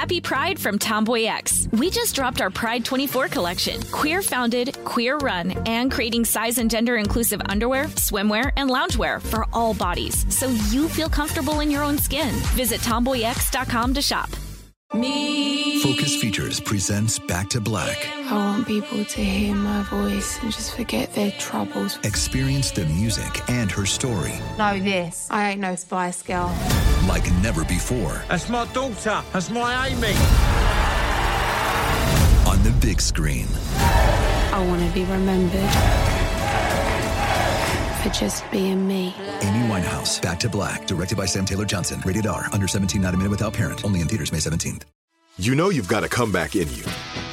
Happy 0.00 0.18
Pride 0.18 0.58
from 0.58 0.78
Tomboy 0.78 1.24
X. 1.24 1.68
We 1.72 1.90
just 1.90 2.14
dropped 2.14 2.40
our 2.40 2.48
Pride 2.48 2.86
24 2.86 3.28
collection. 3.28 3.82
Queer 3.92 4.22
founded, 4.22 4.74
queer 4.86 5.18
run, 5.18 5.50
and 5.66 5.92
creating 5.92 6.24
size 6.24 6.56
and 6.56 6.70
gender 6.70 6.96
inclusive 6.96 7.42
underwear, 7.50 7.84
swimwear, 7.84 8.50
and 8.56 8.70
loungewear 8.70 9.20
for 9.20 9.44
all 9.52 9.74
bodies 9.74 10.24
so 10.34 10.48
you 10.70 10.88
feel 10.88 11.10
comfortable 11.10 11.60
in 11.60 11.70
your 11.70 11.82
own 11.82 11.98
skin. 11.98 12.30
Visit 12.56 12.80
tomboyx.com 12.80 13.92
to 13.92 14.00
shop. 14.00 14.30
Me. 14.94 15.82
Focus 15.82 16.16
Features 16.16 16.60
presents 16.60 17.18
Back 17.18 17.50
to 17.50 17.60
Black. 17.60 17.98
I 18.30 18.36
want 18.36 18.66
people 18.66 19.04
to 19.04 19.20
hear 19.22 19.54
my 19.54 19.82
voice 19.82 20.42
and 20.42 20.50
just 20.50 20.76
forget 20.76 21.12
their 21.12 21.30
troubles. 21.32 21.98
Experience 22.04 22.70
the 22.70 22.86
music 22.86 23.46
and 23.50 23.70
her 23.70 23.84
story. 23.84 24.32
Know 24.56 24.80
this. 24.80 25.28
I 25.30 25.50
ain't 25.50 25.60
no 25.60 25.76
Spice 25.76 26.22
Girl. 26.22 26.48
Like 27.06 27.30
never 27.42 27.64
before. 27.64 28.22
That's 28.28 28.48
my 28.48 28.66
daughter. 28.72 29.22
That's 29.32 29.50
my 29.50 29.88
Amy. 29.88 30.14
On 32.48 32.62
the 32.62 32.70
big 32.80 33.00
screen. 33.00 33.46
I 33.76 34.64
want 34.66 34.86
to 34.86 34.92
be 34.92 35.04
remembered 35.04 35.70
for 38.02 38.08
just 38.10 38.50
being 38.50 38.86
me. 38.86 39.14
Amy 39.42 39.68
Winehouse, 39.68 40.20
Back 40.20 40.40
to 40.40 40.48
Black, 40.48 40.86
directed 40.86 41.16
by 41.16 41.26
Sam 41.26 41.44
Taylor 41.44 41.64
Johnson. 41.64 42.00
Rated 42.04 42.26
R, 42.26 42.46
under 42.52 42.66
17, 42.66 43.00
not 43.00 43.14
a 43.14 43.16
minute 43.16 43.30
without 43.30 43.52
parent. 43.52 43.84
Only 43.84 44.00
in 44.00 44.08
theaters 44.08 44.32
May 44.32 44.38
17th. 44.38 44.82
You 45.38 45.54
know 45.54 45.70
you've 45.70 45.88
got 45.88 46.04
a 46.04 46.08
comeback 46.08 46.56
in 46.56 46.68
you. 46.74 46.84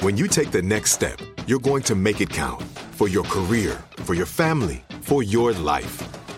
When 0.01 0.15
you 0.17 0.27
take 0.27 0.51
the 0.51 0.61
next 0.61 0.91
step, 0.91 1.19
you're 1.47 1.59
going 1.59 1.83
to 1.83 1.95
make 1.95 2.21
it 2.21 2.29
count 2.29 2.61
for 2.91 3.07
your 3.07 3.23
career, 3.25 3.81
for 3.97 4.13
your 4.13 4.25
family, 4.25 4.83
for 5.01 5.23
your 5.23 5.51
life. 5.53 6.03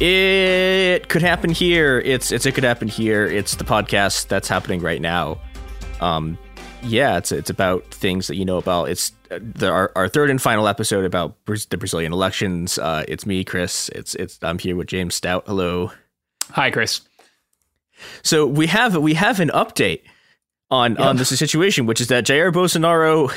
It 0.00 1.08
could 1.08 1.22
happen 1.22 1.50
here. 1.50 2.00
It's 2.00 2.30
it's 2.30 2.44
it 2.44 2.54
could 2.54 2.64
happen 2.64 2.86
here. 2.86 3.24
It's 3.24 3.54
the 3.54 3.64
podcast 3.64 4.28
that's 4.28 4.46
happening 4.46 4.80
right 4.80 5.00
now. 5.00 5.40
Um, 6.02 6.36
yeah, 6.82 7.16
it's 7.16 7.32
it's 7.32 7.48
about 7.48 7.86
things 7.86 8.26
that 8.26 8.36
you 8.36 8.44
know 8.44 8.58
about. 8.58 8.90
It's 8.90 9.12
the, 9.30 9.70
our 9.70 9.92
our 9.96 10.06
third 10.06 10.28
and 10.28 10.40
final 10.40 10.68
episode 10.68 11.06
about 11.06 11.34
the 11.46 11.76
Brazilian 11.78 12.12
elections. 12.12 12.78
Uh, 12.78 13.04
it's 13.08 13.24
me, 13.24 13.42
Chris. 13.42 13.88
It's 13.90 14.14
it's 14.16 14.38
I'm 14.42 14.58
here 14.58 14.76
with 14.76 14.88
James 14.88 15.14
Stout. 15.14 15.44
Hello. 15.46 15.92
Hi, 16.50 16.70
Chris. 16.70 17.00
So 18.22 18.46
we 18.46 18.66
have 18.66 18.96
we 18.96 19.14
have 19.14 19.40
an 19.40 19.48
update 19.48 20.02
on 20.70 20.96
on 20.98 21.16
the 21.16 21.24
situation, 21.24 21.86
which 21.86 22.00
is 22.00 22.08
that 22.08 22.24
Jair 22.24 22.52
Bolsonaro, 22.52 23.32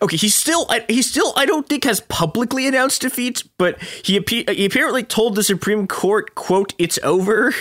okay, 0.00 0.16
he's 0.16 0.34
still 0.34 0.68
he's 0.88 1.08
still 1.08 1.32
I 1.36 1.46
don't 1.46 1.68
think 1.68 1.84
has 1.84 2.00
publicly 2.00 2.66
announced 2.66 3.02
defeat, 3.02 3.44
but 3.58 3.80
he 3.82 4.22
he 4.28 4.64
apparently 4.64 5.04
told 5.04 5.36
the 5.36 5.44
Supreme 5.44 5.86
Court, 5.86 6.34
"quote 6.34 6.74
It's 6.78 6.98
over." 7.02 7.54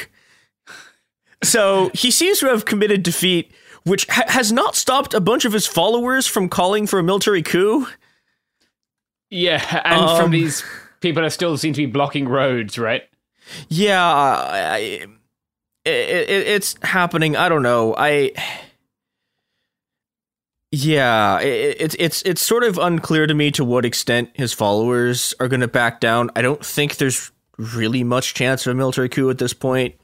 So 1.43 1.89
he 1.93 2.11
seems 2.11 2.39
to 2.39 2.47
have 2.47 2.65
committed 2.65 3.03
defeat, 3.03 3.51
which 3.83 4.05
ha- 4.07 4.25
has 4.27 4.51
not 4.51 4.75
stopped 4.75 5.13
a 5.13 5.19
bunch 5.19 5.45
of 5.45 5.53
his 5.53 5.65
followers 5.65 6.27
from 6.27 6.49
calling 6.49 6.85
for 6.87 6.99
a 6.99 7.03
military 7.03 7.41
coup. 7.41 7.87
Yeah, 9.29 9.81
and 9.85 10.01
um, 10.01 10.21
from 10.21 10.31
these 10.31 10.63
people 10.99 11.23
that 11.23 11.31
still 11.31 11.57
seem 11.57 11.73
to 11.73 11.81
be 11.81 11.85
blocking 11.85 12.27
roads, 12.27 12.77
right? 12.77 13.03
Yeah, 13.69 14.03
I, 14.03 14.77
it, 15.85 15.89
it, 15.89 16.29
it's 16.29 16.75
happening. 16.83 17.35
I 17.35 17.49
don't 17.49 17.63
know. 17.63 17.95
I 17.97 18.33
yeah, 20.71 21.39
it's 21.39 21.95
it's 21.99 22.21
it's 22.21 22.41
sort 22.41 22.63
of 22.63 22.77
unclear 22.77 23.27
to 23.27 23.33
me 23.33 23.51
to 23.51 23.65
what 23.65 23.83
extent 23.83 24.29
his 24.33 24.53
followers 24.53 25.33
are 25.39 25.49
going 25.49 25.59
to 25.59 25.67
back 25.67 25.99
down. 25.99 26.31
I 26.35 26.41
don't 26.41 26.65
think 26.65 26.95
there's 26.95 27.31
really 27.57 28.03
much 28.03 28.33
chance 28.33 28.65
of 28.65 28.71
a 28.71 28.75
military 28.75 29.09
coup 29.09 29.29
at 29.29 29.37
this 29.37 29.53
point. 29.53 29.95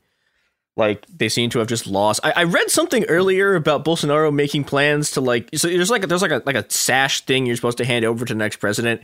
Like 0.77 1.07
they 1.07 1.27
seem 1.27 1.49
to 1.49 1.59
have 1.59 1.67
just 1.67 1.87
lost. 1.87 2.19
I, 2.23 2.33
I 2.35 2.43
read 2.43 2.69
something 2.69 3.03
earlier 3.05 3.55
about 3.55 3.83
Bolsonaro 3.83 4.31
making 4.31 4.63
plans 4.63 5.09
to 5.11 5.21
like. 5.21 5.49
So 5.55 5.67
there's 5.67 5.89
like 5.89 6.03
a, 6.03 6.07
there's 6.07 6.21
like 6.21 6.29
a 6.29 6.43
like 6.45 6.55
a 6.55 6.69
sash 6.69 7.21
thing 7.21 7.47
you're 7.47 7.55
supposed 7.55 7.79
to 7.79 7.85
hand 7.85 8.05
over 8.05 8.25
to 8.25 8.33
the 8.35 8.37
next 8.37 8.57
president, 8.57 9.01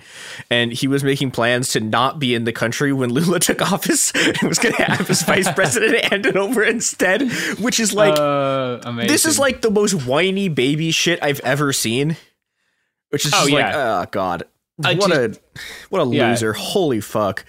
and 0.52 0.72
he 0.72 0.88
was 0.88 1.04
making 1.04 1.32
plans 1.32 1.70
to 1.70 1.80
not 1.80 2.20
be 2.20 2.36
in 2.36 2.44
the 2.44 2.54
country 2.54 2.94
when 2.94 3.10
Lula 3.14 3.40
took 3.40 3.60
office. 3.60 4.12
and 4.14 4.38
was 4.44 4.60
going 4.60 4.76
to 4.76 4.84
have 4.84 5.08
his 5.08 5.24
vice 5.24 5.52
president 5.56 6.06
hand 6.06 6.28
it 6.28 6.38
over 6.38 6.64
instead, 6.64 7.24
which 7.60 7.80
is 7.80 7.92
like 7.92 8.20
uh, 8.20 8.92
this 9.08 9.26
is 9.26 9.40
like 9.40 9.64
the 9.64 9.72
most 9.72 10.06
whiny 10.06 10.50
baby 10.50 10.92
shit 10.92 11.18
I've 11.24 11.40
ever 11.40 11.74
seen. 11.74 12.18
Which 13.10 13.26
is 13.26 13.34
oh, 13.36 13.48
yeah. 13.48 13.56
like, 13.56 13.76
oh 13.76 14.06
god, 14.12 14.44
I 14.84 14.94
what 14.94 15.10
just, 15.10 15.40
a 15.40 15.60
what 15.90 16.02
a 16.02 16.06
loser! 16.06 16.54
Holy 16.54 17.02
fuck! 17.02 17.46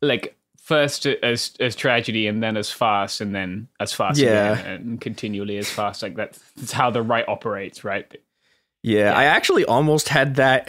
Like 0.00 0.36
first 0.66 1.06
as 1.06 1.52
as 1.60 1.76
tragedy 1.76 2.26
and 2.26 2.42
then 2.42 2.56
as 2.56 2.72
fast 2.72 3.20
and 3.20 3.32
then 3.32 3.68
as 3.78 3.92
fast 3.92 4.18
yeah. 4.18 4.54
again 4.58 4.66
and 4.66 5.00
continually 5.00 5.58
as 5.58 5.70
fast 5.70 6.02
like 6.02 6.16
that's, 6.16 6.40
that's 6.56 6.72
how 6.72 6.90
the 6.90 7.00
right 7.00 7.24
operates 7.28 7.84
right 7.84 8.16
yeah, 8.82 9.04
yeah, 9.04 9.12
i 9.12 9.24
actually 9.26 9.64
almost 9.64 10.08
had 10.08 10.34
that 10.34 10.68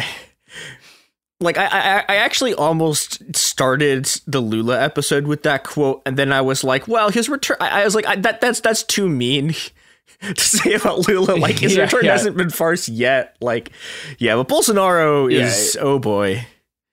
like 1.40 1.58
I, 1.58 1.66
I 1.66 2.04
i 2.10 2.16
actually 2.18 2.54
almost 2.54 3.36
started 3.36 4.06
the 4.28 4.40
lula 4.40 4.80
episode 4.80 5.26
with 5.26 5.42
that 5.44 5.64
quote 5.64 6.04
and 6.06 6.16
then 6.16 6.32
i 6.32 6.42
was 6.42 6.64
like 6.64 6.88
well 6.88 7.10
his 7.10 7.28
return 7.28 7.58
i, 7.60 7.82
I 7.82 7.84
was 7.84 7.96
like 7.96 8.06
I, 8.06 8.18
that 8.18 8.40
that's 8.40 8.60
that's 8.60 8.84
too 8.84 9.10
mean 9.10 9.56
to 10.22 10.42
say 10.42 10.74
about 10.74 11.08
Lula. 11.08 11.36
Like 11.36 11.60
his 11.60 11.76
yeah, 11.78 11.84
return 11.84 12.06
yeah. 12.06 12.14
hasn't 12.14 12.36
been 12.36 12.50
farce 12.50 12.90
yet. 12.90 13.36
Like, 13.40 13.72
yeah, 14.18 14.36
but 14.36 14.48
Bolsonaro 14.48 15.32
is 15.32 15.78
oh 15.80 16.00
boy 16.00 16.48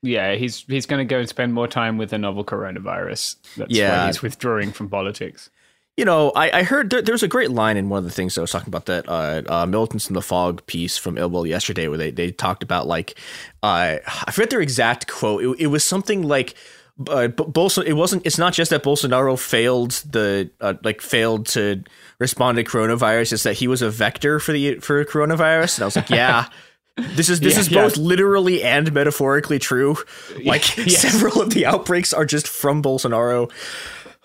yeah, 0.05 0.35
he's 0.35 0.65
he's 0.69 0.87
going 0.87 1.07
to 1.07 1.11
go 1.11 1.21
and 1.21 1.29
spend 1.29 1.55
more 1.55 1.67
time 1.67 1.97
with 1.97 2.11
the 2.11 2.19
novel 2.19 2.45
coronavirus. 2.45 3.37
That's 3.57 3.71
yeah. 3.71 4.03
why 4.03 4.07
he's 4.07 4.23
withdrawing 4.23 4.71
from 4.73 4.89
politics. 4.89 5.51
You 5.97 6.05
know, 6.05 6.31
I, 6.33 6.59
I 6.59 6.63
heard 6.65 6.91
there, 6.91 7.01
there's 7.01 7.23
a 7.23 7.29
great 7.29 7.53
line 7.53 7.77
in 7.77 7.89
one 7.89 7.99
of 7.99 8.05
the 8.05 8.11
things 8.11 8.37
I 8.37 8.41
was 8.41 8.51
talking 8.51 8.69
about 8.69 8.87
that 8.87 9.09
uh, 9.09 9.43
uh, 9.49 9.67
Militants 9.67 10.09
in 10.09 10.15
the 10.15 10.23
Fog 10.23 10.67
piece 10.67 10.99
from 10.99 11.17
Ill 11.17 11.47
yesterday, 11.47 11.89
where 11.89 11.97
they, 11.97 12.11
they 12.11 12.33
talked 12.33 12.63
about 12.63 12.87
like 12.87 13.19
uh, 13.63 13.97
I 14.27 14.31
forget 14.31 14.51
their 14.51 14.61
exact 14.61 15.07
quote. 15.07 15.43
It, 15.43 15.65
it 15.65 15.67
was 15.69 15.85
something 15.85 16.23
like 16.23 16.55
uh, 17.01 17.29
Bolson- 17.29 17.87
it 17.87 17.95
wasn't 17.95 18.27
it's 18.27 18.39
not 18.39 18.53
just 18.53 18.71
that 18.73 18.83
Bolsonaro 18.83 19.39
failed 19.39 19.93
the 20.11 20.51
uh, 20.61 20.75
like 20.83 21.01
failed 21.01 21.47
to 21.47 21.83
respond 22.19 22.57
to 22.57 22.65
coronavirus 22.65 23.33
it's 23.33 23.43
that 23.43 23.55
he 23.55 23.67
was 23.67 23.83
a 23.83 23.91
vector 23.91 24.39
for 24.39 24.53
the 24.53 24.77
for 24.77 25.05
coronavirus 25.05 25.79
and 25.79 25.83
I 25.83 25.87
was 25.87 25.97
like 25.97 26.11
yeah 26.11 26.49
this 26.97 27.29
is 27.29 27.41
this 27.41 27.55
yeah, 27.55 27.61
is 27.61 27.71
yeah. 27.71 27.83
both 27.83 27.97
literally 27.97 28.63
and 28.63 28.93
metaphorically 28.93 29.59
true. 29.59 29.97
Like 30.45 30.77
yes. 30.77 31.01
several 31.01 31.43
of 31.43 31.51
the 31.51 31.67
outbreaks 31.67 32.13
are 32.13 32.25
just 32.25 32.47
from 32.47 32.83
Bolsonaro. 32.83 33.51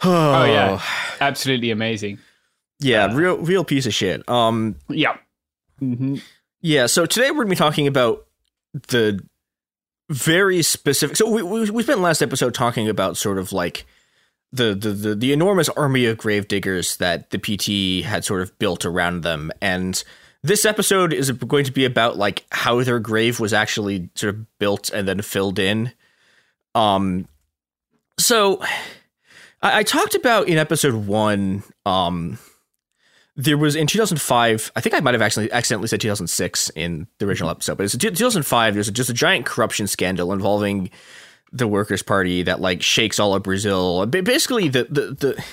oh 0.04 0.44
yeah, 0.46 0.82
absolutely 1.22 1.72
amazing. 1.72 2.20
Yeah, 2.80 3.06
uh, 3.06 3.16
real 3.16 3.38
real 3.38 3.64
piece 3.64 3.86
of 3.86 3.94
shit. 3.94 4.28
Um, 4.30 4.76
yeah, 4.88 5.18
mm-hmm. 5.82 6.18
yeah. 6.62 6.86
So 6.86 7.06
today 7.06 7.32
we're 7.32 7.44
gonna 7.44 7.50
be 7.50 7.56
talking 7.56 7.88
about 7.88 8.26
the 8.74 9.20
very 10.10 10.62
specific. 10.62 11.18
So 11.18 11.30
we 11.30 11.42
we, 11.42 11.70
we 11.70 11.84
spent 11.84 12.02
last 12.02 12.22
episode 12.22 12.54
talking 12.54 12.88
about 12.88 13.18
sort 13.18 13.38
of 13.38 13.52
like 13.52 13.86
the, 14.52 14.76
the 14.76 14.92
the 14.92 15.16
the 15.16 15.34
enormous 15.34 15.70
army 15.70 16.06
of 16.06 16.18
gravediggers 16.18 16.98
that 16.98 17.32
the 17.32 17.38
PT 17.40 18.06
had 18.06 18.24
sort 18.24 18.42
of 18.42 18.58
built 18.60 18.86
around 18.86 19.22
them, 19.22 19.52
and 19.62 20.04
this 20.44 20.66
episode 20.66 21.14
is 21.14 21.32
going 21.32 21.66
to 21.66 21.72
be 21.72 21.86
about 21.86 22.18
like 22.18 22.46
how 22.52 22.82
their 22.84 23.00
grave 23.00 23.40
was 23.40 23.54
actually 23.54 24.10
sort 24.16 24.36
of 24.36 24.58
built 24.60 24.90
and 24.90 25.08
then 25.08 25.22
filled 25.22 25.60
in. 25.60 25.92
Um, 26.76 27.28
so 28.18 28.62
I, 29.62 29.80
I 29.80 29.84
talked 29.84 30.16
about 30.16 30.48
in 30.48 30.58
episode 30.58 30.94
one, 30.94 31.64
um, 31.86 32.38
there 33.40 33.58
was 33.58 33.74
in 33.78 33.88
2005 33.88 34.72
i 34.76 34.82
think 34.82 34.94
i 34.94 35.00
might 35.00 35.14
have 35.14 35.22
actually 35.22 35.50
accidentally 35.54 35.88
said 35.88 36.02
2006 36.02 36.70
in 36.72 37.08
the 37.20 37.26
original 37.26 37.50
episode 37.50 37.78
but 37.78 37.86
it's 37.86 37.96
2005 37.96 38.74
there's 38.74 38.92
just 38.92 39.10
a 39.10 39.14
giant 39.14 39.46
corruption 39.46 39.88
scandal 39.88 40.34
involving 40.34 40.90
the 41.54 41.66
workers 41.66 42.04
party 42.04 42.44
that 42.44 42.60
like 42.60 42.82
shakes 42.82 43.18
all 43.18 43.34
of 43.34 43.42
brazil 43.42 44.06
basically 44.06 44.68
the 44.68 44.84
the, 44.90 45.02
the 45.14 45.44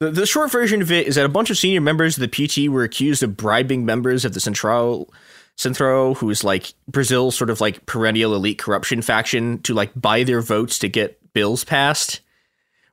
the, 0.00 0.10
the 0.10 0.26
short 0.26 0.50
version 0.50 0.82
of 0.82 0.90
it 0.90 1.06
is 1.06 1.14
that 1.14 1.26
a 1.26 1.30
bunch 1.30 1.50
of 1.50 1.58
senior 1.58 1.80
members 1.80 2.18
of 2.18 2.28
the 2.28 2.48
PT 2.48 2.70
were 2.70 2.84
accused 2.84 3.22
of 3.22 3.36
bribing 3.36 3.84
members 3.84 4.24
of 4.24 4.34
the 4.34 4.40
Central 4.40 5.12
Centro, 5.56 6.14
who's 6.14 6.42
like 6.42 6.72
Brazil's 6.88 7.36
sort 7.36 7.50
of 7.50 7.60
like 7.60 7.84
perennial 7.86 8.34
elite 8.34 8.58
corruption 8.58 9.02
faction, 9.02 9.60
to 9.62 9.74
like 9.74 9.92
buy 9.94 10.24
their 10.24 10.40
votes 10.40 10.78
to 10.80 10.88
get 10.88 11.20
bills 11.32 11.64
passed. 11.64 12.20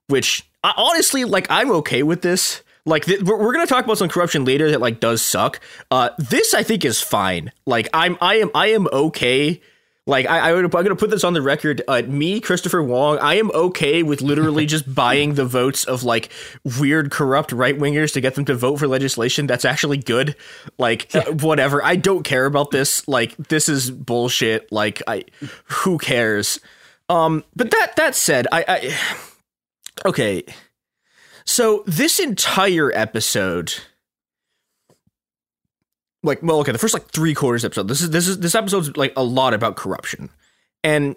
Which 0.07 0.47
honestly, 0.63 1.25
like, 1.25 1.47
I'm 1.49 1.71
okay 1.71 2.03
with 2.03 2.21
this. 2.21 2.61
Like, 2.85 3.05
th- 3.05 3.21
we're, 3.21 3.37
we're 3.37 3.53
gonna 3.53 3.67
talk 3.67 3.85
about 3.85 3.97
some 3.97 4.09
corruption 4.09 4.45
later 4.45 4.71
that 4.71 4.81
like 4.81 4.99
does 4.99 5.21
suck. 5.21 5.59
Uh, 5.91 6.09
this 6.17 6.53
I 6.53 6.63
think 6.63 6.85
is 6.85 7.01
fine. 7.01 7.51
Like, 7.65 7.89
I'm 7.93 8.17
I 8.21 8.35
am 8.35 8.51
I 8.53 8.67
am 8.67 8.87
okay 8.91 9.61
like 10.07 10.25
I, 10.25 10.49
I 10.49 10.53
would, 10.53 10.63
I'm 10.63 10.71
going 10.71 10.85
to 10.87 10.95
put 10.95 11.09
this 11.09 11.23
on 11.23 11.33
the 11.33 11.41
record. 11.41 11.81
Uh, 11.87 12.01
me, 12.07 12.39
Christopher 12.39 12.81
Wong, 12.81 13.19
I 13.19 13.35
am 13.35 13.51
okay 13.51 14.01
with 14.03 14.21
literally 14.21 14.65
just 14.77 14.93
buying 14.93 15.35
the 15.35 15.45
votes 15.45 15.83
of 15.83 16.03
like 16.03 16.31
weird, 16.79 17.11
corrupt 17.11 17.51
right 17.51 17.77
wingers 17.77 18.13
to 18.13 18.21
get 18.21 18.35
them 18.35 18.45
to 18.45 18.55
vote 18.55 18.77
for 18.77 18.87
legislation 18.87 19.45
that's 19.47 19.65
actually 19.65 19.97
good. 19.97 20.35
Like 20.77 21.13
yeah. 21.13 21.29
whatever. 21.29 21.83
I 21.83 21.97
don't 21.97 22.23
care 22.23 22.45
about 22.45 22.71
this. 22.71 23.07
Like 23.07 23.35
this 23.35 23.67
is 23.67 23.91
bullshit. 23.91 24.71
Like 24.71 25.03
I, 25.07 25.25
who 25.65 25.97
cares? 25.97 26.59
Um, 27.09 27.43
but 27.55 27.71
that 27.71 27.95
that 27.97 28.15
said, 28.15 28.47
I, 28.51 28.65
I 28.67 28.97
okay. 30.07 30.43
So 31.45 31.83
this 31.85 32.19
entire 32.19 32.91
episode 32.93 33.73
like 36.27 36.43
well 36.43 36.59
okay 36.59 36.71
the 36.71 36.77
first 36.77 36.93
like 36.93 37.07
three 37.07 37.33
quarters 37.33 37.65
episode 37.65 37.87
this 37.87 38.01
is 38.01 38.11
this 38.11 38.27
is 38.27 38.39
this 38.39 38.55
episode's 38.55 38.95
like 38.97 39.13
a 39.15 39.23
lot 39.23 39.53
about 39.53 39.75
corruption. 39.75 40.29
And 40.83 41.15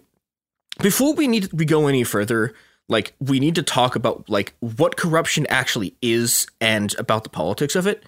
before 0.81 1.15
we 1.15 1.29
need 1.29 1.53
we 1.53 1.65
go 1.65 1.87
any 1.87 2.05
further 2.05 2.55
like 2.89 3.12
we 3.21 3.39
need 3.39 3.55
to 3.57 3.62
talk 3.62 3.95
about 3.97 4.29
like 4.29 4.55
what 4.61 4.97
corruption 4.97 5.47
actually 5.49 5.95
is 6.01 6.47
and 6.61 6.95
about 6.99 7.25
the 7.25 7.31
politics 7.31 7.77
of 7.77 7.87
it. 7.87 8.05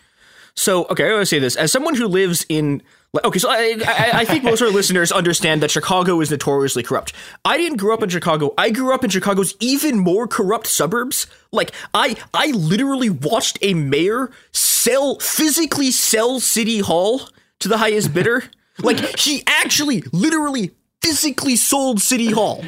So 0.55 0.87
okay 0.87 1.09
i 1.09 1.13
want 1.13 1.23
to 1.23 1.27
say 1.27 1.39
this. 1.39 1.57
As 1.57 1.71
someone 1.73 1.95
who 1.95 2.07
lives 2.07 2.47
in 2.49 2.83
Okay, 3.15 3.39
so 3.39 3.51
I, 3.51 3.77
I, 3.87 4.11
I 4.15 4.25
think 4.25 4.43
most 4.43 4.63
of 4.63 4.69
our 4.69 4.73
listeners 4.73 5.13
understand 5.13 5.63
that 5.63 5.71
Chicago 5.71 6.23
is 6.23 6.31
notoriously 6.31 6.83
corrupt. 6.83 7.13
I 7.45 7.59
didn't 7.59 7.77
grow 7.77 7.93
up 7.93 8.03
in 8.03 8.09
Chicago. 8.09 8.55
I 8.57 8.71
grew 8.71 8.95
up 8.95 9.05
in 9.05 9.11
Chicago's 9.11 9.55
even 9.61 9.99
more 9.99 10.27
corrupt 10.27 10.67
suburbs. 10.67 11.27
Like 11.51 11.73
I, 11.93 12.17
I 12.33 12.53
literally 12.53 13.11
watched 13.11 13.59
a 13.61 13.75
mayor 13.75 14.31
sell 14.53 15.19
physically 15.19 15.91
sell 15.91 16.41
City 16.41 16.79
Hall 16.79 17.29
to 17.59 17.69
the 17.69 17.77
highest 17.77 18.15
bidder. 18.15 18.45
like 18.79 19.19
he 19.19 19.43
actually, 19.47 20.03
literally, 20.13 20.71
physically 21.03 21.57
sold 21.57 22.01
City 22.01 22.31
Hall. 22.31 22.65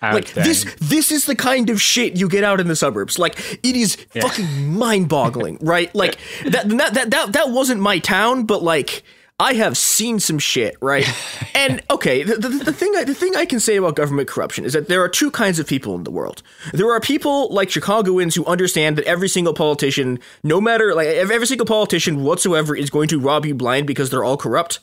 like 0.00 0.32
this 0.32 0.64
this 0.80 1.10
is 1.10 1.26
the 1.26 1.34
kind 1.34 1.68
of 1.68 1.82
shit 1.82 2.16
you 2.16 2.28
get 2.28 2.44
out 2.44 2.60
in 2.60 2.68
the 2.68 2.76
suburbs 2.76 3.18
like 3.18 3.38
it 3.64 3.74
is 3.74 3.96
yeah. 4.12 4.22
fucking 4.22 4.74
mind-boggling 4.74 5.56
right 5.62 5.92
like 5.94 6.18
that, 6.44 6.68
that 6.68 6.94
that 6.94 7.10
that 7.10 7.32
that 7.32 7.50
wasn't 7.50 7.80
my 7.80 7.98
town 7.98 8.44
but 8.44 8.62
like 8.62 9.02
I 9.38 9.52
have 9.52 9.76
seen 9.76 10.18
some 10.18 10.38
shit, 10.38 10.76
right? 10.80 11.06
and 11.54 11.82
okay, 11.90 12.22
the, 12.22 12.36
the, 12.36 12.48
the, 12.48 12.72
thing 12.72 12.94
I, 12.96 13.04
the 13.04 13.14
thing 13.14 13.36
I 13.36 13.44
can 13.44 13.60
say 13.60 13.76
about 13.76 13.94
government 13.94 14.28
corruption 14.28 14.64
is 14.64 14.72
that 14.72 14.88
there 14.88 15.02
are 15.02 15.10
two 15.10 15.30
kinds 15.30 15.58
of 15.58 15.66
people 15.66 15.94
in 15.94 16.04
the 16.04 16.10
world. 16.10 16.42
There 16.72 16.90
are 16.90 17.00
people 17.00 17.52
like 17.52 17.68
Chicagoans 17.68 18.34
who 18.34 18.46
understand 18.46 18.96
that 18.96 19.04
every 19.04 19.28
single 19.28 19.52
politician, 19.52 20.20
no 20.42 20.58
matter 20.58 20.94
like 20.94 21.08
every 21.08 21.46
single 21.46 21.66
politician 21.66 22.24
whatsoever, 22.24 22.74
is 22.74 22.88
going 22.88 23.08
to 23.08 23.20
rob 23.20 23.44
you 23.44 23.54
blind 23.54 23.86
because 23.86 24.08
they're 24.08 24.24
all 24.24 24.38
corrupt. 24.38 24.78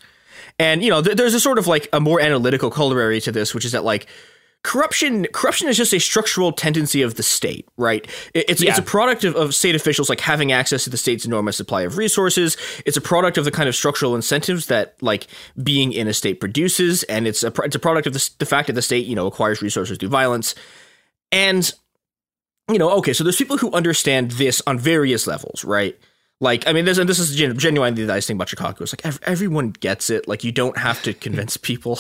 And 0.60 0.84
you 0.84 0.92
know, 0.92 1.02
there's 1.02 1.34
a 1.34 1.40
sort 1.40 1.58
of 1.58 1.66
like 1.66 1.90
a 1.92 2.00
more 2.00 2.22
analytical 2.22 2.70
corollary 2.70 3.22
to 3.22 3.32
this, 3.32 3.56
which 3.56 3.66
is 3.66 3.72
that 3.72 3.84
like 3.84 4.08
corruption 4.64 5.26
corruption 5.34 5.68
is 5.68 5.76
just 5.76 5.94
a 5.94 6.00
structural 6.00 6.52
tendency 6.52 7.02
of 7.02 7.16
the 7.16 7.24
state 7.24 7.68
right? 7.78 8.08
It's 8.34 8.64
yeah. 8.64 8.70
it's 8.70 8.80
a 8.80 8.84
product 8.84 9.24
of, 9.24 9.36
of 9.36 9.54
state 9.54 9.76
officials 9.76 10.10
like 10.10 10.20
having 10.20 10.52
access 10.52 10.86
to 10.86 10.90
the 10.90 10.98
state's 10.98 11.26
enormous 11.26 11.58
supply 11.58 11.82
of 11.82 11.98
resources. 11.98 12.58
It's 12.86 12.98
a 12.98 13.02
product 13.02 13.38
of 13.38 13.46
the 13.46 13.52
kind 13.52 13.68
of 13.68 13.76
structural 13.76 14.16
incentives 14.16 14.68
that 14.68 14.96
like 15.02 15.28
being 15.62 15.92
in 15.92 16.08
a 16.08 16.14
state 16.14 16.40
produces 16.40 17.04
and 17.04 17.28
it's 17.28 17.44
a 17.44 17.52
it's 17.64 17.76
a 17.76 17.80
product 17.80 18.08
of 18.08 18.14
the, 18.14 18.30
the 18.40 18.46
fact 18.46 18.68
that 18.68 18.74
the 18.74 18.82
state 18.82 19.06
you 19.06 19.16
know 19.16 19.28
acquires 19.28 19.62
resources 19.62 19.98
through 19.98 20.10
violence. 20.10 20.56
And 21.32 21.72
you 22.72 22.80
know 22.80 22.90
okay 22.92 23.12
so 23.12 23.24
there's 23.24 23.36
people 23.36 23.58
who 23.58 23.72
understand 23.74 24.32
this 24.32 24.62
on 24.66 24.80
various 24.80 25.28
levels 25.28 25.66
right 25.66 26.00
like, 26.44 26.68
I 26.68 26.74
mean, 26.74 26.84
this 26.84 26.98
and 26.98 27.08
this 27.08 27.20
is 27.20 27.36
genuinely 27.36 28.02
the 28.02 28.12
nice 28.12 28.28
thing 28.28 28.36
about 28.36 28.50
Chicago. 28.50 28.84
It's 28.84 28.92
like 28.92 29.06
ev- 29.06 29.20
everyone 29.24 29.70
gets 29.70 30.10
it. 30.10 30.28
Like, 30.28 30.44
you 30.44 30.52
don't 30.52 30.78
have 30.78 31.02
to 31.04 31.14
convince 31.14 31.56
people. 31.64 32.00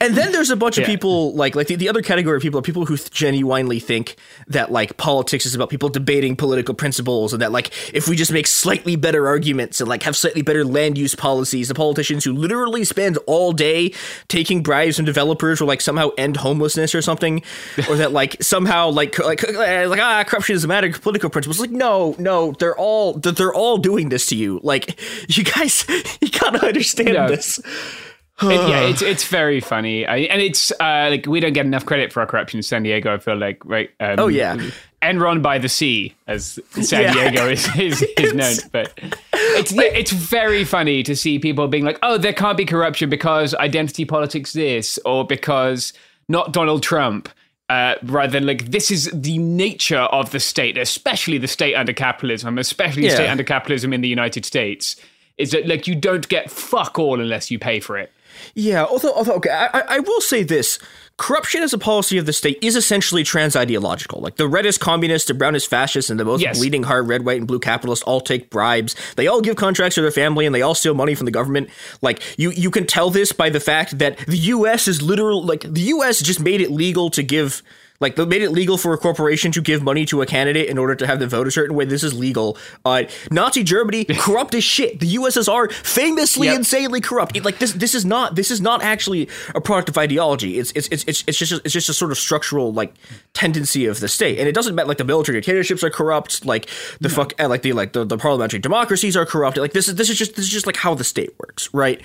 And 0.00 0.14
then 0.14 0.32
there's 0.32 0.50
a 0.50 0.56
bunch 0.56 0.76
yeah. 0.76 0.82
of 0.82 0.86
people 0.86 1.34
like 1.34 1.56
like 1.56 1.68
the, 1.68 1.76
the 1.76 1.88
other 1.88 2.02
category 2.02 2.36
of 2.36 2.42
people 2.42 2.58
are 2.58 2.62
people 2.62 2.84
who 2.84 2.96
genuinely 2.96 3.80
think 3.80 4.16
that 4.48 4.70
like 4.70 4.96
politics 4.98 5.46
is 5.46 5.54
about 5.54 5.70
people 5.70 5.88
debating 5.88 6.36
political 6.36 6.74
principles, 6.74 7.32
and 7.32 7.40
that 7.40 7.52
like 7.52 7.72
if 7.94 8.08
we 8.08 8.16
just 8.16 8.32
make 8.32 8.46
slightly 8.46 8.96
better 8.96 9.26
arguments 9.26 9.80
and 9.80 9.88
like 9.88 10.02
have 10.02 10.16
slightly 10.16 10.42
better 10.42 10.64
land 10.64 10.98
use 10.98 11.14
policies, 11.14 11.68
the 11.68 11.74
politicians 11.74 12.24
who 12.24 12.32
literally 12.34 12.84
spend 12.84 13.16
all 13.26 13.52
day 13.52 13.94
taking 14.26 14.62
bribes 14.62 14.96
from 14.96 15.06
developers 15.06 15.60
will 15.60 15.68
like 15.68 15.80
somehow 15.80 16.10
end 16.18 16.36
homelessness 16.36 16.94
or 16.94 17.00
something, 17.00 17.42
or 17.88 17.96
that 17.96 18.12
like 18.12 18.42
somehow 18.42 18.90
like 18.90 19.18
like 19.18 19.42
like 19.50 20.00
ah 20.00 20.24
corruption 20.24 20.56
is 20.56 20.64
a 20.64 20.68
matter 20.68 20.88
of 20.88 21.00
political 21.00 21.30
principles. 21.30 21.58
Like 21.58 21.70
no, 21.70 22.14
no, 22.18 22.52
they're 22.58 22.76
all 22.76 23.14
they're 23.14 23.54
all 23.54 23.67
doing 23.76 24.08
this 24.08 24.26
to 24.26 24.36
you. 24.36 24.60
Like, 24.62 24.98
you 25.28 25.44
guys, 25.44 25.84
you 26.20 26.30
gotta 26.30 26.66
understand 26.66 27.12
no. 27.12 27.28
this. 27.28 27.58
it, 27.58 28.68
yeah, 28.68 28.80
it's 28.88 29.02
it's 29.02 29.24
very 29.24 29.60
funny, 29.60 30.06
I, 30.06 30.18
and 30.18 30.40
it's 30.40 30.70
uh, 30.80 31.08
like 31.10 31.26
we 31.26 31.40
don't 31.40 31.52
get 31.52 31.66
enough 31.66 31.84
credit 31.84 32.12
for 32.12 32.20
our 32.20 32.26
corruption 32.26 32.58
in 32.58 32.62
San 32.62 32.82
Diego. 32.82 33.12
I 33.12 33.18
feel 33.18 33.36
like, 33.36 33.64
right? 33.64 33.90
Um, 34.00 34.16
oh 34.18 34.28
yeah, 34.28 34.56
Enron 35.02 35.42
by 35.42 35.58
the 35.58 35.68
sea, 35.68 36.14
as 36.26 36.58
San 36.70 37.02
yeah. 37.02 37.12
Diego 37.12 37.48
is 37.48 37.68
is, 37.76 38.02
is 38.16 38.34
known. 38.34 38.54
But 38.72 38.98
it's 39.32 39.72
it's 39.72 40.12
very 40.12 40.64
funny 40.64 41.02
to 41.02 41.14
see 41.14 41.38
people 41.38 41.68
being 41.68 41.84
like, 41.84 41.98
"Oh, 42.02 42.18
there 42.18 42.32
can't 42.32 42.56
be 42.56 42.64
corruption 42.64 43.10
because 43.10 43.54
identity 43.54 44.04
politics 44.04 44.52
this, 44.52 44.98
or 45.04 45.26
because 45.26 45.92
not 46.28 46.52
Donald 46.52 46.82
Trump." 46.82 47.28
Uh, 47.68 47.96
rather 48.02 48.32
than 48.32 48.46
like 48.46 48.70
this 48.70 48.90
is 48.90 49.10
the 49.12 49.38
nature 49.38 49.98
of 49.98 50.30
the 50.30 50.40
state, 50.40 50.78
especially 50.78 51.38
the 51.38 51.48
state 51.48 51.74
under 51.74 51.92
capitalism, 51.92 52.58
especially 52.58 53.02
the 53.02 53.10
state 53.10 53.28
under 53.28 53.44
capitalism 53.44 53.92
in 53.92 54.00
the 54.00 54.08
United 54.08 54.44
States, 54.44 54.96
is 55.36 55.50
that 55.50 55.66
like 55.66 55.86
you 55.86 55.94
don't 55.94 56.28
get 56.28 56.50
fuck 56.50 56.98
all 56.98 57.20
unless 57.20 57.50
you 57.50 57.58
pay 57.58 57.80
for 57.80 57.98
it. 57.98 58.10
Yeah, 58.54 58.84
although, 58.84 59.12
although 59.12 59.34
okay, 59.34 59.50
I, 59.50 59.80
I 59.88 59.98
will 60.00 60.20
say 60.20 60.42
this: 60.42 60.78
corruption 61.18 61.62
as 61.62 61.72
a 61.72 61.78
policy 61.78 62.16
of 62.16 62.26
the 62.26 62.32
state 62.32 62.58
is 62.62 62.76
essentially 62.76 63.24
trans 63.24 63.54
ideological. 63.54 64.20
Like 64.20 64.36
the 64.36 64.48
reddest 64.48 64.80
communist, 64.80 65.26
the 65.26 65.34
brownest 65.34 65.68
fascist, 65.68 66.08
and 66.08 66.18
the 66.18 66.24
most 66.24 66.40
yes. 66.40 66.58
bleeding 66.58 66.84
heart 66.84 67.06
red, 67.06 67.26
white, 67.26 67.38
and 67.38 67.46
blue 67.46 67.58
capitalists 67.58 68.04
all 68.04 68.20
take 68.20 68.48
bribes. 68.48 68.96
They 69.16 69.26
all 69.26 69.40
give 69.40 69.56
contracts 69.56 69.96
to 69.96 70.02
their 70.02 70.10
family, 70.10 70.46
and 70.46 70.54
they 70.54 70.62
all 70.62 70.74
steal 70.74 70.94
money 70.94 71.14
from 71.14 71.26
the 71.26 71.30
government. 71.30 71.68
Like 72.00 72.22
you, 72.38 72.50
you 72.52 72.70
can 72.70 72.86
tell 72.86 73.10
this 73.10 73.32
by 73.32 73.50
the 73.50 73.60
fact 73.60 73.98
that 73.98 74.16
the 74.18 74.38
U.S. 74.38 74.88
is 74.88 75.02
literal. 75.02 75.44
Like 75.44 75.62
the 75.62 75.82
U.S. 75.82 76.20
just 76.20 76.40
made 76.40 76.60
it 76.60 76.70
legal 76.70 77.10
to 77.10 77.22
give 77.22 77.62
like 78.00 78.14
they 78.14 78.24
made 78.24 78.42
it 78.42 78.50
legal 78.50 78.78
for 78.78 78.92
a 78.92 78.98
corporation 78.98 79.50
to 79.52 79.60
give 79.60 79.82
money 79.82 80.04
to 80.06 80.22
a 80.22 80.26
candidate 80.26 80.68
in 80.68 80.78
order 80.78 80.94
to 80.94 81.06
have 81.06 81.18
them 81.18 81.28
vote 81.28 81.48
a 81.48 81.50
certain 81.50 81.74
way. 81.74 81.84
This 81.84 82.04
is 82.04 82.14
legal. 82.14 82.56
Uh, 82.84 83.04
Nazi 83.30 83.64
Germany 83.64 84.04
corrupt 84.08 84.54
as 84.54 84.62
shit. 84.62 85.00
The 85.00 85.14
USSR 85.16 85.72
famously 85.72 86.46
yep. 86.46 86.58
insanely 86.58 87.00
corrupt. 87.00 87.36
It, 87.36 87.44
like 87.44 87.58
this, 87.58 87.72
this 87.72 87.94
is 87.94 88.04
not 88.04 88.36
this 88.36 88.50
is 88.50 88.60
not 88.60 88.82
actually 88.82 89.28
a 89.54 89.60
product 89.60 89.88
of 89.88 89.98
ideology. 89.98 90.58
It's 90.58 90.70
it's 90.72 90.88
it's 90.88 91.04
it's, 91.08 91.24
it's 91.26 91.38
just 91.38 91.52
it's 91.64 91.72
just 91.72 91.88
a 91.88 91.94
sort 91.94 92.12
of 92.12 92.18
structural 92.18 92.72
like 92.72 92.94
tendency 93.34 93.86
of 93.86 93.98
the 93.98 94.08
state, 94.08 94.38
and 94.38 94.48
it 94.48 94.52
doesn't 94.54 94.74
matter. 94.74 94.88
Like 94.88 94.98
the 94.98 95.04
military 95.04 95.40
dictatorships 95.40 95.82
are 95.82 95.90
corrupt. 95.90 96.44
Like 96.44 96.68
the 97.00 97.08
no. 97.08 97.14
fuck 97.14 97.32
uh, 97.40 97.48
like 97.48 97.62
the 97.62 97.72
like 97.72 97.94
the, 97.94 98.04
the 98.04 98.18
parliamentary 98.18 98.60
democracies 98.60 99.16
are 99.16 99.26
corrupt. 99.26 99.56
Like 99.56 99.72
this 99.72 99.88
is 99.88 99.96
this 99.96 100.08
is 100.08 100.16
just 100.16 100.36
this 100.36 100.44
is 100.44 100.52
just 100.52 100.66
like 100.66 100.76
how 100.76 100.94
the 100.94 101.04
state 101.04 101.34
works, 101.38 101.68
right? 101.74 102.00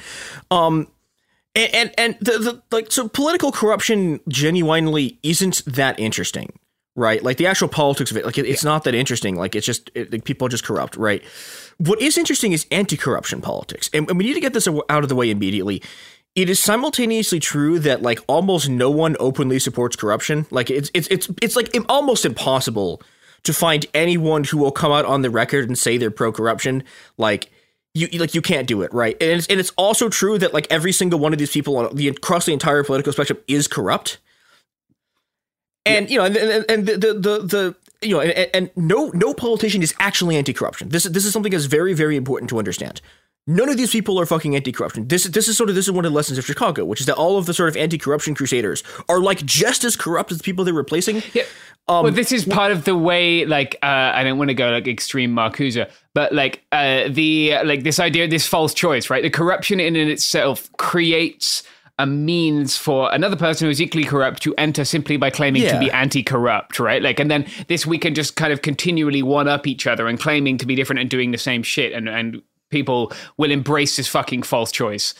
Um, 0.49 0.87
and 1.55 1.73
and, 1.73 1.93
and 1.97 2.17
the, 2.19 2.37
the 2.39 2.63
like 2.71 2.91
so 2.91 3.07
political 3.07 3.51
corruption 3.51 4.19
genuinely 4.27 5.19
isn't 5.23 5.63
that 5.65 5.99
interesting 5.99 6.59
right? 6.95 7.23
Like 7.23 7.37
the 7.37 7.47
actual 7.47 7.67
politics 7.67 8.11
of 8.11 8.17
it 8.17 8.25
like 8.25 8.37
it, 8.37 8.45
it's 8.45 8.63
yeah. 8.63 8.69
not 8.69 8.83
that 8.83 8.93
interesting. 8.93 9.35
Like 9.35 9.55
it's 9.55 9.65
just 9.65 9.89
it, 9.95 10.11
like, 10.11 10.25
people 10.25 10.45
are 10.45 10.49
just 10.49 10.63
corrupt 10.63 10.95
right? 10.95 11.23
What 11.77 12.01
is 12.01 12.17
interesting 12.17 12.51
is 12.51 12.67
anti-corruption 12.71 13.41
politics. 13.41 13.89
And, 13.93 14.07
and 14.09 14.17
we 14.17 14.25
need 14.25 14.35
to 14.35 14.39
get 14.39 14.53
this 14.53 14.67
out 14.67 15.03
of 15.03 15.09
the 15.09 15.15
way 15.15 15.31
immediately. 15.31 15.81
It 16.35 16.49
is 16.49 16.59
simultaneously 16.59 17.39
true 17.39 17.79
that 17.79 18.01
like 18.01 18.19
almost 18.27 18.69
no 18.69 18.89
one 18.89 19.15
openly 19.19 19.59
supports 19.59 19.95
corruption. 19.95 20.45
Like 20.51 20.69
it's 20.69 20.89
it's 20.93 21.07
it's 21.09 21.29
it's 21.41 21.55
like 21.55 21.75
almost 21.89 22.25
impossible 22.25 23.01
to 23.43 23.53
find 23.53 23.85
anyone 23.93 24.43
who 24.45 24.57
will 24.57 24.71
come 24.71 24.91
out 24.91 25.05
on 25.05 25.21
the 25.21 25.29
record 25.29 25.67
and 25.67 25.77
say 25.77 25.97
they're 25.97 26.11
pro 26.11 26.31
corruption 26.31 26.83
like 27.17 27.51
you 27.93 28.07
like 28.19 28.33
you 28.33 28.41
can't 28.41 28.67
do 28.67 28.81
it 28.81 28.91
right 28.93 29.15
and 29.21 29.31
it's, 29.31 29.47
and 29.47 29.59
it's 29.59 29.71
also 29.77 30.09
true 30.09 30.37
that 30.39 30.53
like 30.53 30.67
every 30.69 30.91
single 30.91 31.19
one 31.19 31.31
of 31.31 31.39
these 31.39 31.51
people 31.51 31.77
on 31.77 31.95
the 31.95 32.07
across 32.07 32.45
the 32.45 32.53
entire 32.53 32.83
political 32.83 33.13
spectrum 33.13 33.39
is 33.47 33.67
corrupt 33.67 34.17
and 35.85 36.09
yeah. 36.09 36.13
you 36.13 36.17
know 36.17 36.25
and, 36.25 36.37
and, 36.37 36.65
and 36.69 36.87
the, 36.87 37.13
the 37.13 37.39
the 37.39 37.75
you 38.03 38.15
know, 38.15 38.21
and, 38.21 38.49
and 38.53 38.69
no 38.75 39.11
no 39.13 39.33
politician 39.33 39.81
is 39.81 39.93
actually 39.99 40.35
anti-corruption. 40.35 40.89
This 40.89 41.03
this 41.03 41.25
is 41.25 41.33
something 41.33 41.51
that's 41.51 41.65
very 41.65 41.93
very 41.93 42.15
important 42.15 42.49
to 42.49 42.59
understand. 42.59 43.01
None 43.45 43.67
of 43.67 43.75
these 43.75 43.91
people 43.91 44.17
are 44.19 44.25
fucking 44.25 44.55
anti-corruption. 44.55 45.09
This 45.09 45.25
this 45.25 45.49
is 45.49 45.57
sort 45.57 45.69
of 45.69 45.75
this 45.75 45.85
is 45.85 45.91
one 45.91 46.05
of 46.05 46.11
the 46.11 46.15
lessons 46.15 46.37
of 46.37 46.45
Chicago, 46.45 46.85
which 46.85 47.01
is 47.01 47.07
that 47.07 47.15
all 47.15 47.37
of 47.37 47.45
the 47.45 47.53
sort 47.53 47.67
of 47.69 47.75
anti-corruption 47.75 48.35
crusaders 48.35 48.83
are 49.09 49.19
like 49.19 49.43
just 49.45 49.83
as 49.83 49.97
corrupt 49.97 50.31
as 50.31 50.37
the 50.37 50.43
people 50.43 50.63
they're 50.63 50.73
replacing. 50.73 51.21
Yeah. 51.33 51.43
well, 51.89 52.09
this 52.09 52.31
is 52.31 52.45
part 52.45 52.71
of 52.71 52.85
the 52.85 52.95
way, 52.95 53.43
like, 53.45 53.75
uh, 53.83 54.11
I 54.15 54.23
don't 54.23 54.37
want 54.37 54.47
to 54.47 54.53
go 54.53 54.69
like 54.69 54.87
extreme 54.87 55.35
Marcuse, 55.35 55.85
but 56.13 56.31
like 56.33 56.63
uh, 56.71 57.09
the 57.09 57.57
like 57.65 57.83
this 57.83 57.99
idea, 57.99 58.29
this 58.29 58.47
false 58.47 58.73
choice, 58.73 59.09
right? 59.09 59.21
The 59.21 59.29
corruption 59.29 59.81
in 59.81 59.97
and 59.97 60.09
itself 60.09 60.71
creates 60.77 61.63
a 61.99 62.07
means 62.07 62.77
for 62.77 63.13
another 63.13 63.35
person 63.35 63.65
who 63.65 63.69
is 63.71 63.81
equally 63.81 64.05
corrupt 64.05 64.41
to 64.43 64.55
enter 64.57 64.85
simply 64.85 65.17
by 65.17 65.29
claiming 65.29 65.61
Yeah. 65.63 65.73
to 65.73 65.79
be 65.79 65.91
anti-corrupt, 65.91 66.79
right? 66.79 67.01
Like, 67.01 67.19
and 67.19 67.29
then 67.29 67.45
this 67.67 67.85
we 67.85 67.97
can 67.97 68.15
just 68.15 68.35
kind 68.37 68.53
of 68.53 68.61
continually 68.61 69.21
one 69.21 69.49
up 69.49 69.67
each 69.67 69.85
other 69.85 70.07
and 70.07 70.17
claiming 70.17 70.57
to 70.59 70.65
be 70.65 70.75
different 70.75 71.01
and 71.01 71.09
doing 71.09 71.31
the 71.31 71.37
same 71.37 71.61
shit, 71.61 71.91
and 71.91 72.07
and 72.07 72.41
people 72.73 73.13
will 73.37 73.51
embrace 73.51 73.95
this 73.95 74.07
fucking 74.07 74.43
false 74.43 74.71
choice. 74.71 75.13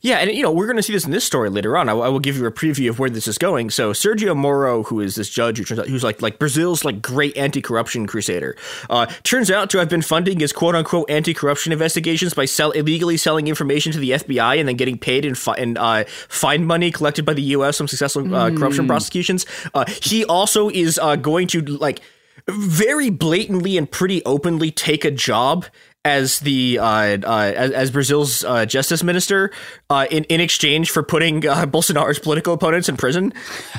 Yeah, 0.00 0.18
and 0.18 0.30
you 0.30 0.42
know 0.42 0.50
we're 0.50 0.66
going 0.66 0.76
to 0.76 0.82
see 0.82 0.92
this 0.92 1.04
in 1.04 1.10
this 1.10 1.24
story 1.24 1.50
later 1.50 1.76
on. 1.76 1.88
I, 1.88 1.92
I 1.92 2.08
will 2.08 2.20
give 2.20 2.36
you 2.36 2.46
a 2.46 2.52
preview 2.52 2.88
of 2.88 2.98
where 2.98 3.10
this 3.10 3.28
is 3.28 3.38
going. 3.38 3.70
So 3.70 3.92
Sergio 3.92 4.36
Moro, 4.36 4.84
who 4.84 5.00
is 5.00 5.16
this 5.16 5.28
judge 5.28 5.58
who 5.58 5.64
turns 5.64 5.80
out 5.80 5.88
who's 5.88 6.02
like 6.02 6.22
like 6.22 6.38
Brazil's 6.38 6.84
like 6.84 7.02
great 7.02 7.36
anti-corruption 7.36 8.06
crusader, 8.06 8.56
uh, 8.88 9.06
turns 9.22 9.50
out 9.50 9.70
to 9.70 9.78
have 9.78 9.88
been 9.88 10.02
funding 10.02 10.40
his 10.40 10.52
quote 10.52 10.74
unquote 10.74 11.10
anti-corruption 11.10 11.72
investigations 11.72 12.34
by 12.34 12.44
sell 12.44 12.70
illegally 12.70 13.16
selling 13.16 13.48
information 13.48 13.92
to 13.92 13.98
the 13.98 14.10
FBI 14.10 14.58
and 14.58 14.68
then 14.68 14.76
getting 14.76 14.98
paid 14.98 15.24
in, 15.24 15.34
fi- 15.34 15.56
in 15.56 15.76
uh, 15.76 16.04
fine 16.28 16.64
money 16.64 16.90
collected 16.90 17.24
by 17.24 17.34
the 17.34 17.42
U.S. 17.42 17.76
from 17.76 17.88
successful 17.88 18.34
uh, 18.34 18.50
corruption 18.50 18.86
prosecutions. 18.86 19.44
Uh, 19.74 19.84
he 20.02 20.24
also 20.24 20.68
is 20.70 20.98
uh, 20.98 21.16
going 21.16 21.48
to 21.48 21.60
like 21.60 22.00
very 22.48 23.10
blatantly 23.10 23.76
and 23.76 23.90
pretty 23.90 24.24
openly 24.24 24.70
take 24.70 25.04
a 25.04 25.10
job 25.10 25.66
as 26.06 26.38
the 26.40 26.78
uh, 26.78 26.84
uh, 26.84 27.52
as, 27.56 27.70
as 27.72 27.90
Brazil's 27.90 28.44
uh, 28.44 28.64
justice 28.64 29.02
minister 29.02 29.50
uh, 29.90 30.06
in 30.10 30.24
in 30.24 30.40
exchange 30.40 30.90
for 30.90 31.02
putting 31.02 31.46
uh, 31.46 31.66
Bolsonaro's 31.66 32.18
political 32.20 32.54
opponents 32.54 32.88
in 32.88 32.96
prison. 32.96 33.32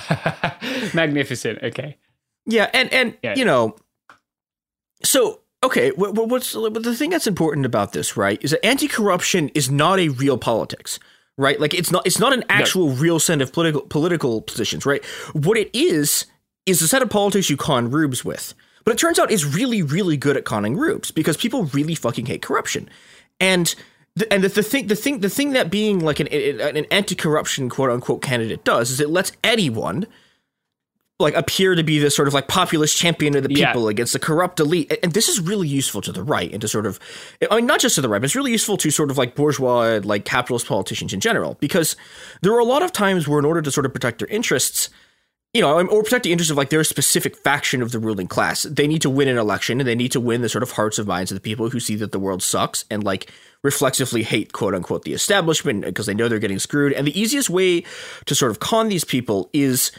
Magnificent. 0.93 1.63
Okay. 1.63 1.97
Yeah, 2.45 2.69
and 2.73 2.91
and 2.93 3.17
Yeah. 3.23 3.35
you 3.35 3.45
know, 3.45 3.75
so 5.03 5.39
okay, 5.63 5.91
what, 5.91 6.13
what- 6.15 6.29
what's 6.29 6.51
the 6.53 6.95
thing 6.95 7.09
that's 7.09 7.27
important 7.27 7.65
about 7.65 7.93
this, 7.93 8.15
right, 8.17 8.39
is 8.43 8.51
that 8.51 8.65
anti-corruption 8.65 9.49
is 9.49 9.69
not 9.69 9.99
a 9.99 10.09
real 10.09 10.37
politics, 10.37 10.99
right? 11.37 11.59
Like 11.59 11.73
it's 11.73 11.91
not 11.91 12.05
it's 12.05 12.19
not 12.19 12.33
an 12.33 12.43
actual 12.49 12.89
real 12.91 13.19
set 13.19 13.41
of 13.41 13.51
political 13.53 13.81
political 13.81 14.41
positions, 14.41 14.85
right? 14.85 15.03
What 15.33 15.57
it 15.57 15.69
is 15.73 16.25
is 16.65 16.81
a 16.81 16.87
set 16.87 17.01
of 17.01 17.09
politics 17.09 17.49
you 17.49 17.57
con 17.57 17.89
rubes 17.89 18.23
with. 18.25 18.53
But 18.87 18.93
it 18.93 18.99
turns 18.99 19.19
out 19.19 19.29
it's 19.29 19.43
really 19.43 19.81
really 19.81 20.15
good 20.15 20.37
at 20.37 20.45
conning 20.45 20.75
groups 20.75 21.11
because 21.11 21.35
people 21.35 21.65
really 21.65 21.93
fucking 21.93 22.25
hate 22.25 22.41
corruption, 22.41 22.89
and. 23.37 23.75
The, 24.15 24.33
and 24.33 24.43
the, 24.43 24.47
the 24.47 24.63
thing, 24.63 24.87
the 24.87 24.95
thing, 24.95 25.19
the 25.19 25.29
thing 25.29 25.51
that 25.51 25.69
being 25.69 25.99
like 25.99 26.19
an, 26.19 26.25
an 26.27 26.85
anti-corruption 26.89 27.69
quote 27.69 27.91
unquote 27.91 28.23
candidate 28.23 28.63
does 28.63 28.89
is 28.89 28.99
it 28.99 29.11
lets 29.11 29.31
anyone 29.43 30.07
like 31.19 31.35
appear 31.35 31.75
to 31.75 31.83
be 31.83 31.99
this 31.99 32.15
sort 32.15 32.27
of 32.27 32.33
like 32.33 32.47
populist 32.47 32.97
champion 32.97 33.35
of 33.35 33.43
the 33.43 33.53
Yeah. 33.53 33.67
people 33.67 33.87
against 33.87 34.13
the 34.13 34.19
corrupt 34.19 34.59
elite. 34.59 34.91
And 35.03 35.13
this 35.13 35.29
is 35.29 35.39
really 35.39 35.67
useful 35.67 36.01
to 36.01 36.11
the 36.11 36.23
right 36.23 36.51
and 36.51 36.59
to 36.61 36.67
sort 36.67 36.87
of, 36.87 36.99
I 37.51 37.57
mean, 37.57 37.67
not 37.67 37.79
just 37.79 37.93
to 37.93 38.01
the 38.01 38.09
right, 38.09 38.17
but 38.17 38.25
it's 38.25 38.35
really 38.35 38.51
useful 38.51 38.75
to 38.77 38.89
sort 38.89 39.11
of 39.11 39.19
like 39.19 39.35
bourgeois, 39.35 39.99
like 40.03 40.25
capitalist 40.25 40.65
politicians 40.65 41.13
in 41.13 41.19
general, 41.19 41.55
because 41.59 41.95
there 42.41 42.53
are 42.53 42.59
a 42.59 42.65
lot 42.65 42.81
of 42.81 42.91
times 42.91 43.27
where 43.27 43.37
in 43.37 43.45
order 43.45 43.61
to 43.61 43.69
sort 43.69 43.85
of 43.85 43.93
protect 43.93 44.17
their 44.17 44.27
interests, 44.29 44.89
you 45.53 45.61
know, 45.61 45.79
or 45.87 46.03
protect 46.03 46.23
the 46.23 46.31
interests 46.31 46.51
of 46.51 46.57
like 46.57 46.69
their 46.69 46.83
specific 46.83 47.35
faction 47.35 47.81
of 47.81 47.91
the 47.91 47.99
ruling 47.99 48.27
class, 48.27 48.63
they 48.63 48.87
need 48.87 49.01
to 49.01 49.09
win 49.09 49.27
an 49.27 49.37
election 49.37 49.79
and 49.79 49.87
they 49.87 49.95
need 49.95 50.11
to 50.11 50.19
win 50.19 50.41
the 50.41 50.49
sort 50.49 50.63
of 50.63 50.71
hearts 50.71 50.99
and 50.99 51.07
minds 51.07 51.31
of 51.31 51.35
the 51.35 51.41
people 51.41 51.69
who 51.69 51.79
see 51.79 51.95
that 51.95 52.11
the 52.11 52.19
world 52.19 52.43
sucks 52.43 52.85
and 52.91 53.03
like 53.03 53.31
reflexively 53.63 54.23
hate 54.23 54.53
quote 54.53 54.75
unquote 54.75 55.03
the 55.03 55.13
establishment 55.13 55.83
because 55.83 56.05
they 56.05 56.13
know 56.13 56.27
they're 56.27 56.39
getting 56.39 56.59
screwed. 56.59 56.93
And 56.93 57.07
the 57.07 57.19
easiest 57.19 57.49
way 57.49 57.83
to 58.25 58.35
sort 58.35 58.51
of 58.51 58.59
con 58.59 58.89
these 58.89 59.05
people 59.05 59.49
is 59.53 59.91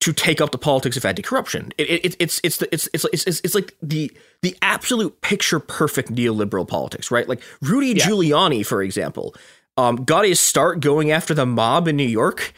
to 0.00 0.12
take 0.12 0.40
up 0.40 0.50
the 0.50 0.58
politics 0.58 0.96
of 0.96 1.04
anti-corruption. 1.04 1.72
It, 1.78 2.04
it, 2.04 2.16
it's 2.18 2.40
it's 2.44 2.58
the, 2.58 2.72
it's, 2.72 2.88
it's 2.92 3.04
it's 3.04 3.40
it's 3.40 3.54
like 3.54 3.74
the 3.82 4.10
the 4.42 4.56
absolute 4.60 5.20
picture 5.22 5.58
perfect 5.58 6.12
neoliberal 6.12 6.68
politics, 6.68 7.10
right? 7.10 7.28
Like 7.28 7.40
Rudy 7.62 7.94
Giuliani, 7.94 8.66
for 8.66 8.82
example, 8.82 9.34
um, 9.76 10.04
got 10.04 10.26
his 10.26 10.40
start 10.40 10.80
going 10.80 11.10
after 11.10 11.32
the 11.32 11.46
mob 11.46 11.88
in 11.88 11.96
New 11.96 12.04
York. 12.04 12.52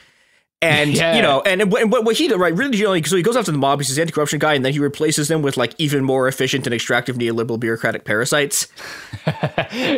And 0.61 0.91
Yeah. 0.93 1.15
you 1.15 1.23
know, 1.23 1.41
and, 1.43 1.61
and 1.63 1.71
what, 1.93 2.05
what 2.05 2.17
he 2.17 2.27
did, 2.27 2.37
right? 2.37 2.53
Really, 2.53 2.77
Giuliani, 2.77 3.07
so 3.07 3.15
he 3.17 3.23
goes 3.23 3.37
after 3.37 3.53
the 3.53 3.59
mob. 3.59 3.79
He's 3.79 3.97
an 3.97 4.01
anti-corruption 4.01 4.41
guy, 4.41 4.55
and 4.55 4.65
then 4.65 4.73
he 4.73 4.81
replaces 4.81 5.29
them 5.29 5.41
with 5.41 5.57
like 5.57 5.73
even 5.79 6.03
more 6.03 6.27
efficient 6.27 6.67
and 6.67 6.75
extractive 6.75 7.17
neoliberal 7.17 7.61
bureaucratic 7.61 8.05
parasites. 8.05 8.67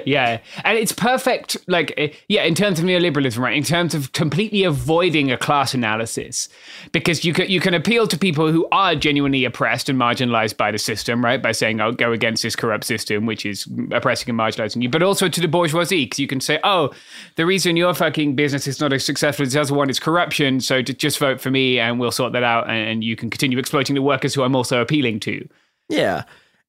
yeah, 0.05 0.38
and 0.64 0.79
it's 0.79 0.93
perfect. 0.93 1.57
Like, 1.67 1.95
eh, 1.97 2.09
yeah, 2.29 2.45
in 2.45 2.55
terms 2.55 2.79
of 2.79 2.85
neoliberalism, 2.85 3.38
right? 3.38 3.57
In 3.57 3.62
terms 3.62 3.95
of 3.95 4.12
completely 4.12 4.64
avoiding 4.64 5.31
a 5.33 5.38
class 5.38 5.73
analysis, 5.73 6.49
because 6.93 7.25
you 7.25 7.33
can 7.33 7.49
you 7.49 7.61
can 7.61 7.73
appeal 7.73 8.07
to 8.09 8.19
people 8.19 8.52
who 8.52 8.69
are 8.71 8.95
genuinely 8.95 9.45
oppressed 9.47 9.88
and 9.88 9.99
marginalized 9.99 10.57
by 10.59 10.71
the 10.71 10.79
system, 10.79 11.25
right? 11.25 11.40
By 11.43 11.52
saying, 11.52 11.81
"I'll 11.81 11.93
go 11.93 12.12
against 12.12 12.43
this 12.43 12.55
corrupt 12.55 12.85
system, 12.85 13.25
which 13.25 13.47
is 13.47 13.67
oppressing 13.93 14.29
and 14.31 14.38
marginalizing 14.38 14.83
you," 14.83 14.90
but 14.90 15.02
also 15.02 15.29
to 15.29 15.40
the 15.40 15.49
bourgeoisie, 15.49 16.05
because 16.05 16.19
you 16.19 16.26
can 16.26 16.40
say, 16.40 16.59
"Oh, 16.64 16.90
the 17.37 17.47
reason 17.47 17.76
your 17.79 17.95
fucking 17.95 18.35
business 18.37 18.67
is 18.67 18.79
not 18.79 18.93
as 18.93 19.05
successful 19.07 19.47
as 19.47 19.55
the 19.55 19.61
other 19.62 19.75
one 19.75 19.88
is 19.88 19.99
corruption, 19.99 20.50
so 20.59 20.83
j- 20.83 20.95
just 20.95 21.19
vote 21.19 21.40
for 21.40 21.50
me, 21.50 21.78
and 21.78 22.00
we'll 22.00 22.11
sort 22.11 22.33
that 22.33 22.42
out, 22.42 22.69
and 22.69 23.04
you 23.04 23.14
can 23.14 23.30
continue 23.30 23.59
exploiting 23.59 23.95
the 23.95 24.02
workers 24.02 24.35
who 24.35 24.42
I'm 24.42 24.57
also 24.57 24.80
appealing 24.80 25.21
to." 25.21 25.47
Yeah, 25.88 26.25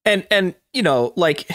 and 0.05 0.27
and 0.29 0.53
you 0.73 0.83
know, 0.83 1.13
like 1.15 1.49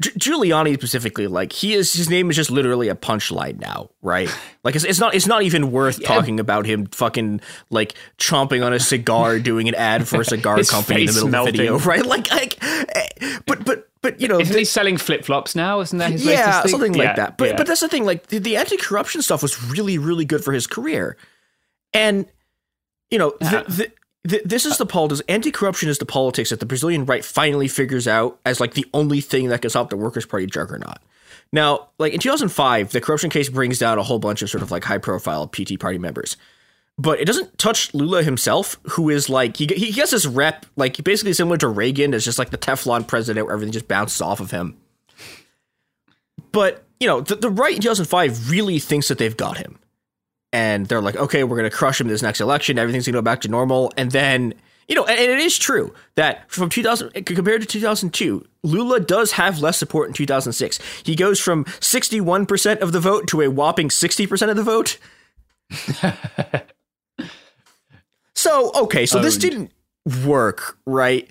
Gi- 0.00 0.12
Giuliani 0.12 0.74
specifically, 0.74 1.26
like 1.26 1.52
he 1.52 1.74
is 1.74 1.92
his 1.92 2.08
name 2.08 2.30
is 2.30 2.36
just 2.36 2.50
literally 2.50 2.88
a 2.88 2.94
punchline 2.94 3.58
now, 3.60 3.90
right? 4.02 4.28
Like 4.64 4.76
it's, 4.76 4.84
it's 4.84 5.00
not 5.00 5.16
it's 5.16 5.26
not 5.26 5.42
even 5.42 5.72
worth 5.72 6.04
talking 6.04 6.38
about 6.38 6.66
him 6.66 6.86
fucking 6.86 7.40
like 7.70 7.94
chomping 8.18 8.64
on 8.64 8.72
a 8.72 8.78
cigar 8.78 9.38
doing 9.50 9.68
an 9.68 9.74
ad 9.74 10.06
for 10.06 10.20
a 10.20 10.24
cigar 10.24 10.62
company 10.62 11.00
in 11.00 11.06
the 11.08 11.24
middle 11.24 11.40
of 11.40 11.46
the 11.46 11.50
video, 11.50 11.78
right? 11.80 12.06
Like, 12.06 12.30
like, 12.30 12.62
eh, 12.62 13.38
but 13.44 13.64
but 13.64 13.88
but 14.02 14.20
you 14.20 14.28
know, 14.28 14.38
Isn't 14.38 14.56
he 14.56 14.64
selling 14.64 14.98
flip 14.98 15.24
flops 15.24 15.56
now? 15.56 15.80
Isn't 15.80 15.98
that 15.98 16.12
his 16.12 16.24
yeah, 16.24 16.30
latest 16.30 16.62
thing? 16.62 16.70
something 16.70 16.92
like 16.92 17.06
Yeah, 17.06 17.14
that. 17.16 17.38
But 17.38 17.48
yeah. 17.50 17.56
but 17.56 17.66
that's 17.66 17.80
the 17.80 17.88
thing. 17.88 18.04
Like 18.04 18.28
the, 18.28 18.38
the 18.38 18.56
anti-corruption 18.56 19.22
stuff 19.22 19.42
was 19.42 19.60
really 19.64 19.98
really 19.98 20.24
good 20.24 20.44
for 20.44 20.52
his 20.52 20.68
career, 20.68 21.16
and 21.92 22.26
you 23.10 23.18
know 23.18 23.34
the, 23.40 23.64
the, 23.66 23.92
the, 24.24 24.40
this 24.44 24.64
is 24.64 24.78
the 24.78 24.86
politics. 24.86 25.22
Anti-corruption 25.28 25.88
is 25.88 25.98
the 25.98 26.06
politics 26.06 26.50
that 26.50 26.60
the 26.60 26.66
Brazilian 26.66 27.04
right 27.04 27.24
finally 27.24 27.68
figures 27.68 28.06
out 28.06 28.38
as 28.46 28.60
like 28.60 28.74
the 28.74 28.86
only 28.94 29.20
thing 29.20 29.48
that 29.48 29.62
can 29.62 29.70
stop 29.70 29.90
the 29.90 29.96
Workers' 29.96 30.26
Party 30.26 30.46
juggernaut. 30.46 30.98
Now, 31.52 31.88
like 31.98 32.14
in 32.14 32.20
2005, 32.20 32.92
the 32.92 33.00
corruption 33.00 33.30
case 33.30 33.48
brings 33.48 33.78
down 33.78 33.98
a 33.98 34.02
whole 34.02 34.18
bunch 34.18 34.42
of 34.42 34.48
sort 34.48 34.62
of 34.62 34.70
like 34.70 34.84
high-profile 34.84 35.48
PT 35.48 35.78
party 35.78 35.98
members. 35.98 36.36
But 36.98 37.20
it 37.20 37.24
doesn't 37.24 37.58
touch 37.58 37.92
Lula 37.94 38.22
himself, 38.22 38.78
who 38.90 39.08
is 39.08 39.28
like 39.28 39.56
he 39.56 39.66
he 39.66 39.92
gets 39.92 40.10
this 40.10 40.26
rep 40.26 40.66
like 40.76 41.02
basically 41.02 41.32
similar 41.32 41.56
to 41.58 41.68
Reagan 41.68 42.12
as 42.12 42.24
just 42.24 42.38
like 42.38 42.50
the 42.50 42.58
Teflon 42.58 43.06
president, 43.06 43.46
where 43.46 43.54
everything 43.54 43.72
just 43.72 43.88
bounces 43.88 44.20
off 44.20 44.40
of 44.40 44.50
him. 44.50 44.76
But 46.52 46.84
you 47.00 47.06
know, 47.08 47.22
the, 47.22 47.36
the 47.36 47.50
right 47.50 47.74
in 47.74 47.80
2005 47.80 48.50
really 48.50 48.78
thinks 48.78 49.08
that 49.08 49.18
they've 49.18 49.36
got 49.36 49.56
him, 49.56 49.78
and 50.52 50.86
they're 50.86 51.00
like, 51.00 51.16
okay, 51.16 51.44
we're 51.44 51.56
going 51.56 51.70
to 51.70 51.76
crush 51.76 52.00
him 52.00 52.08
this 52.08 52.22
next 52.22 52.40
election. 52.40 52.78
Everything's 52.78 53.06
going 53.06 53.14
to 53.14 53.18
go 53.18 53.22
back 53.22 53.40
to 53.42 53.48
normal, 53.48 53.92
and 53.96 54.10
then 54.10 54.54
you 54.88 54.94
know, 54.94 55.04
and, 55.04 55.18
and 55.18 55.30
it 55.30 55.38
is 55.38 55.58
true 55.58 55.94
that 56.16 56.50
from 56.50 56.68
2000 56.68 57.10
compared 57.24 57.60
to 57.62 57.66
2002, 57.66 58.44
Lula 58.62 59.00
does 59.00 59.32
have 59.32 59.60
less 59.60 59.78
support 59.78 60.08
in 60.08 60.14
2006. 60.14 60.78
He 61.04 61.14
goes 61.16 61.40
from 61.40 61.64
61 61.80 62.46
percent 62.46 62.80
of 62.80 62.92
the 62.92 63.00
vote 63.00 63.26
to 63.28 63.40
a 63.42 63.48
whopping 63.48 63.90
60 63.90 64.26
percent 64.26 64.50
of 64.50 64.56
the 64.56 64.62
vote. 64.62 64.98
so 68.34 68.72
okay, 68.74 69.06
so 69.06 69.20
this 69.20 69.36
oh. 69.36 69.40
didn't 69.40 69.72
work, 70.24 70.76
right? 70.84 71.30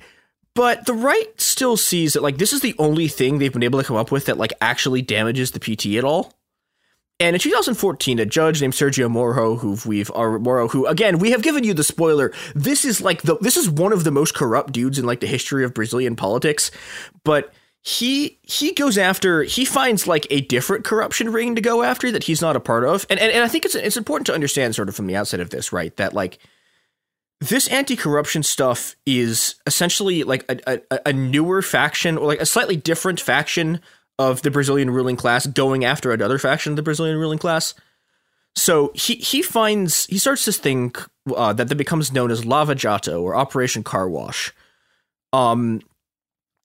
But 0.53 0.85
the 0.85 0.93
right 0.93 1.39
still 1.39 1.77
sees 1.77 2.13
that 2.13 2.23
like 2.23 2.37
this 2.37 2.53
is 2.53 2.61
the 2.61 2.75
only 2.77 3.07
thing 3.07 3.37
they've 3.37 3.53
been 3.53 3.63
able 3.63 3.79
to 3.79 3.85
come 3.85 3.95
up 3.97 4.11
with 4.11 4.25
that 4.25 4.37
like 4.37 4.53
actually 4.59 5.01
damages 5.01 5.51
the 5.51 5.59
PT 5.59 5.97
at 5.97 6.03
all. 6.03 6.33
And 7.21 7.35
in 7.35 7.39
2014, 7.39 8.17
a 8.17 8.25
judge 8.25 8.61
named 8.61 8.73
Sergio 8.73 9.07
Moro, 9.07 9.55
who 9.55 9.77
we've 9.85 10.09
or 10.15 10.39
Moro, 10.39 10.67
who 10.67 10.87
again 10.87 11.19
we 11.19 11.29
have 11.31 11.43
given 11.43 11.63
you 11.63 11.75
the 11.75 11.83
spoiler. 11.83 12.33
This 12.55 12.83
is 12.83 12.99
like 12.99 13.21
the 13.21 13.37
this 13.37 13.57
is 13.57 13.69
one 13.69 13.93
of 13.93 14.03
the 14.03 14.11
most 14.11 14.33
corrupt 14.33 14.73
dudes 14.73 14.97
in 14.97 15.05
like 15.05 15.19
the 15.19 15.27
history 15.27 15.63
of 15.63 15.75
Brazilian 15.75 16.15
politics. 16.15 16.71
But 17.23 17.53
he 17.83 18.39
he 18.41 18.73
goes 18.73 18.97
after 18.97 19.43
he 19.43 19.65
finds 19.65 20.07
like 20.07 20.25
a 20.31 20.41
different 20.41 20.83
corruption 20.83 21.31
ring 21.31 21.53
to 21.53 21.61
go 21.61 21.83
after 21.83 22.11
that 22.11 22.23
he's 22.23 22.41
not 22.41 22.55
a 22.55 22.59
part 22.59 22.83
of. 22.83 23.05
And 23.07 23.19
and, 23.19 23.31
and 23.31 23.43
I 23.43 23.47
think 23.47 23.65
it's 23.65 23.75
it's 23.75 23.97
important 23.97 24.25
to 24.25 24.33
understand 24.33 24.73
sort 24.73 24.89
of 24.89 24.95
from 24.95 25.05
the 25.05 25.15
outset 25.15 25.39
of 25.39 25.51
this, 25.51 25.71
right? 25.71 25.95
That 25.97 26.13
like 26.13 26.39
this 27.39 27.67
anti-corruption 27.67 28.41
stuff 28.41 28.95
is 29.05 29.55
essentially 29.67 30.23
like 30.23 30.43
a, 30.49 30.79
a, 30.89 30.99
a 31.07 31.13
newer 31.13 31.61
faction 31.61 32.17
or 32.17 32.25
like 32.25 32.41
a 32.41 32.45
slightly 32.47 32.75
different 32.75 33.19
faction 33.19 33.79
of 34.29 34.41
the 34.41 34.51
Brazilian 34.51 34.89
ruling 34.89 35.17
class 35.17 35.47
going 35.47 35.83
after 35.85 36.11
another 36.11 36.37
faction 36.37 36.73
of 36.73 36.75
the 36.75 36.83
Brazilian 36.89 37.17
ruling 37.17 37.39
class. 37.39 37.73
So 38.55 38.91
he 38.93 39.15
he 39.15 39.41
finds 39.41 40.05
he 40.07 40.17
starts 40.17 40.45
this 40.45 40.57
thing 40.57 40.93
uh, 41.35 41.53
that 41.53 41.69
that 41.69 41.75
becomes 41.77 42.11
known 42.11 42.31
as 42.31 42.45
Lava 42.45 42.75
Jato 42.75 43.21
or 43.21 43.35
Operation 43.35 43.83
Car 43.83 44.09
Wash, 44.09 44.53
Um, 45.33 45.81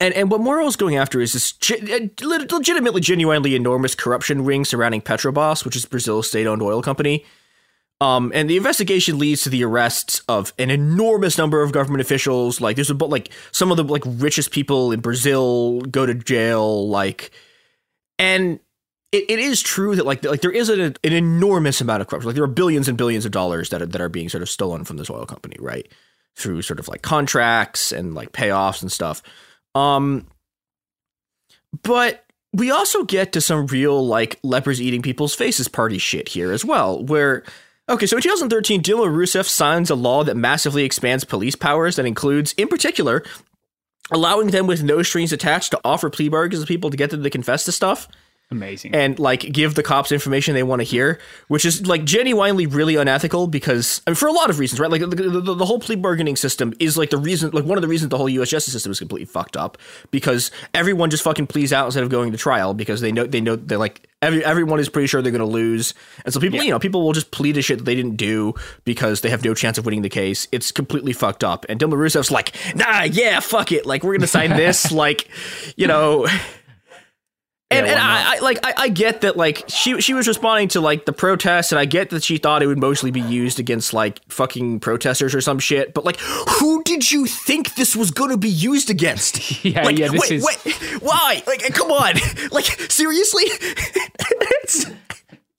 and 0.00 0.12
and 0.14 0.30
what 0.30 0.40
Moro 0.40 0.66
is 0.66 0.76
going 0.76 0.96
after 0.96 1.20
is 1.20 1.32
this 1.32 1.52
ge- 1.52 2.10
legitimately, 2.20 3.00
genuinely 3.00 3.54
enormous 3.54 3.94
corruption 3.94 4.44
ring 4.44 4.64
surrounding 4.64 5.00
Petrobras, 5.00 5.64
which 5.64 5.76
is 5.76 5.86
Brazil's 5.86 6.28
state-owned 6.28 6.62
oil 6.62 6.82
company. 6.82 7.25
Um, 8.00 8.30
and 8.34 8.50
the 8.50 8.58
investigation 8.58 9.18
leads 9.18 9.42
to 9.42 9.50
the 9.50 9.64
arrests 9.64 10.20
of 10.28 10.52
an 10.58 10.70
enormous 10.70 11.38
number 11.38 11.62
of 11.62 11.72
government 11.72 12.02
officials. 12.02 12.60
Like 12.60 12.76
there's 12.76 12.90
a 12.90 12.94
like 12.94 13.30
some 13.52 13.70
of 13.70 13.78
the 13.78 13.84
like 13.84 14.02
richest 14.04 14.50
people 14.50 14.92
in 14.92 15.00
Brazil 15.00 15.80
go 15.80 16.04
to 16.04 16.14
jail. 16.14 16.88
Like, 16.88 17.30
and 18.18 18.60
it, 19.12 19.24
it 19.30 19.38
is 19.38 19.62
true 19.62 19.96
that 19.96 20.04
like 20.04 20.22
like 20.24 20.42
there 20.42 20.50
is 20.50 20.68
an, 20.68 20.80
an 20.80 21.12
enormous 21.12 21.80
amount 21.80 22.02
of 22.02 22.08
corruption. 22.08 22.28
Like 22.28 22.34
there 22.34 22.44
are 22.44 22.48
billions 22.48 22.86
and 22.86 22.98
billions 22.98 23.24
of 23.24 23.32
dollars 23.32 23.70
that 23.70 23.80
are, 23.80 23.86
that 23.86 24.00
are 24.00 24.10
being 24.10 24.28
sort 24.28 24.42
of 24.42 24.50
stolen 24.50 24.84
from 24.84 24.98
this 24.98 25.08
oil 25.08 25.24
company, 25.24 25.56
right? 25.58 25.90
Through 26.36 26.62
sort 26.62 26.78
of 26.78 26.88
like 26.88 27.00
contracts 27.00 27.92
and 27.92 28.14
like 28.14 28.32
payoffs 28.32 28.82
and 28.82 28.92
stuff. 28.92 29.22
Um, 29.74 30.26
but 31.82 32.26
we 32.52 32.70
also 32.70 33.04
get 33.04 33.32
to 33.32 33.40
some 33.40 33.66
real 33.66 34.06
like 34.06 34.38
leopards 34.42 34.82
eating 34.82 35.00
people's 35.00 35.34
faces 35.34 35.68
party 35.68 35.96
shit 35.96 36.28
here 36.28 36.52
as 36.52 36.62
well, 36.62 37.02
where 37.02 37.42
Okay, 37.88 38.06
so 38.06 38.16
in 38.16 38.22
2013, 38.22 38.82
Dilma 38.82 39.06
Rousseff 39.06 39.46
signs 39.46 39.90
a 39.90 39.94
law 39.94 40.24
that 40.24 40.36
massively 40.36 40.82
expands 40.82 41.22
police 41.22 41.54
powers 41.54 41.94
that 41.94 42.04
includes, 42.04 42.52
in 42.54 42.66
particular, 42.66 43.22
allowing 44.10 44.48
them 44.48 44.66
with 44.66 44.82
no 44.82 45.04
strings 45.04 45.32
attached 45.32 45.70
to 45.70 45.80
offer 45.84 46.10
plea 46.10 46.28
bargains 46.28 46.62
to 46.62 46.66
people 46.66 46.90
to 46.90 46.96
get 46.96 47.10
them 47.10 47.22
to 47.22 47.30
confess 47.30 47.64
to 47.64 47.70
stuff. 47.70 48.08
Amazing. 48.48 48.94
And 48.94 49.18
like 49.18 49.40
give 49.40 49.74
the 49.74 49.82
cops 49.82 50.12
information 50.12 50.54
they 50.54 50.62
want 50.62 50.78
to 50.78 50.84
hear, 50.84 51.18
which 51.48 51.64
is 51.64 51.84
like 51.84 52.04
genuinely 52.04 52.66
really 52.66 52.94
unethical 52.94 53.48
because 53.48 54.02
I 54.06 54.10
mean, 54.10 54.14
for 54.14 54.28
a 54.28 54.32
lot 54.32 54.50
of 54.50 54.60
reasons, 54.60 54.78
right? 54.78 54.88
Like 54.88 55.00
the, 55.00 55.08
the, 55.08 55.54
the, 55.54 55.66
whole 55.66 55.80
plea 55.80 55.96
bargaining 55.96 56.36
system 56.36 56.72
is 56.78 56.96
like 56.96 57.10
the 57.10 57.16
reason, 57.16 57.50
like 57.50 57.64
one 57.64 57.76
of 57.76 57.82
the 57.82 57.88
reasons 57.88 58.10
the 58.10 58.18
whole 58.18 58.28
U.S. 58.28 58.50
justice 58.50 58.72
system 58.72 58.92
is 58.92 59.00
completely 59.00 59.24
fucked 59.24 59.56
up 59.56 59.78
because 60.12 60.52
everyone 60.74 61.10
just 61.10 61.24
fucking 61.24 61.48
pleads 61.48 61.72
out 61.72 61.86
instead 61.86 62.04
of 62.04 62.08
going 62.08 62.30
to 62.30 62.38
trial 62.38 62.72
because 62.72 63.00
they 63.00 63.10
know 63.10 63.26
they 63.26 63.40
know 63.40 63.56
they're 63.56 63.78
like 63.78 64.08
every 64.22 64.44
everyone 64.44 64.78
is 64.78 64.88
pretty 64.88 65.08
sure 65.08 65.22
they're 65.22 65.32
going 65.32 65.40
to 65.40 65.44
lose, 65.44 65.92
and 66.24 66.32
so 66.32 66.38
people, 66.38 66.58
yeah. 66.58 66.66
you 66.66 66.70
know, 66.70 66.78
people 66.78 67.02
will 67.02 67.12
just 67.12 67.32
plead 67.32 67.56
a 67.56 67.62
shit 67.62 67.78
that 67.78 67.84
they 67.84 67.96
didn't 67.96 68.14
do 68.14 68.54
because 68.84 69.22
they 69.22 69.28
have 69.28 69.44
no 69.44 69.54
chance 69.54 69.76
of 69.76 69.84
winning 69.84 70.02
the 70.02 70.08
case. 70.08 70.46
It's 70.52 70.70
completely 70.70 71.12
fucked 71.12 71.42
up. 71.42 71.66
And 71.68 71.80
Dilma 71.80 71.94
Rousseff's 71.94 72.30
like, 72.30 72.54
nah, 72.76 73.02
yeah, 73.02 73.40
fuck 73.40 73.72
it, 73.72 73.86
like 73.86 74.04
we're 74.04 74.16
gonna 74.16 74.28
sign 74.28 74.50
this, 74.50 74.92
like, 74.92 75.28
you 75.74 75.88
know. 75.88 76.28
And, 77.68 77.85
yeah, 77.85 77.92
and 77.94 78.00
I, 78.00 78.37
I, 78.37 78.38
like 78.38 78.64
I, 78.64 78.75
I, 78.76 78.88
get 78.88 79.23
that 79.23 79.37
like 79.37 79.64
she 79.66 80.00
she 80.00 80.14
was 80.14 80.28
responding 80.28 80.68
to 80.68 80.80
like 80.80 81.04
the 81.04 81.12
protests 81.12 81.73
and 81.73 81.80
I 81.80 81.85
get 81.85 82.11
that 82.11 82.23
she 82.23 82.38
thought 82.38 82.62
it 82.62 82.68
would 82.68 82.78
mostly 82.78 83.11
be 83.11 83.20
used 83.20 83.58
against 83.58 83.92
like 83.92 84.20
fucking 84.28 84.78
protesters 84.78 85.35
or 85.35 85.40
some 85.40 85.58
shit 85.58 85.92
but 85.92 86.04
like 86.04 86.20
who 86.20 86.85
did 86.85 87.11
you 87.11 87.26
think 87.26 87.75
this 87.75 87.96
was 87.96 88.12
going 88.12 88.30
to 88.30 88.37
be 88.37 88.49
used 88.49 88.88
against? 88.88 89.64
Yeah 89.66 89.82
like, 89.82 89.99
yeah 89.99 90.08
this 90.08 90.20
wait, 90.20 90.30
is 90.30 90.44
wait, 90.44 91.02
why? 91.02 91.42
Like 91.46 91.64
uh, 91.68 91.73
come 91.73 91.90
on. 91.90 92.14
Like 92.52 92.66
seriously? 92.88 93.44
It's 94.62 94.87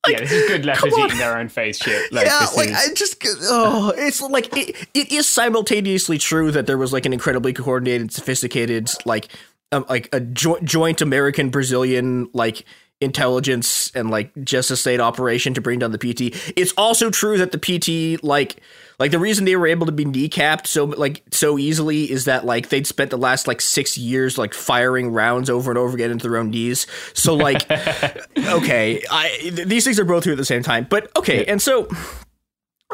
like, 0.05 0.13
yeah, 0.13 0.19
this 0.19 0.31
is 0.31 0.49
good 0.49 0.65
leopards 0.65 0.97
eating 0.97 1.17
their 1.17 1.37
own 1.37 1.49
face 1.49 1.77
shit. 1.77 2.11
Like, 2.11 2.27
yeah, 2.27 2.47
like 2.55 2.69
is... 2.69 2.75
I 2.75 2.93
just 2.93 3.21
oh, 3.43 3.93
it's 3.95 4.21
like 4.21 4.55
it, 4.55 4.75
it 4.93 5.11
is 5.11 5.27
simultaneously 5.27 6.17
true 6.17 6.51
that 6.51 6.67
there 6.67 6.77
was 6.77 6.93
like 6.93 7.05
an 7.05 7.13
incredibly 7.13 7.53
coordinated, 7.53 8.13
sophisticated, 8.13 8.89
like 9.05 9.29
um, 9.71 9.85
like 9.89 10.09
a 10.13 10.19
jo- 10.19 10.59
joint 10.63 11.01
American 11.01 11.49
Brazilian 11.49 12.29
like 12.33 12.65
intelligence 12.99 13.91
and 13.93 14.09
like 14.09 14.31
just 14.43 14.71
a 14.71 14.75
state 14.75 14.99
operation 14.99 15.53
to 15.53 15.61
bring 15.61 15.79
down 15.79 15.91
the 15.91 15.97
PT. 15.97 16.35
It's 16.55 16.73
also 16.77 17.11
true 17.11 17.37
that 17.37 17.51
the 17.51 17.59
PT 17.59 18.23
like 18.23 18.61
like 18.99 19.11
the 19.11 19.19
reason 19.19 19.45
they 19.45 19.55
were 19.55 19.67
able 19.67 19.85
to 19.85 19.91
be 19.91 20.03
kneecapped 20.03 20.65
so 20.65 20.85
like 20.85 21.23
so 21.31 21.59
easily 21.59 22.09
is 22.09 22.25
that 22.25 22.45
like 22.45 22.69
they'd 22.69 22.87
spent 22.87 23.11
the 23.11 23.17
last 23.17 23.47
like 23.47 23.61
6 23.61 23.97
years 23.97 24.37
like 24.37 24.53
firing 24.55 25.11
rounds 25.11 25.49
over 25.49 25.69
and 25.69 25.77
over 25.77 25.95
again 25.95 26.09
into 26.09 26.27
their 26.27 26.37
own 26.37 26.49
knees. 26.49 26.87
So 27.13 27.35
like 27.35 27.69
okay, 28.37 29.03
I 29.11 29.51
these 29.51 29.83
things 29.83 29.99
are 29.99 30.05
both 30.05 30.23
true 30.23 30.33
at 30.33 30.37
the 30.37 30.45
same 30.45 30.63
time. 30.63 30.87
But 30.89 31.15
okay, 31.15 31.45
and 31.45 31.61
so 31.61 31.87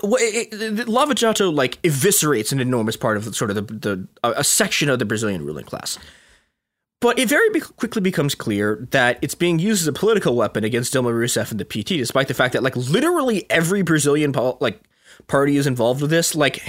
Lava 0.02 1.14
Jato 1.16 1.50
like 1.50 1.82
eviscerates 1.84 2.52
an 2.52 2.60
enormous 2.60 2.98
part 2.98 3.16
of 3.16 3.26
the, 3.26 3.34
sort 3.34 3.52
of 3.52 3.56
the, 3.56 3.62
the 3.62 4.08
a 4.24 4.44
section 4.44 4.90
of 4.90 5.00
the 5.00 5.06
Brazilian 5.06 5.46
ruling 5.46 5.66
class. 5.66 5.98
But 7.04 7.20
it 7.20 7.28
very 7.28 7.50
quickly 7.60 8.02
becomes 8.02 8.34
clear 8.34 8.88
that 8.92 9.20
it's 9.22 9.36
being 9.36 9.60
used 9.60 9.82
as 9.82 9.88
a 9.88 9.92
political 9.92 10.38
weapon 10.38 10.64
against 10.64 10.94
Dilma 10.94 11.12
Rousseff 11.12 11.52
and 11.52 11.60
the 11.60 11.66
PT, 11.66 11.98
despite 11.98 12.30
the 12.30 12.34
fact 12.34 12.54
that 12.54 12.64
like 12.64 12.78
literally 12.78 13.46
every 13.50 13.82
Brazilian 13.82 14.32
pol- 14.32 14.58
like 14.62 14.80
party 15.28 15.58
is 15.58 15.68
involved 15.68 16.00
with 16.00 16.12
this. 16.12 16.34
Like, 16.34 16.66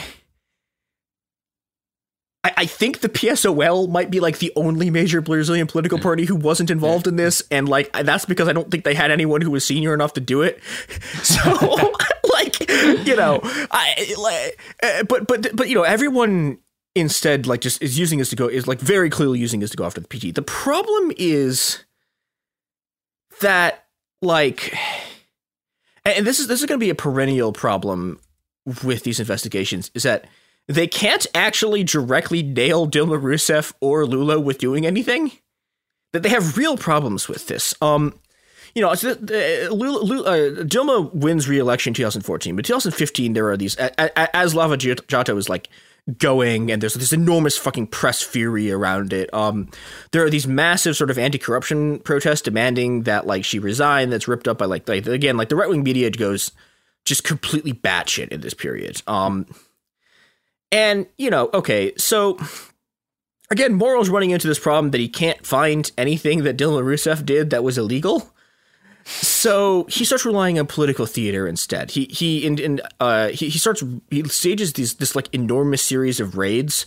I-, 2.43 2.53
I 2.57 2.67
think 2.67 2.99
the 2.99 3.09
PSOL 3.09 3.89
might 3.89 4.11
be 4.11 4.19
like 4.19 4.39
the 4.41 4.53
only 4.57 4.91
major 4.91 5.21
Brazilian 5.21 5.69
political 5.69 6.01
party 6.01 6.25
who 6.25 6.35
wasn't 6.35 6.69
involved 6.69 7.07
in 7.07 7.15
this, 7.15 7.41
and 7.53 7.69
like 7.69 7.93
that's 7.93 8.25
because 8.25 8.49
I 8.49 8.53
don't 8.53 8.73
think 8.73 8.83
they 8.83 8.95
had 8.95 9.13
anyone 9.13 9.41
who 9.41 9.53
was 9.53 9.65
senior 9.65 9.95
enough 9.95 10.15
to 10.15 10.21
do 10.21 10.43
it. 10.43 10.61
So, 11.23 11.39
like, 12.33 12.59
you 13.07 13.15
know, 13.15 13.39
I 13.71 14.15
like, 14.19 14.61
uh, 14.83 15.05
but 15.05 15.29
but 15.29 15.55
but 15.55 15.69
you 15.69 15.77
know, 15.77 15.85
everyone 15.85 16.59
instead 16.95 17.47
like 17.47 17.61
just 17.61 17.83
is 17.83 17.99
using 17.99 18.19
this 18.19 18.31
to 18.31 18.37
go 18.37 18.49
is 18.49 18.69
like 18.69 18.81
very 18.81 19.11
clearly 19.11 19.39
using 19.39 19.61
this 19.61 19.71
to 19.71 19.77
go 19.77 19.85
after 19.85 20.01
the 20.01 20.09
PT. 20.09 20.35
The 20.35 20.43
problem 20.43 21.13
is 21.17 21.85
that 23.41 23.87
like 24.23 24.77
and 26.05 26.27
this 26.27 26.39
is 26.39 26.47
this 26.47 26.61
is 26.61 26.67
going 26.67 26.79
to 26.79 26.85
be 26.85 26.91
a 26.91 26.95
perennial 26.95 27.53
problem 27.53 28.21
with 28.83 29.03
these 29.03 29.21
investigations 29.21 29.91
is 29.95 30.03
that 30.05 30.27
they 30.67 30.87
can't 30.87 31.27
actually 31.35 31.85
directly 31.85 32.43
nail 32.43 32.89
Dilma 32.89 33.21
Rousseff 33.21 33.75
or 33.81 34.07
Lula 34.07 34.41
with 34.41 34.59
doing 34.59 34.87
anything. 34.87 35.33
That 36.13 36.23
they 36.23 36.29
have 36.29 36.57
real 36.57 36.77
problems 36.77 37.29
with 37.29 37.49
this. 37.49 37.75
Um, 37.83 38.15
you 38.75 38.83
know, 38.83 38.95
so 38.95 39.15
the, 39.15 39.69
Lula, 39.71 39.99
Lula, 39.99 40.23
uh, 40.23 40.65
Dilma 40.65 41.13
wins 41.13 41.49
re-election 41.49 41.91
in 41.91 41.95
2014, 41.95 42.57
but 42.57 42.65
2015 42.65 43.33
there 43.33 43.51
are 43.51 43.57
these 43.57 43.77
as 43.77 44.55
Lava 44.55 44.77
Jato 44.77 45.37
is 45.37 45.49
like 45.49 45.69
going 46.19 46.71
and 46.71 46.83
there's 46.83 46.95
this 46.95 47.13
enormous 47.13 47.57
fucking 47.57 47.87
press 47.87 48.23
fury 48.23 48.71
around 48.71 49.13
it. 49.13 49.33
Um, 49.33 49.71
there 50.13 50.23
are 50.25 50.31
these 50.31 50.47
massive 50.47 50.97
sort 50.97 51.11
of 51.11 51.19
anti-corruption 51.19 52.01
protests 52.01 52.43
demanding 52.43 53.05
that 53.05 53.27
like 53.27 53.45
she 53.45 53.59
resign. 53.59 54.11
That's 54.11 54.29
ripped 54.29 54.47
up 54.47 54.59
by 54.59 54.67
like, 54.67 54.87
like 54.89 55.07
again 55.07 55.37
like 55.37 55.49
the 55.49 55.57
right 55.57 55.69
wing 55.69 55.83
media 55.83 56.11
goes 56.11 56.53
just 57.05 57.25
completely 57.25 57.73
batshit 57.73 58.29
in 58.29 58.43
this 58.43 58.55
period. 58.55 59.03
Um, 59.07 59.47
and 60.71 61.07
you 61.17 61.31
know, 61.31 61.49
okay, 61.55 61.93
so 61.97 62.39
again, 63.51 63.75
Moro's 63.75 64.11
running 64.11 64.31
into 64.31 64.49
this 64.49 64.59
problem 64.59 64.91
that 64.91 65.01
he 65.01 65.09
can't 65.09 65.47
find 65.47 65.91
anything 65.97 66.43
that 66.45 66.59
Dilma 66.59 66.83
Rousseff 66.83 67.25
did 67.25 67.51
that 67.51 67.65
was 67.65 67.79
illegal. 67.79 68.34
So 69.45 69.85
he 69.91 70.07
starts 70.07 70.25
relying 70.25 70.59
on 70.59 70.67
political 70.67 71.05
theater 71.05 71.47
instead. 71.47 71.91
He 71.91 72.07
he 72.07 72.47
and, 72.47 72.59
and 72.59 72.81
uh, 72.99 73.29
he, 73.29 73.51
he 73.51 73.59
starts 73.59 73.85
he 74.11 74.27
stages 74.31 74.73
these 74.73 74.95
this 74.95 75.15
like 75.15 75.29
enormous 75.35 75.83
series 75.83 76.19
of 76.19 76.39
raids 76.39 76.87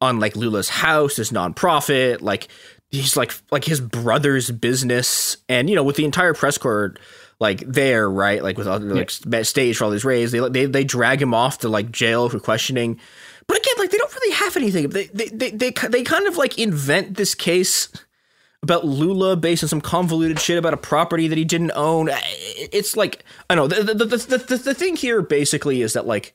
on 0.00 0.18
like 0.18 0.34
Lula's 0.34 0.70
house, 0.70 1.16
his 1.16 1.32
nonprofit, 1.32 2.22
like 2.22 2.48
he's 2.90 3.14
like 3.14 3.34
like 3.50 3.64
his 3.64 3.82
brother's 3.82 4.50
business, 4.50 5.36
and 5.50 5.68
you 5.68 5.76
know 5.76 5.82
with 5.82 5.96
the 5.96 6.06
entire 6.06 6.32
press 6.32 6.56
corps 6.56 6.94
like 7.40 7.60
there, 7.66 8.08
right, 8.08 8.42
like 8.42 8.56
with 8.56 8.68
all 8.68 8.78
like 8.78 9.12
yeah. 9.30 9.42
stage 9.42 9.76
for 9.76 9.84
all 9.84 9.90
these 9.90 10.02
raids, 10.02 10.32
they 10.32 10.40
they 10.48 10.64
they 10.64 10.84
drag 10.84 11.20
him 11.20 11.34
off 11.34 11.58
to 11.58 11.68
like 11.68 11.92
jail 11.92 12.30
for 12.30 12.40
questioning. 12.40 12.98
But 13.46 13.58
again, 13.58 13.74
like 13.76 13.90
they 13.90 13.98
don't 13.98 14.14
really 14.14 14.34
have 14.34 14.56
anything. 14.56 14.88
They 14.88 15.08
they 15.08 15.28
they 15.28 15.50
they, 15.50 15.70
they 15.72 16.02
kind 16.04 16.26
of 16.26 16.38
like 16.38 16.56
invent 16.56 17.18
this 17.18 17.34
case 17.34 17.90
about 18.62 18.84
Lula 18.84 19.36
based 19.36 19.62
on 19.62 19.68
some 19.68 19.80
convoluted 19.80 20.40
shit 20.40 20.58
about 20.58 20.74
a 20.74 20.78
property 20.78 21.28
that 21.28 21.38
he 21.38 21.44
didn't 21.44 21.72
own. 21.74 22.10
It's 22.72 22.96
like 22.96 23.24
I 23.48 23.54
know 23.54 23.66
the 23.66 23.82
the, 23.82 24.04
the 24.04 24.16
the, 24.16 24.56
the, 24.56 24.74
thing 24.74 24.96
here 24.96 25.22
basically 25.22 25.82
is 25.82 25.92
that 25.92 26.06
like 26.06 26.34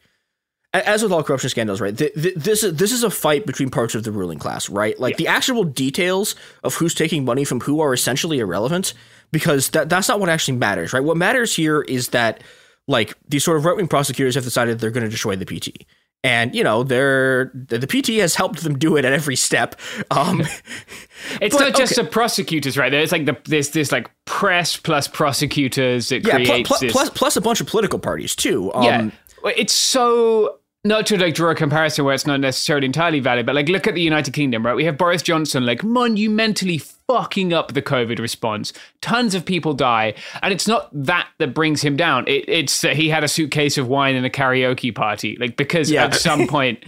as 0.74 1.04
with 1.04 1.12
all 1.12 1.24
corruption 1.24 1.50
scandals, 1.50 1.82
right? 1.82 1.96
The, 1.96 2.12
the, 2.16 2.34
this 2.36 2.64
is 2.64 2.76
this 2.76 2.92
is 2.92 3.04
a 3.04 3.10
fight 3.10 3.46
between 3.46 3.70
parts 3.70 3.94
of 3.94 4.04
the 4.04 4.12
ruling 4.12 4.40
class, 4.40 4.70
right? 4.70 4.98
Like 5.00 5.14
yeah. 5.14 5.18
the 5.18 5.28
actual 5.28 5.64
details 5.64 6.36
of 6.64 6.76
who's 6.76 6.96
taking 6.96 7.26
money 7.26 7.44
from 7.44 7.60
who 7.60 7.82
are 7.82 7.94
essentially 7.94 8.40
irrelevant 8.40 8.94
because 9.32 9.70
that 9.72 9.90
that's 9.90 10.08
not 10.08 10.20
what 10.20 10.30
actually 10.30 10.58
matters, 10.58 10.94
right? 10.94 11.04
What 11.04 11.18
matters 11.18 11.56
here 11.56 11.82
is 11.82 12.10
that 12.10 12.42
like 12.88 13.16
these 13.28 13.44
sort 13.44 13.58
of 13.58 13.66
right 13.66 13.76
wing 13.76 13.88
prosecutors 13.88 14.36
have 14.36 14.44
decided 14.44 14.80
they're 14.80 14.92
going 14.92 15.06
to 15.06 15.10
destroy 15.10 15.36
the 15.36 15.46
PT 15.46 15.86
and 16.24 16.56
you 16.56 16.64
know 16.64 16.84
they're 16.84 17.52
the 17.54 17.88
PT 17.88 18.20
has 18.20 18.36
helped 18.36 18.64
them 18.64 18.78
do 18.78 18.96
it 18.96 19.06
at 19.06 19.14
every 19.14 19.36
step. 19.36 19.76
Um, 20.10 20.42
it's 21.42 21.56
but, 21.56 21.70
not 21.70 21.76
just 21.76 21.94
okay. 21.94 22.04
the 22.04 22.10
prosecutors, 22.10 22.78
right? 22.78 22.90
There's 22.90 23.12
like 23.12 23.26
the 23.26 23.38
there's 23.46 23.70
this 23.70 23.92
like 23.92 24.10
press 24.26 24.78
plus 24.78 25.08
prosecutors. 25.08 26.12
It 26.12 26.26
yeah, 26.26 26.36
creates 26.36 26.70
pl- 26.70 26.78
pl- 26.78 26.90
plus, 26.90 27.10
plus 27.10 27.36
a 27.36 27.42
bunch 27.42 27.62
of 27.62 27.68
political 27.68 28.00
parties 28.00 28.36
too. 28.36 28.74
Um, 28.74 28.84
yeah, 28.84 29.10
it's 29.56 29.74
so 29.74 30.60
not 30.86 31.06
to 31.08 31.18
like 31.18 31.34
draw 31.34 31.52
a 31.52 31.56
comparison 31.56 32.04
where 32.04 32.14
it's 32.14 32.28
not 32.28 32.42
necessarily 32.42 32.86
entirely 32.86 33.22
valid, 33.22 33.46
but 33.46 33.56
like 33.56 33.70
look 33.70 33.88
at 33.88 33.96
the 33.96 34.02
United 34.02 34.34
Kingdom, 34.34 34.66
right? 34.66 34.76
We 34.76 34.84
have 34.84 34.98
Boris 34.98 35.22
Johnson 35.22 35.66
like 35.66 35.82
monumentally 35.82 36.78
fucking 36.78 37.54
up 37.54 37.74
the 37.74 37.82
COVID 37.82 38.20
response. 38.20 38.74
Tons 39.00 39.34
of 39.34 39.46
people 39.46 39.74
die, 39.74 40.14
and 40.42 40.54
it's 40.54 40.68
not 40.68 40.90
that 40.92 41.28
that 41.38 41.54
brings 41.54 41.82
him 41.82 41.96
down. 41.96 42.28
It, 42.28 42.44
it's 42.50 42.82
that 42.82 42.98
he 42.98 43.08
had 43.08 43.24
a 43.24 43.30
suitcase 43.30 43.78
of 43.78 43.88
wine 43.88 44.16
in 44.16 44.26
a 44.26 44.30
karaoke 44.30 44.94
party, 44.94 45.38
like 45.40 45.56
because 45.56 45.90
yeah. 45.90 46.06
at 46.06 46.16
some 46.16 46.48
point. 46.50 46.84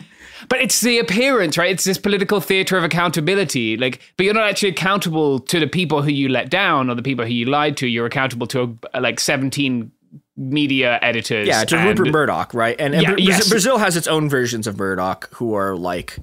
But 0.49 0.59
it's 0.59 0.81
the 0.81 0.99
appearance, 0.99 1.57
right? 1.57 1.71
It's 1.71 1.85
this 1.85 1.97
political 1.97 2.41
theater 2.41 2.77
of 2.77 2.83
accountability. 2.83 3.77
Like, 3.77 4.01
but 4.17 4.25
you're 4.25 4.33
not 4.33 4.47
actually 4.47 4.69
accountable 4.69 5.39
to 5.39 5.59
the 5.59 5.67
people 5.67 6.01
who 6.01 6.11
you 6.11 6.27
let 6.27 6.49
down 6.49 6.89
or 6.89 6.95
the 6.95 7.01
people 7.01 7.25
who 7.25 7.31
you 7.31 7.45
lied 7.45 7.77
to. 7.77 7.87
You're 7.87 8.05
accountable 8.05 8.45
to 8.47 8.77
uh, 8.93 8.99
like 8.99 9.19
17 9.21 9.91
media 10.37 10.99
editors. 11.01 11.47
Yeah, 11.47 11.63
to 11.65 11.77
and- 11.77 11.97
Rupert 11.97 12.11
Murdoch, 12.13 12.53
right? 12.53 12.75
And, 12.79 12.93
and 12.93 13.03
Yeah, 13.03 13.09
Bra- 13.11 13.17
yes. 13.19 13.49
Brazil 13.49 13.77
has 13.77 13.95
its 13.95 14.07
own 14.07 14.29
versions 14.29 14.67
of 14.67 14.77
Murdoch 14.77 15.29
who 15.35 15.53
are 15.53 15.75
like, 15.75 16.17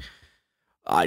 uh, 0.86 1.06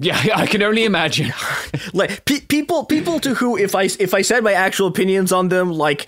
Yeah, 0.00 0.18
I 0.34 0.46
can 0.46 0.62
only 0.62 0.84
imagine. 0.84 1.32
like 1.92 2.24
pe- 2.24 2.40
people 2.40 2.84
people 2.86 3.20
to 3.20 3.34
who 3.34 3.56
if 3.56 3.74
I 3.74 3.84
if 3.98 4.14
I 4.14 4.22
said 4.22 4.42
my 4.42 4.52
actual 4.52 4.86
opinions 4.88 5.32
on 5.32 5.48
them, 5.48 5.70
like. 5.72 6.06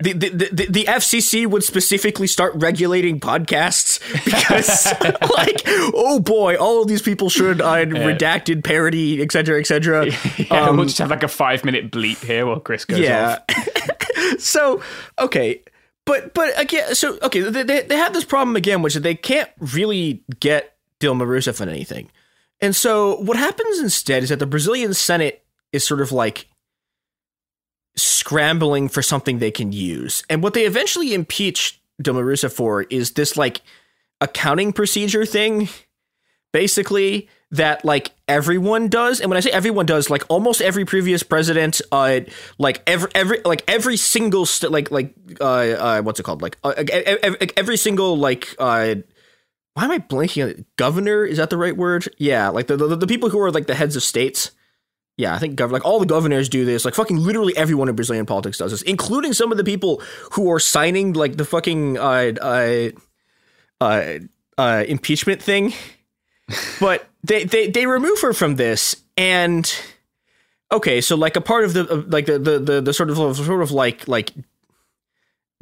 The, 0.00 0.14
the, 0.14 0.28
the, 0.30 0.66
the 0.68 0.84
FCC 0.86 1.46
would 1.46 1.62
specifically 1.62 2.26
start 2.26 2.54
regulating 2.56 3.20
podcasts 3.20 4.00
because, 4.24 4.92
like, 5.30 5.62
oh 5.94 6.18
boy, 6.18 6.56
all 6.56 6.82
of 6.82 6.88
these 6.88 7.02
people 7.02 7.30
should 7.30 7.60
uh, 7.60 7.84
redacted, 7.84 8.64
parody, 8.64 9.22
et 9.22 9.30
cetera, 9.30 9.60
et 9.60 9.66
cetera. 9.68 10.06
Yeah, 10.38 10.46
Um, 10.66 10.76
we'll 10.78 10.86
just 10.86 10.98
have 10.98 11.10
like 11.10 11.22
a 11.22 11.28
five 11.28 11.64
minute 11.64 11.92
bleep 11.92 12.20
here 12.24 12.46
while 12.46 12.58
Chris 12.58 12.84
goes 12.84 12.98
yeah. 12.98 13.38
off. 13.48 13.88
So 14.38 14.82
okay, 15.18 15.62
but 16.04 16.34
but 16.34 16.58
again, 16.60 16.94
so 16.94 17.18
okay, 17.22 17.40
they, 17.40 17.82
they 17.82 17.96
have 17.96 18.12
this 18.12 18.24
problem 18.24 18.56
again, 18.56 18.82
which 18.82 18.96
is 18.96 19.02
they 19.02 19.14
can't 19.14 19.50
really 19.58 20.22
get 20.40 20.76
Dilma 21.00 21.26
Rousseff 21.26 21.60
on 21.60 21.68
anything, 21.68 22.10
and 22.60 22.74
so 22.74 23.16
what 23.16 23.36
happens 23.36 23.80
instead 23.80 24.22
is 24.22 24.28
that 24.28 24.38
the 24.38 24.46
Brazilian 24.46 24.94
Senate 24.94 25.44
is 25.72 25.86
sort 25.86 26.00
of 26.00 26.12
like 26.12 26.48
scrambling 27.96 28.88
for 28.88 29.02
something 29.02 29.38
they 29.38 29.50
can 29.50 29.72
use, 29.72 30.22
and 30.28 30.42
what 30.42 30.54
they 30.54 30.64
eventually 30.64 31.14
impeach 31.14 31.80
Dilma 32.02 32.22
Rousseff 32.24 32.52
for 32.52 32.82
is 32.82 33.12
this 33.12 33.36
like 33.36 33.60
accounting 34.20 34.72
procedure 34.72 35.26
thing 35.26 35.68
basically 36.52 37.28
that 37.52 37.84
like 37.84 38.10
everyone 38.28 38.88
does 38.88 39.20
and 39.20 39.28
when 39.30 39.36
i 39.36 39.40
say 39.40 39.50
everyone 39.50 39.84
does 39.84 40.08
like 40.08 40.24
almost 40.30 40.62
every 40.62 40.86
previous 40.86 41.22
president 41.22 41.82
uh 41.92 42.20
like 42.58 42.82
every 42.86 43.10
every 43.14 43.40
like 43.44 43.62
every 43.68 43.96
single 43.96 44.46
st- 44.46 44.72
like 44.72 44.90
like 44.90 45.14
uh, 45.40 45.44
uh 45.44 46.02
what's 46.02 46.18
it 46.18 46.22
called? 46.22 46.42
Like 46.42 46.56
uh, 46.64 46.72
every 47.56 47.76
single 47.76 48.16
like 48.16 48.54
uh 48.58 48.96
why 49.74 49.84
am 49.84 49.90
i 49.90 49.98
blanking 49.98 50.44
on 50.44 50.50
it? 50.50 50.76
Governor? 50.76 51.24
Is 51.24 51.36
that 51.36 51.50
the 51.50 51.56
right 51.58 51.76
word? 51.76 52.08
Yeah 52.18 52.48
like 52.48 52.66
the, 52.66 52.76
the 52.76 52.96
the 52.96 53.06
people 53.06 53.28
who 53.28 53.38
are 53.38 53.50
like 53.50 53.66
the 53.66 53.74
heads 53.74 53.96
of 53.96 54.02
states. 54.02 54.50
Yeah, 55.18 55.34
I 55.34 55.38
think 55.38 55.58
gov- 55.58 55.70
like 55.70 55.84
all 55.84 56.00
the 56.00 56.06
governors 56.06 56.48
do 56.48 56.64
this. 56.64 56.86
Like 56.86 56.94
fucking 56.94 57.18
literally 57.18 57.54
everyone 57.54 57.90
in 57.90 57.94
Brazilian 57.94 58.24
politics 58.24 58.56
does 58.56 58.70
this, 58.70 58.80
including 58.82 59.34
some 59.34 59.52
of 59.52 59.58
the 59.58 59.64
people 59.64 60.00
who 60.32 60.50
are 60.50 60.58
signing 60.58 61.12
like 61.12 61.36
the 61.36 61.44
fucking 61.44 61.98
uh 61.98 62.32
uh 62.40 62.88
uh, 63.80 64.18
uh 64.56 64.84
impeachment 64.88 65.42
thing. 65.42 65.74
But 66.80 67.08
they, 67.24 67.44
they 67.44 67.70
they 67.70 67.86
remove 67.86 68.20
her 68.20 68.32
from 68.32 68.56
this 68.56 68.96
and 69.16 69.72
okay, 70.72 71.00
so 71.00 71.16
like 71.16 71.36
a 71.36 71.40
part 71.40 71.64
of 71.64 71.74
the 71.74 71.84
like 72.08 72.26
the, 72.26 72.38
the 72.38 72.58
the 72.58 72.80
the 72.80 72.92
sort 72.92 73.10
of 73.10 73.16
sort 73.36 73.62
of 73.62 73.70
like 73.70 74.08
like 74.08 74.32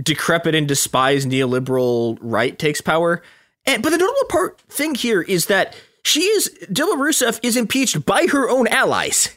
decrepit 0.03 0.55
and 0.55 0.67
despised 0.67 1.29
neoliberal 1.29 2.19
right 2.21 2.59
takes 2.59 2.81
power. 2.81 3.23
And 3.67 3.83
but 3.83 3.91
the 3.91 3.99
notable 3.99 4.29
part 4.29 4.61
thing 4.63 4.95
here 4.95 5.21
is 5.21 5.47
that 5.47 5.77
she 6.03 6.23
is 6.23 6.51
Dilma 6.71 6.97
Rousseff 6.97 7.41
is 7.43 7.57
impeached 7.57 8.07
by 8.07 8.27
her 8.27 8.49
own 8.49 8.67
allies, 8.69 9.37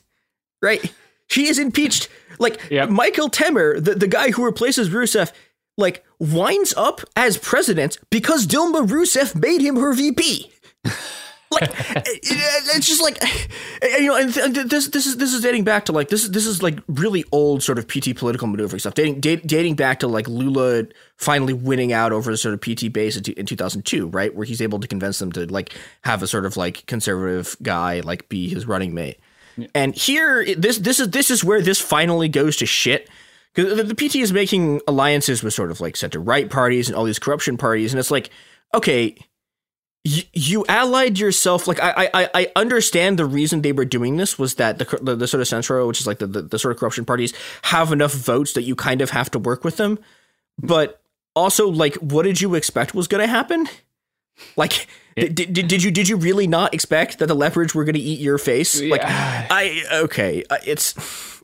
right? 0.62 0.94
She 1.28 1.48
is 1.48 1.60
impeached 1.60 2.08
like 2.40 2.60
Yep. 2.70 2.90
Michael 2.90 3.30
Temer, 3.30 3.84
the, 3.84 3.96
the 3.96 4.08
guy 4.08 4.32
who 4.32 4.46
replaces 4.46 4.90
Rousseff, 4.90 5.32
like 5.78 6.06
winds 6.20 6.74
up 6.78 7.02
as 7.16 7.38
president 7.38 7.98
because 8.10 8.48
Dilma 8.48 8.88
Rousseff 8.88 9.36
made 9.36 9.62
him 9.62 9.76
her 9.76 9.94
VP. 9.94 10.52
like 11.54 11.64
eh, 11.96 12.02
it- 12.06 12.76
it's 12.76 12.88
just 12.88 13.02
like 13.02 13.18
eh, 13.24 13.38
eh, 13.82 13.98
you 13.98 14.08
know 14.08 14.16
and 14.18 14.34
th- 14.34 14.68
this 14.68 14.88
this 14.90 15.06
is 15.06 15.18
this 15.18 15.34
is 15.34 15.42
dating 15.42 15.64
back 15.64 15.86
to 15.86 15.92
like 15.92 16.10
this 16.10 16.24
is 16.24 16.32
this 16.32 16.46
is 16.46 16.62
like 16.62 16.80
really 16.88 17.24
old 17.32 17.64
sort 17.64 17.78
of 17.80 17.88
PT 17.88 18.16
political 18.16 18.48
maneuvering 18.48 18.80
stuff. 18.80 18.94
Dating 18.94 19.20
date, 19.20 19.46
dating 19.48 19.76
back 19.76 20.00
to 20.02 20.08
like 20.08 20.28
Lula 20.28 20.86
finally 21.18 21.54
winning 21.54 21.94
out 21.94 22.12
over 22.12 22.32
the 22.32 22.38
sort 22.38 22.54
of 22.54 22.62
PT 22.62 22.92
base 22.92 23.16
in, 23.16 23.24
two- 23.24 23.34
in 23.38 23.46
2002 23.46 24.08
right? 24.08 24.34
Where 24.36 24.46
he's 24.46 24.62
able 24.62 24.80
to 24.80 24.88
convince 24.88 25.20
them 25.20 25.32
to 25.34 25.46
like 25.46 25.74
have 26.02 26.22
a 26.24 26.28
sort 26.28 26.46
of 26.46 26.58
like 26.58 26.86
conservative 26.86 27.56
guy 27.62 28.00
like 28.02 28.28
be 28.30 28.50
his 28.50 28.66
running 28.66 28.94
mate. 28.94 29.20
And 29.76 29.94
here 29.96 30.44
this 30.56 30.80
this 30.80 31.00
is 31.00 31.10
this 31.12 31.30
is 31.30 31.44
where 31.44 31.62
this 31.62 31.80
finally 31.80 32.28
goes 32.30 32.58
to 32.58 32.66
shit. 32.66 33.08
Because 33.54 33.78
the, 33.78 33.84
the 33.84 33.94
PT 33.94 34.16
is 34.16 34.34
making 34.34 34.82
alliances 34.88 35.44
with 35.44 35.54
sort 35.54 35.70
of 35.70 35.80
like 35.80 35.96
center 35.96 36.20
right 36.20 36.50
parties 36.50 36.88
and 36.90 36.96
all 36.98 37.04
these 37.04 37.20
corruption 37.20 37.56
parties 37.56 37.94
and 37.94 38.00
it's 38.00 38.10
like 38.10 38.32
okay 38.74 39.16
you, 40.04 40.24
you 40.34 40.66
allied 40.68 41.18
yourself 41.18 41.68
like 41.68 41.80
I, 41.82 42.10
I 42.14 42.30
I 42.34 42.52
understand 42.58 43.18
the 43.18 43.26
reason 43.26 43.62
they 43.62 43.72
were 43.72 43.86
doing 43.86 44.18
this 44.18 44.38
was 44.38 44.56
that 44.56 44.78
the 44.78 45.00
the, 45.02 45.16
the 45.16 45.28
sort 45.28 45.40
of 45.42 45.48
centro 45.48 45.88
which 45.88 46.02
is 46.02 46.08
like 46.08 46.20
the, 46.20 46.28
the 46.28 46.42
the 46.42 46.60
sort 46.60 46.74
of 46.74 46.80
corruption 46.80 47.06
parties 47.06 47.34
have 47.64 47.92
enough 47.92 48.14
votes 48.14 48.54
that 48.54 48.64
you 48.64 48.76
kind 48.76 49.02
of 49.02 49.12
have 49.12 49.32
to 49.32 49.40
work 49.40 49.64
with 49.64 49.78
them. 49.78 49.98
But 50.60 51.02
also 51.36 51.70
like 51.70 51.96
what 51.96 52.24
did 52.24 52.42
you 52.42 52.56
expect 52.56 52.94
was 52.94 53.08
going 53.08 53.22
to 53.22 53.28
happen? 53.28 53.68
Like 54.58 54.88
did, 55.16 55.36
did, 55.36 55.68
did 55.68 55.84
you 55.84 55.92
did 55.92 56.10
you 56.10 56.18
really 56.18 56.48
not 56.48 56.74
expect 56.74 57.20
that 57.20 57.28
the 57.28 57.36
leopards 57.36 57.74
were 57.74 57.86
going 57.86 57.96
to 57.96 58.02
eat 58.02 58.20
your 58.20 58.38
face? 58.38 58.82
Like 58.82 59.02
i 59.04 59.84
okay 59.94 60.44
uh, 60.50 60.58
it's 60.66 60.96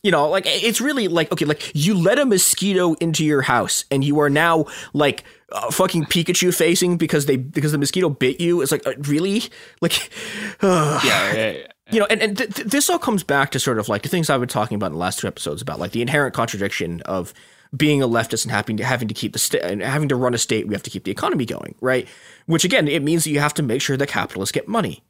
you 0.04 0.12
know 0.12 0.28
like 0.28 0.44
it's 0.46 0.82
really 0.82 1.08
like 1.08 1.32
okay 1.32 1.46
like 1.46 1.72
you 1.74 1.96
let 1.96 2.20
a 2.20 2.26
mosquito 2.26 2.94
into 2.96 3.24
your 3.24 3.42
house 3.42 3.86
and 3.92 4.04
you 4.04 4.20
are 4.20 4.30
now 4.30 4.66
like 4.94 5.24
uh, 5.52 5.72
fucking 5.72 6.06
pikachu 6.06 6.54
facing 6.54 6.98
because 6.98 7.26
they 7.26 7.38
because 7.38 7.72
the 7.72 7.78
mosquito 7.78 8.10
bit 8.10 8.40
you 8.40 8.62
it's 8.62 8.72
like 8.72 8.86
uh, 8.86 8.94
really 9.02 9.44
like 9.82 10.12
Yeah, 10.62 11.02
yeah, 11.04 11.34
yeah. 11.34 11.68
you 11.92 12.00
know, 12.00 12.08
and, 12.10 12.22
and 12.22 12.38
th- 12.38 12.54
th- 12.54 12.68
this 12.68 12.90
all 12.90 13.00
comes 13.00 13.24
back 13.24 13.52
to 13.52 13.60
sort 13.60 13.80
of 13.80 13.90
like 13.90 14.04
the 14.04 14.10
things 14.10 14.30
I've 14.30 14.40
been 14.40 14.50
talking 14.50 14.76
about 14.76 14.88
in 14.88 14.94
the 14.94 15.00
last 15.00 15.20
two 15.20 15.28
episodes 15.28 15.62
about 15.62 15.80
like 15.80 15.92
the 15.92 16.02
inherent 16.02 16.34
contradiction 16.34 17.02
of 17.02 17.34
being 17.76 18.02
a 18.02 18.08
leftist 18.08 18.46
and 18.46 18.52
having 18.52 18.78
to 18.78 18.84
having 18.84 19.08
to 19.08 19.14
keep 19.14 19.34
the 19.34 19.40
state 19.40 19.62
and 19.62 19.82
having 19.82 20.10
to 20.10 20.16
run 20.16 20.34
a 20.34 20.38
state. 20.38 20.68
We 20.68 20.74
have 20.74 20.84
to 20.84 20.90
keep 20.90 21.04
the 21.04 21.12
economy 21.12 21.46
going, 21.46 21.76
right? 21.82 22.08
Which 22.46 22.64
again, 22.64 22.88
it 22.88 23.04
means 23.04 23.24
that 23.24 23.30
you 23.32 23.40
have 23.40 23.54
to 23.56 23.64
make 23.64 23.82
sure 23.82 23.98
that 23.98 24.08
capitalists 24.08 24.52
get 24.52 24.68
money. 24.68 25.04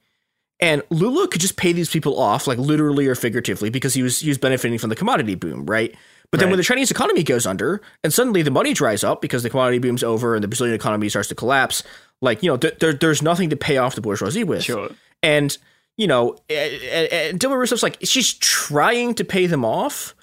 And 0.61 0.83
Lula 0.89 1.27
could 1.29 1.39
just 1.41 1.55
pay 1.55 1.71
these 1.71 1.89
people 1.89 2.19
off, 2.19 2.45
like 2.45 2.57
literally 2.57 3.07
or 3.07 3.15
figuratively, 3.15 3.69
because 3.69 3.93
he 3.93 4.03
was 4.03 4.19
he 4.19 4.27
was 4.29 4.37
benefiting 4.37 4.77
from 4.77 4.89
the 4.89 4.95
commodity 4.95 5.35
boom, 5.35 5.65
right? 5.65 5.95
But 6.31 6.39
then 6.39 6.47
Right. 6.47 6.51
when 6.51 6.57
the 6.57 6.63
Chinese 6.63 6.91
economy 6.91 7.23
goes 7.23 7.47
under, 7.47 7.81
and 8.03 8.13
suddenly 8.13 8.41
the 8.41 8.51
money 8.51 8.73
dries 8.73 9.03
up 9.03 9.21
because 9.21 9.41
the 9.41 9.49
commodity 9.49 9.79
boom's 9.79 10.03
over 10.03 10.35
and 10.35 10.43
the 10.43 10.47
Brazilian 10.47 10.75
economy 10.75 11.09
starts 11.09 11.29
to 11.29 11.35
collapse, 11.35 11.81
like 12.21 12.43
you 12.43 12.49
know, 12.51 12.57
th- 12.57 12.77
there, 12.79 12.93
there's 12.93 13.21
nothing 13.21 13.49
to 13.51 13.55
pay 13.55 13.77
off 13.77 13.95
the 13.95 14.01
bourgeoisie 14.01 14.43
with. 14.43 14.63
Sure. 14.63 14.89
And 15.23 15.57
you 15.97 16.07
know, 16.07 16.37
and, 16.49 16.81
and 17.11 17.39
Dilma 17.39 17.55
Rousseff's 17.57 17.81
like 17.83 17.97
she's 18.03 18.33
trying 18.33 19.13
to 19.15 19.23
pay 19.23 19.47
them 19.47 19.63
off, 19.65 20.13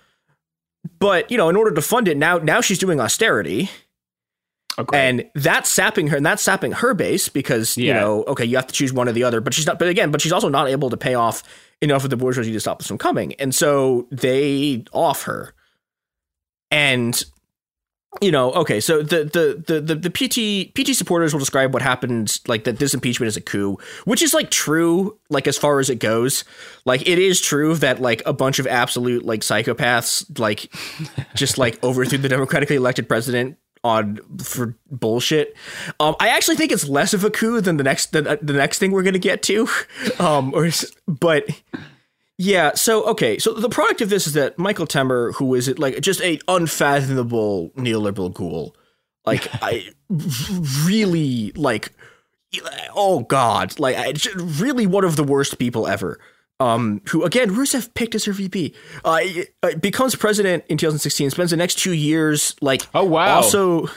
but 0.98 1.30
you 1.30 1.36
know, 1.38 1.48
in 1.48 1.56
order 1.56 1.74
to 1.74 1.82
fund 1.82 2.08
it 2.08 2.16
now, 2.16 2.38
now 2.38 2.60
she's 2.60 2.78
doing 2.78 3.00
austerity, 3.00 3.70
Oh, 4.78 4.84
great. 4.84 4.98
and 5.00 5.30
that's 5.34 5.70
sapping 5.70 6.08
her, 6.08 6.16
and 6.16 6.26
that's 6.26 6.42
sapping 6.42 6.72
her 6.72 6.92
base 6.94 7.28
because 7.28 7.76
you 7.78 7.92
know, 7.94 8.24
okay, 8.24 8.44
you 8.44 8.56
have 8.56 8.66
to 8.66 8.74
choose 8.74 8.92
one 8.92 9.08
or 9.08 9.12
the 9.12 9.24
other. 9.24 9.40
But 9.40 9.54
she's 9.54 9.66
not. 9.66 9.78
But 9.78 9.88
again, 9.88 10.10
but 10.10 10.20
she's 10.20 10.32
also 10.32 10.48
not 10.48 10.68
able 10.68 10.90
to 10.90 10.96
pay 10.96 11.14
off 11.14 11.42
enough 11.80 12.04
of 12.04 12.10
the 12.10 12.16
bourgeoisie 12.16 12.52
to 12.52 12.60
stop 12.60 12.78
this 12.78 12.88
from 12.88 12.98
coming, 12.98 13.34
and 13.34 13.54
so 13.54 14.06
they 14.10 14.84
off 14.92 15.22
her, 15.22 15.54
and 16.70 17.24
you 18.20 18.30
know, 18.30 18.52
okay, 18.52 18.80
so 18.80 19.02
the 19.02 19.24
the 19.24 19.62
the 19.66 19.80
the, 19.80 19.94
the 19.94 20.10
PT 20.10 20.74
PT 20.74 20.94
supporters 20.94 21.32
will 21.32 21.40
describe 21.40 21.72
what 21.72 21.82
happened 21.82 22.38
like 22.46 22.64
that 22.64 22.78
this 22.78 22.94
impeachment 22.94 23.28
is 23.28 23.36
a 23.36 23.40
coup, 23.40 23.78
which 24.04 24.22
is 24.22 24.32
like 24.34 24.50
true, 24.50 25.18
like 25.28 25.46
as 25.46 25.58
far 25.58 25.80
as 25.80 25.90
it 25.90 25.98
goes. 25.98 26.44
Like 26.84 27.06
it 27.06 27.18
is 27.18 27.40
true 27.40 27.74
that 27.76 28.00
like 28.00 28.22
a 28.26 28.32
bunch 28.32 28.58
of 28.58 28.66
absolute 28.66 29.24
like 29.24 29.40
psychopaths 29.40 30.38
like 30.38 30.72
just 31.34 31.58
like 31.58 31.82
overthrew 31.84 32.18
the 32.18 32.28
democratically 32.28 32.76
elected 32.76 33.08
president 33.08 33.58
on 33.86 34.18
for 34.42 34.76
bullshit. 34.90 35.56
Um, 36.00 36.16
I 36.20 36.28
actually 36.28 36.56
think 36.56 36.72
it's 36.72 36.88
less 36.88 37.14
of 37.14 37.24
a 37.24 37.30
coup 37.30 37.60
than 37.60 37.76
the 37.76 37.84
next 37.84 38.12
the, 38.12 38.38
the 38.42 38.52
next 38.52 38.78
thing 38.78 38.90
we're 38.90 39.02
gonna 39.02 39.18
get 39.18 39.42
to. 39.44 39.68
Um, 40.18 40.54
or 40.54 40.70
but 41.06 41.48
yeah, 42.38 42.74
so 42.74 43.04
okay, 43.04 43.38
so 43.38 43.52
the 43.54 43.68
product 43.68 44.00
of 44.00 44.10
this 44.10 44.26
is 44.26 44.34
that 44.34 44.58
Michael 44.58 44.86
Temer, 44.86 45.34
who 45.34 45.54
is 45.54 45.68
it 45.68 45.78
like 45.78 46.00
just 46.00 46.20
a 46.20 46.38
unfathomable 46.48 47.70
neoliberal 47.70 48.32
ghoul, 48.32 48.76
like 49.24 49.48
I 49.62 49.88
really 50.84 51.52
like, 51.52 51.92
oh 52.94 53.20
god, 53.20 53.78
like 53.78 53.96
I, 53.96 54.14
really 54.36 54.86
one 54.86 55.04
of 55.04 55.16
the 55.16 55.24
worst 55.24 55.58
people 55.58 55.86
ever. 55.86 56.18
Um, 56.58 57.02
who 57.10 57.22
again, 57.24 57.50
Rousseff 57.50 57.92
picked 57.94 58.14
as 58.14 58.24
her 58.24 58.32
VP, 58.32 58.74
uh, 59.04 59.20
uh, 59.62 59.74
becomes 59.76 60.14
president 60.14 60.64
in 60.68 60.78
2016, 60.78 61.30
spends 61.30 61.50
the 61.50 61.56
next 61.56 61.74
two 61.78 61.92
years 61.92 62.56
like, 62.62 62.82
Oh, 62.94 63.04
wow. 63.04 63.36
also 63.36 63.88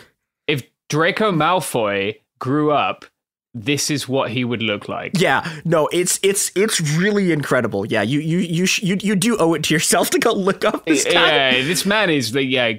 if 0.47 0.63
Draco 0.89 1.31
Malfoy 1.31 2.15
grew 2.39 2.71
up, 2.71 3.05
this 3.53 3.89
is 3.89 4.07
what 4.09 4.31
he 4.31 4.43
would 4.43 4.61
look 4.61 4.89
like. 4.89 5.13
Yeah, 5.15 5.49
no, 5.65 5.87
it's 5.93 6.19
it's 6.21 6.51
it's 6.55 6.79
really 6.97 7.31
incredible. 7.31 7.85
Yeah, 7.85 8.01
you 8.03 8.19
you 8.19 8.39
you 8.39 8.65
sh- 8.65 8.83
you 8.83 8.97
you 9.01 9.15
do 9.15 9.37
owe 9.37 9.53
it 9.55 9.63
to 9.63 9.73
yourself 9.73 10.09
to 10.11 10.19
go 10.19 10.33
look 10.33 10.63
up 10.65 10.85
this 10.85 11.03
guy. 11.05 11.11
Yeah, 11.57 11.63
this 11.63 11.85
man 11.85 12.09
is 12.09 12.35
like, 12.35 12.47
yeah, 12.49 12.73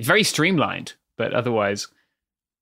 very 0.00 0.24
streamlined, 0.24 0.94
but 1.16 1.32
otherwise, 1.34 1.86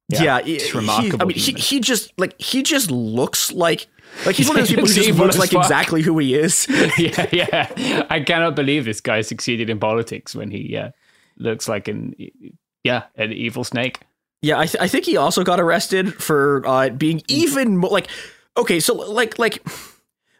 Yeah, 0.08 0.38
it's 0.44 0.70
he- 0.70 0.78
remarkable. 0.78 1.22
I 1.22 1.24
mean, 1.26 1.36
he, 1.36 1.52
he 1.52 1.80
just 1.80 2.12
like 2.18 2.40
he 2.40 2.62
just 2.62 2.90
looks 2.90 3.52
like 3.52 3.86
like 4.24 4.36
he's 4.36 4.48
one 4.48 4.56
of 4.58 4.62
those 4.62 4.68
people 4.74 4.86
who 4.86 4.94
just 4.94 5.18
looks 5.18 5.38
like 5.38 5.50
fuck. 5.50 5.64
exactly 5.64 6.02
who 6.02 6.16
he 6.18 6.34
is. 6.34 6.66
yeah, 6.98 7.26
yeah. 7.32 8.06
I 8.08 8.20
cannot 8.20 8.54
believe 8.54 8.84
this 8.84 9.00
guy 9.00 9.20
succeeded 9.22 9.68
in 9.68 9.78
politics 9.80 10.34
when 10.34 10.50
he 10.50 10.76
uh, 10.76 10.90
looks 11.38 11.68
like 11.68 11.88
an 11.88 12.14
yeah 12.84 13.04
an 13.16 13.32
evil 13.32 13.64
snake. 13.64 14.00
Yeah, 14.42 14.60
I, 14.60 14.66
th- 14.66 14.80
I 14.80 14.86
think 14.86 15.06
he 15.06 15.16
also 15.16 15.42
got 15.42 15.58
arrested 15.58 16.14
for 16.22 16.62
uh, 16.66 16.90
being 16.90 17.22
even 17.26 17.76
more 17.78 17.90
like 17.90 18.08
okay, 18.56 18.78
so 18.80 18.94
like 18.94 19.38
like 19.38 19.60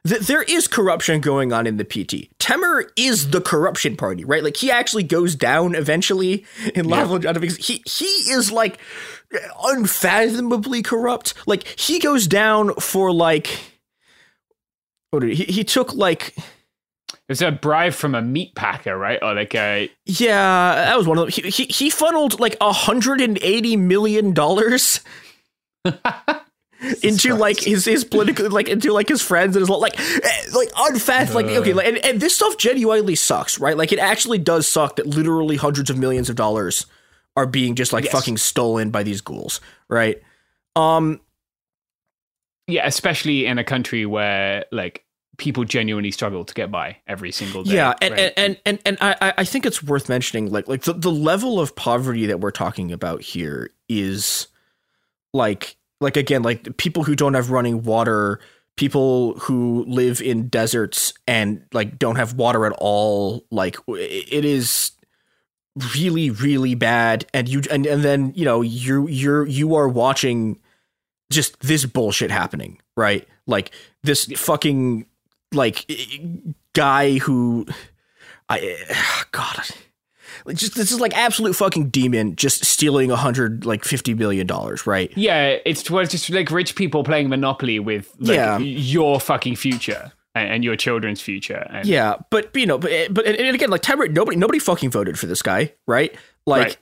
th- 0.06 0.22
there 0.22 0.42
is 0.42 0.68
corruption 0.68 1.20
going 1.20 1.52
on 1.52 1.66
in 1.66 1.76
the 1.76 1.84
PT. 1.84 2.28
Temer 2.38 2.88
is 2.96 3.30
the 3.30 3.40
corruption 3.40 3.96
party, 3.96 4.24
right? 4.24 4.42
Like 4.42 4.56
he 4.56 4.70
actually 4.70 5.02
goes 5.02 5.34
down 5.34 5.74
eventually 5.74 6.44
in 6.74 6.88
Lava 6.88 7.20
yeah. 7.22 7.32
because 7.32 7.56
he 7.56 7.82
he 7.86 8.04
is 8.04 8.52
like 8.52 8.78
unfathomably 9.64 10.82
corrupt. 10.82 11.34
Like 11.46 11.66
he 11.78 11.98
goes 11.98 12.26
down 12.26 12.74
for 12.74 13.12
like 13.12 13.58
what 15.10 15.20
did 15.20 15.34
he, 15.34 15.44
he 15.44 15.64
took 15.64 15.94
like 15.94 16.36
It's 17.28 17.40
a 17.40 17.50
bribe 17.50 17.92
from 17.92 18.14
a 18.14 18.22
meat 18.22 18.54
packer, 18.54 18.96
right? 18.96 19.18
Or 19.22 19.34
like 19.34 19.54
a 19.54 19.90
yeah, 20.04 20.74
that 20.74 20.96
was 20.96 21.06
one 21.06 21.18
of 21.18 21.24
them. 21.24 21.30
He 21.30 21.50
he, 21.50 21.64
he 21.64 21.90
funneled 21.90 22.40
like 22.40 22.56
hundred 22.60 23.20
and 23.20 23.38
eighty 23.42 23.76
million 23.76 24.32
dollars 24.32 25.00
into 27.02 27.34
like 27.34 27.60
his 27.60 27.84
his 27.84 28.04
political 28.04 28.50
like 28.50 28.68
into 28.68 28.92
like 28.92 29.08
his 29.08 29.22
friends 29.22 29.56
and 29.56 29.62
his 29.62 29.70
like 29.70 29.98
eh, 29.98 30.42
like 30.54 30.70
unfast 30.76 31.34
like 31.34 31.46
okay 31.46 31.72
like, 31.72 31.86
and, 31.86 31.98
and 31.98 32.20
this 32.20 32.36
stuff 32.36 32.56
genuinely 32.58 33.14
sucks 33.14 33.58
right 33.58 33.76
like 33.76 33.92
it 33.92 33.98
actually 33.98 34.38
does 34.38 34.68
suck 34.68 34.96
that 34.96 35.06
literally 35.06 35.56
hundreds 35.56 35.88
of 35.90 35.96
millions 35.98 36.28
of 36.28 36.36
dollars 36.36 36.86
are 37.36 37.46
being 37.46 37.74
just 37.74 37.92
like 37.92 38.04
Yes. 38.04 38.12
fucking 38.12 38.36
stolen 38.36 38.90
by 38.90 39.02
these 39.02 39.20
ghouls 39.20 39.60
right 39.88 40.22
um 40.74 41.20
yeah, 42.66 42.86
especially 42.86 43.46
in 43.46 43.58
a 43.58 43.64
country 43.64 44.06
where 44.06 44.64
like 44.72 45.04
people 45.36 45.64
genuinely 45.64 46.10
struggle 46.10 46.44
to 46.44 46.54
get 46.54 46.70
by 46.70 46.96
every 47.06 47.30
single 47.30 47.62
day. 47.62 47.74
Yeah, 47.74 47.94
and, 48.00 48.12
right? 48.12 48.32
and, 48.36 48.58
and 48.66 48.78
and 48.84 48.98
and 49.00 49.18
I 49.20 49.34
I 49.38 49.44
think 49.44 49.66
it's 49.66 49.82
worth 49.82 50.08
mentioning 50.08 50.50
like 50.50 50.66
like 50.66 50.82
the, 50.82 50.92
the 50.92 51.10
level 51.10 51.60
of 51.60 51.76
poverty 51.76 52.26
that 52.26 52.40
we're 52.40 52.50
talking 52.50 52.90
about 52.90 53.22
here 53.22 53.70
is 53.88 54.48
like 55.32 55.76
like 56.00 56.16
again 56.16 56.42
like 56.42 56.76
people 56.76 57.04
who 57.04 57.14
don't 57.14 57.34
have 57.34 57.50
running 57.50 57.82
water, 57.82 58.40
people 58.76 59.38
who 59.40 59.84
live 59.86 60.20
in 60.20 60.48
deserts 60.48 61.14
and 61.26 61.64
like 61.72 61.98
don't 61.98 62.16
have 62.16 62.34
water 62.34 62.66
at 62.66 62.72
all. 62.78 63.44
Like 63.50 63.76
it 63.88 64.44
is 64.44 64.92
really 65.94 66.30
really 66.30 66.74
bad 66.74 67.26
and 67.34 67.48
you 67.48 67.60
and, 67.70 67.86
and 67.86 68.02
then 68.02 68.32
you 68.34 68.44
know 68.44 68.62
you 68.62 69.06
you're 69.08 69.46
you 69.46 69.74
are 69.74 69.88
watching 69.88 70.58
just 71.30 71.58
this 71.60 71.84
bullshit 71.84 72.30
happening 72.30 72.80
right 72.96 73.28
like 73.46 73.72
this 74.02 74.24
fucking 74.36 75.04
like 75.52 75.90
guy 76.72 77.18
who 77.18 77.66
I 78.48 78.78
God 79.32 79.68
just 80.54 80.74
this 80.74 80.92
is 80.92 81.00
like 81.00 81.16
absolute 81.16 81.54
fucking 81.54 81.88
demon 81.90 82.36
just 82.36 82.64
stealing 82.64 83.10
a 83.10 83.16
hundred 83.16 83.64
like 83.64 83.84
fifty 83.84 84.14
million 84.14 84.46
dollars 84.46 84.86
right 84.86 85.12
yeah, 85.16 85.56
it's 85.64 85.90
well, 85.90 86.02
it's 86.02 86.12
just 86.12 86.30
like 86.30 86.50
rich 86.50 86.74
people 86.74 87.02
playing 87.04 87.28
Monopoly 87.28 87.78
with 87.78 88.12
like, 88.18 88.36
Yeah. 88.36 88.58
your 88.58 89.20
fucking 89.20 89.56
future 89.56 90.12
and, 90.34 90.50
and 90.52 90.64
your 90.64 90.76
children's 90.76 91.20
future. 91.20 91.66
And 91.70 91.86
yeah 91.86 92.16
but 92.30 92.54
you 92.54 92.66
know 92.66 92.78
but 92.78 92.90
but 93.12 93.26
and 93.26 93.54
again 93.54 93.70
like 93.70 93.82
Tyrant 93.82 94.12
nobody 94.12 94.36
nobody 94.36 94.58
fucking 94.58 94.90
voted 94.90 95.18
for 95.18 95.26
this 95.26 95.42
guy 95.42 95.72
right 95.86 96.14
like 96.46 96.62
Right. 96.66 96.76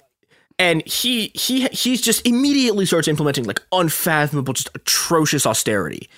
and 0.58 0.86
he 0.86 1.30
he 1.34 1.66
he's 1.68 2.00
just 2.00 2.26
immediately 2.26 2.86
starts 2.86 3.08
implementing 3.08 3.44
like 3.44 3.62
unfathomable 3.72 4.52
just 4.54 4.70
atrocious 4.74 5.46
austerity 5.46 6.08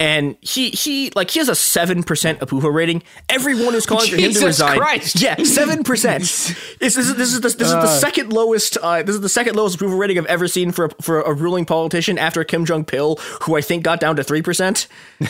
and 0.00 0.36
he 0.40 0.70
he 0.70 1.12
like 1.14 1.30
he 1.30 1.38
has 1.38 1.48
a 1.50 1.54
seven 1.54 2.02
percent 2.02 2.40
approval 2.40 2.70
rating. 2.70 3.02
Everyone 3.28 3.74
is 3.74 3.84
calling 3.84 4.10
for 4.10 4.16
him 4.16 4.32
to 4.32 4.46
resign. 4.46 4.78
Christ. 4.78 5.20
Yeah, 5.20 5.36
seven 5.44 5.84
percent. 5.84 6.22
This 6.80 6.96
is 6.96 7.14
this 7.14 7.34
is 7.34 7.40
the, 7.42 7.48
this 7.48 7.68
is 7.68 7.74
the 7.74 7.86
second 7.86 8.32
lowest. 8.32 8.78
Uh, 8.78 9.02
this 9.02 9.14
is 9.14 9.20
the 9.20 9.28
second 9.28 9.54
lowest 9.54 9.74
approval 9.74 9.98
rating 9.98 10.16
I've 10.18 10.24
ever 10.26 10.48
seen 10.48 10.72
for 10.72 10.86
a, 10.86 11.02
for 11.02 11.20
a 11.20 11.34
ruling 11.34 11.66
politician 11.66 12.16
after 12.16 12.42
Kim 12.42 12.64
Jong 12.64 12.86
Pil, 12.86 13.16
who 13.42 13.54
I 13.56 13.60
think 13.60 13.84
got 13.84 14.00
down 14.00 14.16
to 14.16 14.24
three 14.24 14.40
percent. 14.40 14.88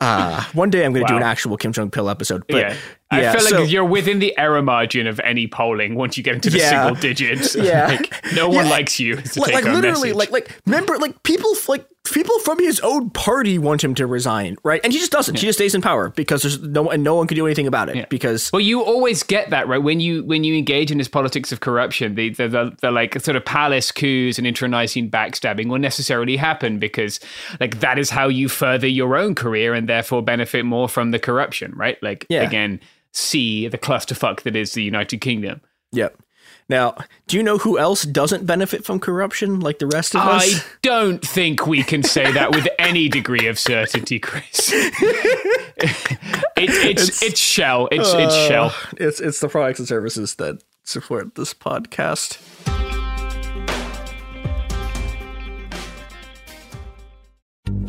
Uh, 0.00 0.44
one 0.52 0.68
day 0.68 0.84
I'm 0.84 0.92
going 0.92 1.06
to 1.06 1.12
do 1.12 1.16
an 1.16 1.22
actual 1.22 1.56
Kim 1.56 1.72
Jong 1.72 1.90
Pil 1.90 2.10
episode. 2.10 2.44
But 2.46 2.58
yeah. 2.58 2.76
I 3.14 3.20
yeah, 3.22 3.32
feel 3.32 3.44
like 3.44 3.50
so- 3.54 3.62
you're 3.62 3.84
within 3.84 4.18
the 4.18 4.36
error 4.38 4.62
margin 4.62 5.06
of 5.06 5.20
any 5.20 5.46
polling 5.46 5.94
once 5.94 6.16
you 6.16 6.22
get 6.22 6.34
into 6.34 6.50
the 6.50 6.58
Yeah. 6.58 6.70
single 6.86 7.00
digits. 7.00 7.54
Yeah. 7.64 7.86
Like, 7.86 8.34
no 8.34 8.48
one 8.48 8.66
Yeah. 8.66 8.70
likes 8.70 9.00
you. 9.00 9.16
Like, 9.36 9.52
like 9.54 9.64
literally 9.64 10.12
message. 10.12 10.14
like 10.16 10.30
like 10.30 10.60
remember 10.66 10.98
like 10.98 11.22
people 11.22 11.50
like 11.68 11.86
people 12.12 12.38
from 12.40 12.58
his 12.58 12.80
own 12.80 13.08
party 13.10 13.58
want 13.58 13.82
him 13.82 13.94
to 13.94 14.06
resign 14.06 14.56
right 14.62 14.78
and 14.84 14.92
he 14.92 14.98
just 14.98 15.10
doesn't 15.10 15.38
he 15.38 15.46
just 15.46 15.58
stays 15.58 15.74
in 15.74 15.80
power 15.80 16.10
because 16.10 16.42
there's 16.42 16.60
no 16.60 16.90
and 16.90 17.02
no 17.02 17.14
one 17.14 17.26
can 17.26 17.34
do 17.34 17.46
anything 17.46 17.66
about 17.66 17.88
it 17.88 17.96
Yeah. 17.96 18.04
because 18.10 18.52
Well, 18.52 18.60
you 18.60 18.82
always 18.82 19.22
get 19.22 19.48
that, 19.50 19.66
right? 19.68 19.82
When 19.82 20.00
you 20.00 20.22
when 20.24 20.44
you 20.44 20.54
engage 20.54 20.90
in 20.90 20.98
this 20.98 21.08
politics 21.08 21.50
of 21.52 21.60
corruption, 21.60 22.14
the 22.14 22.28
the, 22.30 22.48
the, 22.48 22.76
the 22.82 22.90
like 22.90 23.18
sort 23.22 23.36
of 23.36 23.44
palace 23.46 23.90
coups 23.90 24.36
and 24.36 24.46
internecine 24.46 25.08
backstabbing 25.10 25.68
will 25.68 25.78
necessarily 25.78 26.36
happen 26.36 26.78
because 26.78 27.20
like 27.60 27.80
that 27.80 27.98
is 27.98 28.10
how 28.10 28.28
you 28.28 28.48
further 28.50 28.86
your 28.86 29.16
own 29.16 29.34
career 29.34 29.72
and 29.72 29.88
therefore 29.88 30.22
benefit 30.22 30.64
more 30.66 30.88
from 30.90 31.10
the 31.10 31.18
corruption, 31.18 31.72
right? 31.74 31.96
Like 32.02 32.26
Yeah. 32.28 32.42
again, 32.42 32.80
see 33.14 33.68
the 33.68 33.78
clusterfuck 33.78 34.42
that 34.42 34.56
is 34.56 34.72
the 34.72 34.82
United 34.82 35.20
Kingdom. 35.20 35.60
yep 35.92 36.16
now 36.68 36.94
do 37.26 37.36
you 37.36 37.42
know 37.42 37.58
who 37.58 37.78
else 37.78 38.02
doesn't 38.02 38.44
benefit 38.46 38.84
from 38.84 38.98
corruption 38.98 39.60
like 39.60 39.78
the 39.78 39.86
rest 39.86 40.14
of 40.14 40.20
I 40.20 40.36
us 40.36 40.60
I 40.60 40.64
don't 40.82 41.24
think 41.24 41.66
we 41.66 41.82
can 41.82 42.02
say 42.02 42.30
that 42.32 42.54
with 42.54 42.68
any 42.78 43.08
degree 43.08 43.46
of 43.46 43.58
certainty, 43.58 44.18
Chris. 44.18 44.70
it, 44.72 46.10
it's, 46.56 47.22
it's 47.22 47.40
shell. 47.40 47.88
It's 47.90 48.12
it's 48.12 48.34
shell. 48.34 48.66
Uh, 48.66 48.96
it's 48.98 49.20
it's 49.20 49.40
the 49.40 49.48
products 49.48 49.78
and 49.78 49.88
services 49.88 50.34
that 50.36 50.62
support 50.84 51.34
this 51.34 51.54
podcast 51.54 52.38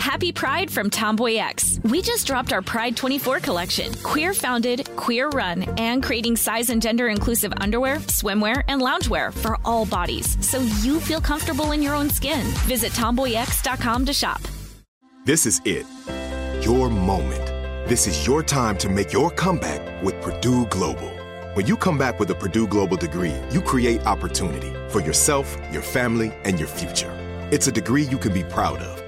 Happy 0.06 0.32
Pride 0.32 0.70
from 0.70 0.92
Tomboy 0.92 1.38
X. 1.38 1.80
We 1.82 2.00
just 2.00 2.28
dropped 2.28 2.54
our 2.54 2.62
Pride 2.62 2.96
24 2.96 3.40
collection. 3.40 3.92
Queer 4.04 4.36
founded, 4.36 4.88
queer 4.96 5.30
run, 5.30 5.64
and 5.80 6.04
creating 6.04 6.38
size 6.38 6.70
and 6.70 6.80
gender 6.80 7.08
inclusive 7.08 7.52
underwear, 7.58 7.98
swimwear, 7.98 8.64
and 8.68 8.84
loungewear 8.84 9.34
for 9.34 9.58
all 9.66 9.84
bodies 9.88 10.38
so 10.48 10.60
you 10.84 11.00
feel 11.00 11.20
comfortable 11.20 11.72
in 11.72 11.82
your 11.82 11.96
own 11.96 12.12
skin. 12.12 12.46
Visit 12.68 12.92
tomboyx.com 12.92 14.06
to 14.06 14.14
shop. 14.14 14.42
This 15.24 15.48
is 15.48 15.60
it. 15.66 15.88
Your 16.64 16.92
moment. 16.92 17.48
This 17.90 18.06
is 18.06 18.28
your 18.28 18.44
time 18.44 18.78
to 18.78 18.90
make 18.90 19.12
your 19.12 19.32
comeback 19.32 20.04
with 20.04 20.22
Purdue 20.22 20.68
Global. 20.68 21.10
When 21.56 21.66
you 21.66 21.76
come 21.76 21.98
back 21.98 22.20
with 22.20 22.30
a 22.30 22.36
Purdue 22.36 22.68
Global 22.68 22.96
degree, 22.96 23.34
you 23.50 23.60
create 23.60 24.06
opportunity 24.06 24.72
for 24.88 25.02
yourself, 25.02 25.58
your 25.72 25.82
family, 25.82 26.32
and 26.44 26.60
your 26.60 26.68
future. 26.68 27.12
It's 27.52 27.66
a 27.66 27.72
degree 27.72 28.04
you 28.04 28.20
can 28.20 28.34
be 28.34 28.44
proud 28.44 28.82
of, 28.82 28.95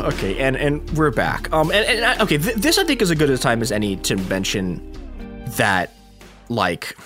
Okay, 0.00 0.38
and 0.38 0.56
and 0.56 0.88
we're 0.90 1.10
back. 1.10 1.52
Um, 1.52 1.70
and, 1.70 1.84
and 1.86 2.04
I- 2.04 2.22
okay, 2.22 2.38
th- 2.38 2.56
this 2.56 2.78
I 2.78 2.84
think 2.84 3.02
is 3.02 3.10
as 3.10 3.18
good 3.18 3.30
a 3.30 3.38
time 3.38 3.62
as 3.62 3.70
any 3.72 3.96
to 3.96 4.16
mention 4.16 4.80
that, 5.56 5.92
like, 6.48 6.96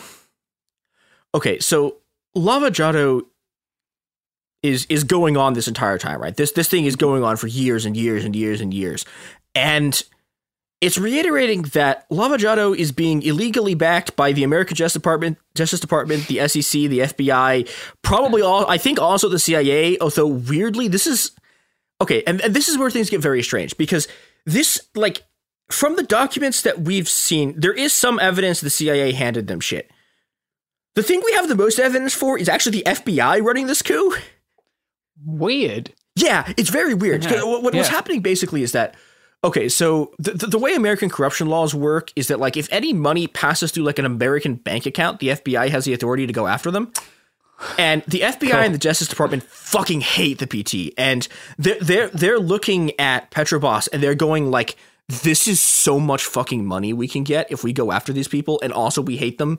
okay, 1.35 1.59
so 1.59 1.97
Lava 2.35 2.71
Jato 2.71 3.23
is 4.63 4.87
is 4.89 5.05
going 5.05 5.37
on 5.37 5.53
this 5.55 5.69
entire 5.69 5.99
time, 5.99 6.21
right? 6.21 6.37
This 6.37 6.53
this 6.53 6.69
thing 6.69 6.85
is 6.85 6.97
going 6.97 7.23
on 7.23 7.37
for 7.37 7.47
years 7.47 7.85
and 7.85 7.97
years 7.97 8.25
and 8.25 8.35
years 8.35 8.61
and 8.61 8.73
years, 8.73 9.05
and 9.55 10.03
it's 10.81 10.99
reiterating 10.99 11.63
that 11.73 12.05
Lava 12.11 12.37
Jato 12.39 12.75
is 12.75 12.93
being 12.93 13.23
illegally 13.23 13.75
backed 13.75 14.17
by 14.17 14.33
the 14.33 14.45
American 14.45 14.77
Justice 14.77 15.01
Department, 15.01 15.39
Justice 15.55 15.81
Department, 15.81 16.27
the 16.27 16.47
SEC, 16.47 16.73
the 16.91 16.99
FBI, 17.01 17.69
probably 18.03 18.43
all. 18.43 18.67
I 18.69 18.77
think 18.77 19.01
also 19.01 19.29
the 19.29 19.39
CIA. 19.39 19.97
Although 19.99 20.27
weirdly, 20.27 20.89
this 20.89 21.07
is 21.07 21.31
okay, 22.01 22.23
and, 22.27 22.41
and 22.41 22.55
this 22.55 22.69
is 22.69 22.79
where 22.79 22.91
things 22.91 23.11
get 23.11 23.21
very 23.21 23.43
strange 23.43 23.77
because 23.77 24.09
this, 24.47 24.89
like, 24.95 25.23
from 25.71 25.97
the 25.97 26.03
documents 26.03 26.63
that 26.63 26.81
we've 26.81 27.09
seen, 27.09 27.59
there 27.59 27.73
is 27.73 27.93
some 27.93 28.19
evidence 28.21 28.61
the 28.61 28.71
CIA 28.71 29.13
handed 29.13 29.47
them 29.47 29.61
shit. 29.61 29.91
The 30.95 31.03
thing 31.03 31.23
we 31.25 31.33
have 31.33 31.49
the 31.49 31.55
most 31.57 31.79
evidence 31.79 32.15
for 32.15 32.39
is 32.39 32.49
actually 32.49 32.79
the 32.83 32.85
FBI 32.91 33.43
running 33.43 33.67
this 33.67 33.83
coup. 33.83 34.15
Weird. 35.25 35.93
Yeah, 36.17 36.53
it's 36.57 36.71
very 36.71 36.95
weird. 36.95 37.25
Yeah. 37.25 37.43
What, 37.45 37.63
what's 37.63 37.77
Yeah. 37.77 37.85
happening 37.89 38.21
basically 38.21 38.63
is 38.63 38.73
that 38.73 38.95
okay, 39.43 39.69
so 39.69 40.13
the, 40.19 40.33
the 40.33 40.47
the 40.47 40.59
way 40.59 40.75
American 40.75 41.09
corruption 41.11 41.49
laws 41.49 41.75
work 41.75 42.13
is 42.17 42.29
that 42.29 42.39
like 42.41 42.57
if 42.57 42.69
any 42.73 42.93
money 42.93 43.27
passes 43.27 43.73
through 43.73 43.85
like 43.85 43.99
an 43.99 44.05
American 44.05 44.55
bank 44.55 44.87
account, 44.87 45.19
the 45.21 45.29
FBI 45.29 45.69
has 45.71 45.85
the 45.85 45.93
authority 45.93 46.27
to 46.27 46.33
go 46.33 46.47
after 46.47 46.71
them. 46.71 46.93
And 47.79 48.03
the 48.09 48.21
FBI 48.21 48.65
and 48.65 48.75
the 48.75 48.79
Justice 48.79 49.09
Department 49.09 49.43
fucking 49.45 50.01
hate 50.03 50.39
the 50.39 50.47
PT, 50.47 50.93
and 50.99 51.27
they're 51.59 51.79
they're 51.81 52.09
they're 52.09 52.39
looking 52.39 52.99
at 53.01 53.31
Petrobras 53.31 53.89
and 53.93 54.03
they're 54.03 54.15
going 54.15 54.51
like, 54.51 54.77
"This 55.09 55.49
is 55.49 55.63
so 55.63 55.99
much 56.01 56.25
fucking 56.27 56.65
money 56.67 56.93
we 56.93 57.09
can 57.09 57.25
get 57.25 57.51
if 57.51 57.65
we 57.65 57.73
go 57.73 57.91
after 57.93 58.13
these 58.13 58.29
people, 58.29 58.61
and 58.63 58.73
also 58.73 59.01
we 59.01 59.17
hate 59.17 59.39
them." 59.39 59.59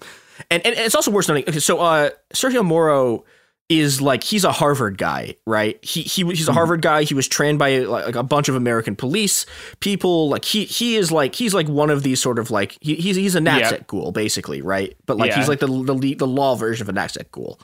And 0.52 0.64
and, 0.66 0.76
and 0.76 0.86
it's 0.86 0.96
also 0.96 1.10
worth 1.12 1.28
noting. 1.30 1.46
Okay, 1.48 1.60
so 1.60 1.80
uh, 1.80 2.10
Sergio 2.34 2.64
Moro 2.66 3.24
is 3.68 4.00
like 4.02 4.24
he's 4.24 4.44
a 4.44 4.52
Harvard 4.52 4.98
guy, 4.98 5.36
right? 5.48 5.84
He 5.84 6.02
he 6.04 6.24
he's 6.26 6.48
a 6.48 6.54
Harvard 6.54 6.82
guy. 6.84 7.04
He 7.04 7.16
was 7.16 7.28
trained 7.28 7.58
by 7.58 7.80
like, 7.80 8.06
like 8.08 8.16
a 8.16 8.22
bunch 8.24 8.48
of 8.50 8.56
American 8.56 8.96
police 8.96 9.48
people. 9.80 10.30
Like 10.30 10.46
he 10.46 10.66
he 10.66 10.96
is 10.98 11.12
like 11.12 11.34
he's 11.34 11.54
like 11.56 11.68
one 11.68 11.90
of 11.90 12.04
these 12.04 12.22
sort 12.22 12.38
of 12.38 12.52
like 12.52 12.78
he, 12.82 12.96
he's 12.96 13.16
he's 13.16 13.36
a 13.36 13.42
Yeah. 13.42 13.62
NatSec 13.62 13.88
ghoul 13.88 14.12
basically, 14.12 14.62
right? 14.62 14.96
But 15.08 15.18
like 15.18 15.30
Yeah. 15.32 15.38
he's 15.38 15.48
like 15.50 15.60
the 15.62 15.68
the 15.68 16.14
the 16.14 16.28
law 16.28 16.54
version 16.56 16.88
of 16.88 16.96
a 16.96 17.00
NatSec 17.00 17.32
ghoul. 17.32 17.60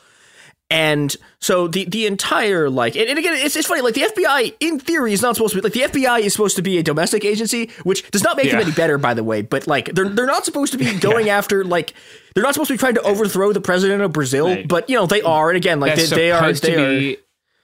And 0.71 1.15
so 1.39 1.67
the 1.67 1.85
the 1.85 2.05
entire 2.07 2.69
like 2.69 2.95
and, 2.95 3.09
and 3.09 3.19
again 3.19 3.33
it's, 3.35 3.55
it's 3.55 3.67
funny 3.67 3.81
like 3.81 3.93
the 3.93 4.01
FBI 4.03 4.55
in 4.59 4.79
theory 4.79 5.11
is 5.11 5.21
not 5.21 5.35
supposed 5.35 5.53
to 5.53 5.61
be 5.61 5.63
like 5.63 5.73
the 5.73 5.81
FBI 5.99 6.21
is 6.21 6.31
supposed 6.33 6.55
to 6.55 6.61
be 6.61 6.77
a 6.77 6.83
domestic 6.83 7.25
agency 7.25 7.69
which 7.83 8.09
does 8.11 8.23
not 8.23 8.37
make 8.37 8.49
them 8.51 8.61
any 8.61 8.71
better 8.71 8.97
by 8.97 9.13
the 9.13 9.23
way 9.23 9.41
but 9.41 9.67
like 9.67 9.93
they're 9.93 10.07
they're 10.07 10.25
not 10.27 10.45
supposed 10.45 10.71
to 10.71 10.77
be 10.77 10.93
going 10.99 11.29
after 11.29 11.63
like 11.65 11.93
they're 12.35 12.43
not 12.43 12.53
supposed 12.53 12.69
to 12.69 12.75
be 12.75 12.77
trying 12.77 12.93
to 12.95 13.01
overthrow 13.01 13.51
the 13.53 13.59
president 13.61 14.01
of 14.01 14.13
Brazil 14.13 14.47
Right. 14.47 14.67
but 14.67 14.89
you 14.89 14.95
know 14.95 15.05
they 15.07 15.21
are 15.23 15.49
and 15.49 15.57
again 15.57 15.79
like 15.79 15.95
They're 15.95 16.07
they, 16.07 16.15
they 16.15 16.31
are 16.31 16.53
they 16.53 16.71
to 16.71 17.13
are 17.13 17.17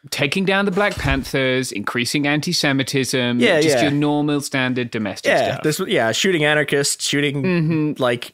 taking 0.09 0.45
down 0.45 0.63
the 0.63 0.71
Black 0.71 0.95
Panthers, 0.95 1.71
increasing 1.73 2.27
anti-Semitism, 2.27 3.39
Yeah, 3.41 3.59
just 3.59 3.75
yeah. 3.77 3.81
your 3.83 3.91
normal 3.91 4.39
standard 4.41 4.89
domestic 4.91 5.29
yeah 5.29 5.53
stuff. 5.53 5.63
this 5.63 5.81
yeah 5.87 6.11
shooting 6.11 6.43
anarchists 6.45 7.07
shooting 7.07 7.43
Mm-hmm. 7.43 8.01
like 8.01 8.33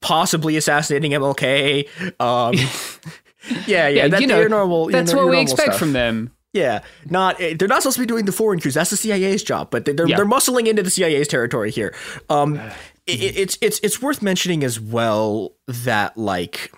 possibly 0.00 0.56
assassinating 0.56 1.12
MLK 1.12 1.88
um 2.20 2.54
yeah 3.50 3.58
yeah, 3.66 3.88
yeah, 3.88 4.08
that, 4.08 4.20
you 4.20 4.26
know, 4.26 4.36
they're 4.36 4.48
normal 4.48 4.86
that's 4.88 5.12
they're 5.12 5.20
what 5.24 5.30
we 5.30 5.40
expect 5.40 5.68
stuff. 5.68 5.78
from 5.78 5.92
them. 5.92 6.32
Yeah, 6.54 6.80
not 7.08 7.40
eh, 7.40 7.54
they're 7.58 7.68
not 7.68 7.82
supposed 7.82 7.96
to 7.96 8.02
be 8.02 8.06
doing 8.06 8.24
the 8.24 8.32
foreign 8.32 8.58
crews. 8.58 8.74
That's 8.74 8.90
the 8.90 8.96
CIA's 8.96 9.42
job, 9.42 9.70
but 9.70 9.84
they- 9.84 9.92
they're 9.92 10.08
Yeah. 10.08 10.16
they're 10.16 10.26
muscling 10.26 10.66
into 10.66 10.82
the 10.82 10.90
CIA's 10.90 11.28
territory 11.28 11.70
here. 11.70 11.94
Um, 12.30 12.56
it, 13.06 13.36
it's 13.36 13.58
it's 13.60 13.78
it's 13.82 14.00
worth 14.02 14.22
mentioning 14.22 14.64
as 14.64 14.80
well 14.80 15.52
that 15.66 16.16
like 16.16 16.72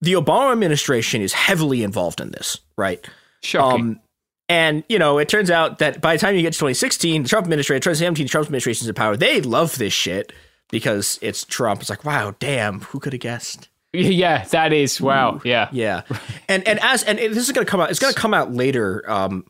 the 0.00 0.12
Obama 0.14 0.52
administration 0.52 1.22
is 1.22 1.32
heavily 1.32 1.82
involved 1.82 2.20
in 2.20 2.30
this, 2.32 2.58
right? 2.76 3.04
Shocking. 3.42 3.80
Um, 3.80 4.00
and 4.48 4.84
you 4.88 4.98
know, 4.98 5.18
it 5.18 5.28
turns 5.28 5.50
out 5.50 5.78
that 5.78 6.00
by 6.00 6.14
the 6.16 6.20
time 6.20 6.34
you 6.36 6.42
get 6.42 6.52
to 6.52 6.58
2016, 6.58 7.22
the 7.22 7.28
Trump 7.28 7.44
administration, 7.46 7.80
2017, 7.80 8.28
Trump's 8.28 8.46
administration's 8.48 8.88
in 8.88 8.94
power. 8.94 9.16
They 9.16 9.40
love 9.40 9.78
this 9.78 9.92
shit 9.92 10.32
because 10.70 11.18
it's 11.22 11.44
Trump. 11.44 11.80
It's 11.80 11.90
like, 11.90 12.04
wow, 12.04 12.34
damn, 12.38 12.80
who 12.82 13.00
could 13.00 13.12
have 13.12 13.20
guessed? 13.20 13.68
Yeah, 13.96 14.44
that 14.44 14.72
is 14.72 15.00
wow. 15.00 15.40
Yeah. 15.44 15.68
Yeah, 15.72 16.02
and 16.48 16.66
and 16.66 16.78
as 16.80 17.02
and 17.02 17.18
this 17.18 17.36
is 17.36 17.52
gonna 17.52 17.66
come 17.66 17.80
out. 17.80 17.90
It's 17.90 17.98
gonna 17.98 18.14
come 18.14 18.34
out 18.34 18.52
later. 18.52 19.08
Um, 19.10 19.44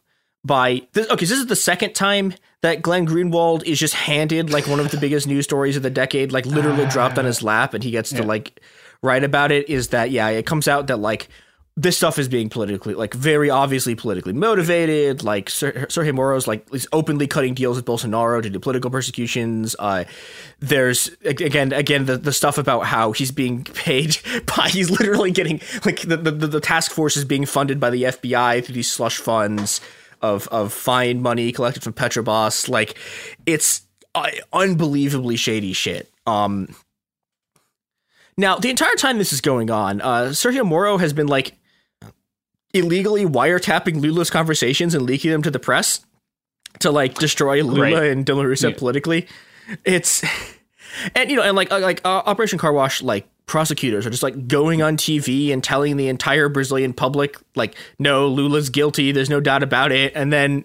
by 0.44 0.82
this, 0.92 1.08
okay, 1.10 1.24
so 1.26 1.34
this 1.34 1.40
is 1.40 1.46
the 1.46 1.56
second 1.56 1.94
time 1.94 2.32
that 2.62 2.80
Glenn 2.80 3.06
Greenwald 3.06 3.64
is 3.64 3.80
just 3.80 3.94
handed 3.94 4.50
like 4.50 4.68
one 4.68 4.78
of 4.78 4.90
the 4.90 4.96
biggest 4.96 5.26
news 5.26 5.44
stories 5.44 5.76
of 5.76 5.82
the 5.82 5.90
decade, 5.90 6.30
like 6.30 6.46
literally 6.46 6.86
dropped 6.86 7.18
on 7.18 7.24
his 7.24 7.42
lap, 7.42 7.74
and 7.74 7.82
he 7.82 7.90
gets 7.90 8.10
to 8.10 8.22
like 8.22 8.60
write 9.02 9.24
about 9.24 9.50
it. 9.50 9.68
Is 9.68 9.88
that 9.88 10.10
yeah? 10.10 10.28
It 10.28 10.46
comes 10.46 10.68
out 10.68 10.86
that 10.86 10.98
like 10.98 11.28
this 11.78 11.98
stuff 11.98 12.18
is 12.18 12.26
being 12.26 12.48
politically 12.48 12.94
like 12.94 13.12
very 13.12 13.50
obviously 13.50 13.94
politically 13.94 14.32
motivated. 14.32 15.22
Like 15.22 15.50
Ser- 15.50 15.86
Sergio 15.90 16.14
Moro's 16.14 16.46
like 16.46 16.66
is 16.72 16.88
openly 16.90 17.26
cutting 17.26 17.52
deals 17.52 17.76
with 17.76 17.84
Bolsonaro 17.84 18.42
to 18.42 18.48
do 18.48 18.58
political 18.58 18.90
persecutions. 18.90 19.76
Uh, 19.78 20.04
there's 20.58 21.10
again 21.24 21.72
again 21.72 22.06
the, 22.06 22.16
the 22.16 22.32
stuff 22.32 22.56
about 22.56 22.86
how 22.86 23.12
he's 23.12 23.30
being 23.30 23.62
paid 23.64 24.16
by 24.56 24.68
he's 24.70 24.88
literally 24.90 25.30
getting 25.30 25.60
like 25.84 26.00
the, 26.00 26.16
the 26.16 26.30
the 26.30 26.60
task 26.60 26.92
force 26.92 27.14
is 27.16 27.26
being 27.26 27.44
funded 27.44 27.78
by 27.78 27.90
the 27.90 28.04
FBI 28.04 28.64
through 28.64 28.74
these 28.74 28.90
slush 28.90 29.18
funds 29.18 29.82
of 30.22 30.48
of 30.48 30.72
fine 30.72 31.20
money 31.20 31.52
collected 31.52 31.82
from 31.82 31.92
Petrobras. 31.92 32.70
Like 32.70 32.96
it's 33.44 33.82
uh, 34.14 34.30
unbelievably 34.52 35.36
shady 35.36 35.74
shit. 35.74 36.10
Um. 36.26 36.74
Now, 38.38 38.58
the 38.58 38.68
entire 38.68 38.94
time 38.96 39.16
this 39.16 39.32
is 39.32 39.40
going 39.40 39.70
on, 39.70 40.02
uh, 40.02 40.24
Sergio 40.32 40.62
Moro 40.62 40.98
has 40.98 41.14
been 41.14 41.26
like 41.26 41.54
illegally 42.76 43.24
wiretapping 43.24 44.00
Lula's 44.00 44.30
conversations 44.30 44.94
and 44.94 45.04
leaking 45.04 45.30
them 45.30 45.42
to 45.42 45.50
the 45.50 45.58
press 45.58 46.04
to 46.80 46.90
like 46.90 47.14
destroy 47.14 47.62
Lula 47.62 47.80
Right. 47.80 48.10
and 48.10 48.24
Dilma 48.26 48.44
Rousseff 48.44 48.70
Yeah. 48.72 48.78
politically. 48.78 49.26
It's 49.84 50.22
and 51.14 51.30
you 51.30 51.36
know 51.36 51.42
and 51.42 51.56
like 51.56 51.70
uh, 51.72 51.78
like 51.80 52.00
uh, 52.04 52.22
Operation 52.26 52.58
Car 52.58 52.72
Wash 52.72 53.02
like 53.02 53.26
prosecutors 53.46 54.04
are 54.06 54.10
just 54.10 54.22
like 54.22 54.48
going 54.48 54.82
on 54.82 54.96
TV 54.96 55.52
and 55.52 55.62
telling 55.62 55.96
the 55.96 56.08
entire 56.08 56.48
Brazilian 56.48 56.92
public 56.92 57.36
like 57.54 57.74
no 57.98 58.26
Lula's 58.28 58.70
guilty, 58.70 59.12
there's 59.12 59.30
no 59.30 59.40
doubt 59.40 59.62
about 59.62 59.92
it, 59.92 60.12
and 60.14 60.32
then 60.32 60.64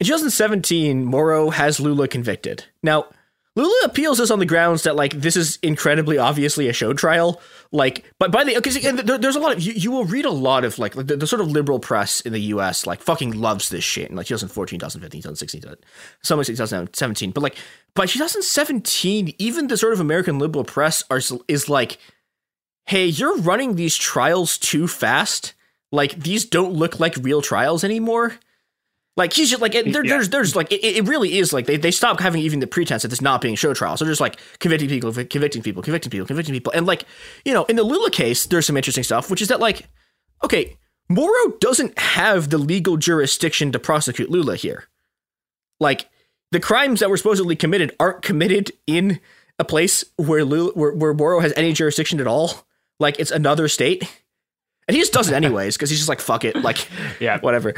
in 0.00 0.06
2017, 0.06 1.04
Moro 1.04 1.50
has 1.50 1.78
Lula 1.78 2.08
convicted. 2.08 2.64
Now, 2.82 3.06
Lula 3.54 3.80
appeals 3.84 4.16
this 4.16 4.30
on 4.30 4.38
the 4.38 4.46
grounds 4.46 4.84
that 4.84 4.96
like 4.96 5.12
this 5.12 5.36
is 5.36 5.58
incredibly 5.62 6.16
obviously 6.16 6.68
a 6.68 6.72
show 6.72 6.94
trial. 6.94 7.40
Like, 7.70 8.04
but 8.18 8.32
by 8.32 8.44
the 8.44 8.54
because 8.54 8.80
there, 8.80 9.18
there's 9.18 9.36
a 9.36 9.40
lot 9.40 9.52
of 9.54 9.60
you, 9.60 9.72
you 9.74 9.90
will 9.90 10.06
read 10.06 10.24
a 10.24 10.30
lot 10.30 10.64
of 10.64 10.78
like 10.78 10.94
the, 10.94 11.16
the, 11.16 11.26
sort 11.26 11.42
of 11.42 11.50
liberal 11.50 11.78
press 11.78 12.22
in 12.22 12.32
the 12.32 12.40
U.S. 12.40 12.86
like 12.86 13.02
fucking 13.02 13.32
loves 13.32 13.68
this 13.68 13.84
shit 13.84 14.08
in 14.08 14.16
like 14.16 14.26
2014, 14.26 14.78
2015, 14.78 15.20
2016, 15.20 15.74
some 16.22 16.42
2017. 16.42 17.30
But 17.30 17.42
like 17.42 17.56
by 17.94 18.06
2017, 18.06 19.34
even 19.38 19.68
the 19.68 19.76
sort 19.76 19.92
of 19.92 20.00
American 20.00 20.38
liberal 20.38 20.64
press 20.64 21.04
are 21.10 21.20
is 21.46 21.68
like, 21.68 21.98
hey, 22.86 23.04
you're 23.04 23.36
running 23.36 23.76
these 23.76 23.96
trials 23.96 24.56
too 24.56 24.88
fast. 24.88 25.52
Like 25.90 26.14
these 26.14 26.46
don't 26.46 26.72
look 26.72 27.00
like 27.00 27.16
real 27.20 27.42
trials 27.42 27.84
anymore. 27.84 28.38
Like 29.16 29.34
he's 29.34 29.50
just 29.50 29.60
like 29.60 29.74
it, 29.74 29.92
there, 29.92 30.04
yeah. 30.04 30.14
there's 30.14 30.30
there's 30.30 30.56
like 30.56 30.72
it, 30.72 30.82
it, 30.82 31.06
really 31.06 31.38
is 31.38 31.52
like 31.52 31.66
they, 31.66 31.76
they 31.76 31.90
stop 31.90 32.18
having 32.18 32.40
even 32.40 32.60
the 32.60 32.66
pretense 32.66 33.04
of 33.04 33.10
this 33.10 33.20
not 33.20 33.42
being 33.42 33.56
show 33.56 33.74
trials. 33.74 33.98
So 33.98 34.06
they're 34.06 34.12
just 34.12 34.22
like 34.22 34.38
convicting 34.58 34.88
people, 34.88 35.12
convicting 35.12 35.62
people, 35.62 35.82
convicting 35.82 36.10
people, 36.10 36.26
convicting 36.26 36.54
people, 36.54 36.72
and 36.74 36.86
like 36.86 37.04
you 37.44 37.52
know 37.52 37.64
in 37.66 37.76
the 37.76 37.82
Lula 37.82 38.10
case, 38.10 38.46
there's 38.46 38.66
some 38.66 38.76
interesting 38.76 39.04
stuff, 39.04 39.30
which 39.30 39.42
is 39.42 39.48
that 39.48 39.60
like 39.60 39.86
okay, 40.42 40.78
Moro 41.10 41.58
doesn't 41.60 41.98
have 41.98 42.48
the 42.48 42.58
legal 42.58 42.96
jurisdiction 42.96 43.70
to 43.72 43.78
prosecute 43.78 44.30
Lula 44.30 44.56
here. 44.56 44.88
Like 45.78 46.08
the 46.50 46.60
crimes 46.60 47.00
that 47.00 47.10
were 47.10 47.18
supposedly 47.18 47.56
committed 47.56 47.94
aren't 48.00 48.22
committed 48.22 48.72
in 48.86 49.20
a 49.58 49.64
place 49.64 50.04
where 50.16 50.44
Lula, 50.44 50.72
where, 50.72 50.92
where 50.92 51.14
Moro 51.14 51.40
has 51.40 51.52
any 51.54 51.74
jurisdiction 51.74 52.18
at 52.18 52.26
all. 52.26 52.66
Like 52.98 53.18
it's 53.18 53.30
another 53.30 53.68
state. 53.68 54.21
And 54.88 54.96
he 54.96 55.00
just 55.00 55.12
does 55.12 55.30
it 55.30 55.34
anyways 55.34 55.76
because 55.76 55.90
he's 55.90 56.00
just 56.00 56.08
like 56.08 56.20
fuck 56.20 56.44
it, 56.44 56.56
like 56.56 56.88
yeah, 57.20 57.38
whatever. 57.40 57.72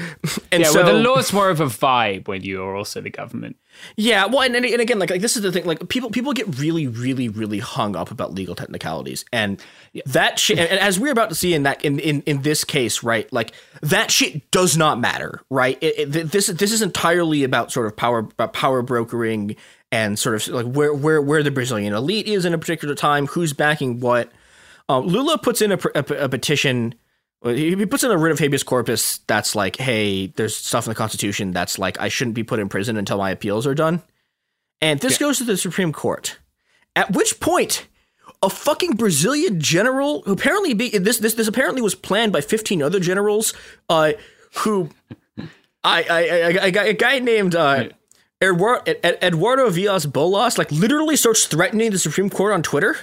And 0.50 0.62
yeah, 0.62 0.70
so, 0.70 0.82
well, 0.82 0.94
the 0.94 1.02
law's 1.02 1.32
more 1.32 1.50
of 1.50 1.60
a 1.60 1.66
vibe 1.66 2.28
when 2.28 2.42
you 2.42 2.62
are 2.62 2.74
also 2.74 3.00
the 3.00 3.10
government. 3.10 3.56
Yeah, 3.96 4.26
well, 4.26 4.40
and, 4.40 4.56
and 4.56 4.80
again, 4.80 4.98
like, 4.98 5.10
like 5.10 5.20
this 5.20 5.36
is 5.36 5.42
the 5.42 5.52
thing, 5.52 5.64
like 5.64 5.88
people 5.88 6.10
people 6.10 6.32
get 6.32 6.58
really, 6.58 6.86
really, 6.86 7.28
really 7.28 7.58
hung 7.58 7.94
up 7.94 8.10
about 8.10 8.32
legal 8.32 8.54
technicalities, 8.54 9.24
and 9.32 9.62
yeah. 9.92 10.02
that 10.06 10.38
shit. 10.38 10.58
And, 10.58 10.68
and, 10.70 10.80
as 10.80 10.98
we're 10.98 11.12
about 11.12 11.28
to 11.28 11.34
see 11.34 11.52
in 11.54 11.64
that 11.64 11.84
in, 11.84 11.98
in 11.98 12.22
in 12.22 12.42
this 12.42 12.64
case, 12.64 13.02
right? 13.02 13.30
Like 13.32 13.52
that 13.82 14.10
shit 14.10 14.50
does 14.50 14.76
not 14.76 14.98
matter, 14.98 15.42
right? 15.50 15.76
It, 15.82 16.16
it, 16.16 16.30
this 16.30 16.46
this 16.46 16.72
is 16.72 16.82
entirely 16.82 17.44
about 17.44 17.70
sort 17.70 17.86
of 17.86 17.96
power 17.96 18.20
about 18.20 18.52
power 18.54 18.80
brokering 18.80 19.56
and 19.92 20.18
sort 20.18 20.36
of 20.36 20.48
like 20.48 20.66
where 20.66 20.94
where 20.94 21.20
where 21.20 21.42
the 21.42 21.50
Brazilian 21.50 21.92
elite 21.92 22.26
is 22.26 22.44
in 22.44 22.54
a 22.54 22.58
particular 22.58 22.94
time, 22.94 23.26
who's 23.26 23.52
backing 23.52 24.00
what. 24.00 24.30
Um, 24.88 25.06
Lula 25.06 25.38
puts 25.38 25.62
in 25.62 25.72
a, 25.72 25.78
a, 25.94 26.04
a 26.24 26.28
petition 26.28 26.94
he 27.44 27.84
puts 27.86 28.02
in 28.02 28.10
a 28.10 28.16
writ 28.16 28.32
of 28.32 28.38
habeas 28.38 28.62
corpus 28.62 29.18
that's 29.26 29.54
like, 29.54 29.76
hey, 29.76 30.28
there's 30.28 30.56
stuff 30.56 30.86
in 30.86 30.90
the 30.90 30.94
Constitution 30.94 31.50
that's 31.50 31.78
like, 31.78 32.00
I 32.00 32.08
shouldn't 32.08 32.34
be 32.34 32.42
put 32.42 32.58
in 32.58 32.68
prison 32.68 32.96
until 32.96 33.18
my 33.18 33.30
appeals 33.30 33.66
are 33.66 33.74
done. 33.74 34.02
And 34.80 34.98
this 35.00 35.20
yeah. 35.20 35.26
goes 35.26 35.38
to 35.38 35.44
the 35.44 35.56
Supreme 35.56 35.92
Court. 35.92 36.38
At 36.96 37.12
which 37.12 37.40
point, 37.40 37.86
a 38.42 38.48
fucking 38.48 38.92
Brazilian 38.92 39.60
general 39.60 40.22
who 40.22 40.32
apparently 40.32 40.74
be 40.74 40.90
this 40.96 41.18
this 41.18 41.34
this 41.34 41.48
apparently 41.48 41.82
was 41.82 41.94
planned 41.94 42.32
by 42.32 42.40
15 42.40 42.82
other 42.82 43.00
generals, 43.00 43.52
uh, 43.88 44.12
who 44.58 44.90
I 45.82 46.02
I, 46.02 46.20
I, 46.20 46.80
I 46.80 46.84
a 46.86 46.92
guy 46.92 47.18
named 47.18 47.54
uh, 47.54 47.88
Eduardo, 48.42 48.92
Eduardo 49.02 49.70
Villas 49.70 50.06
Boas 50.06 50.56
like 50.56 50.70
literally 50.70 51.16
starts 51.16 51.46
threatening 51.46 51.90
the 51.90 51.98
Supreme 51.98 52.30
Court 52.30 52.52
on 52.52 52.62
Twitter 52.62 52.96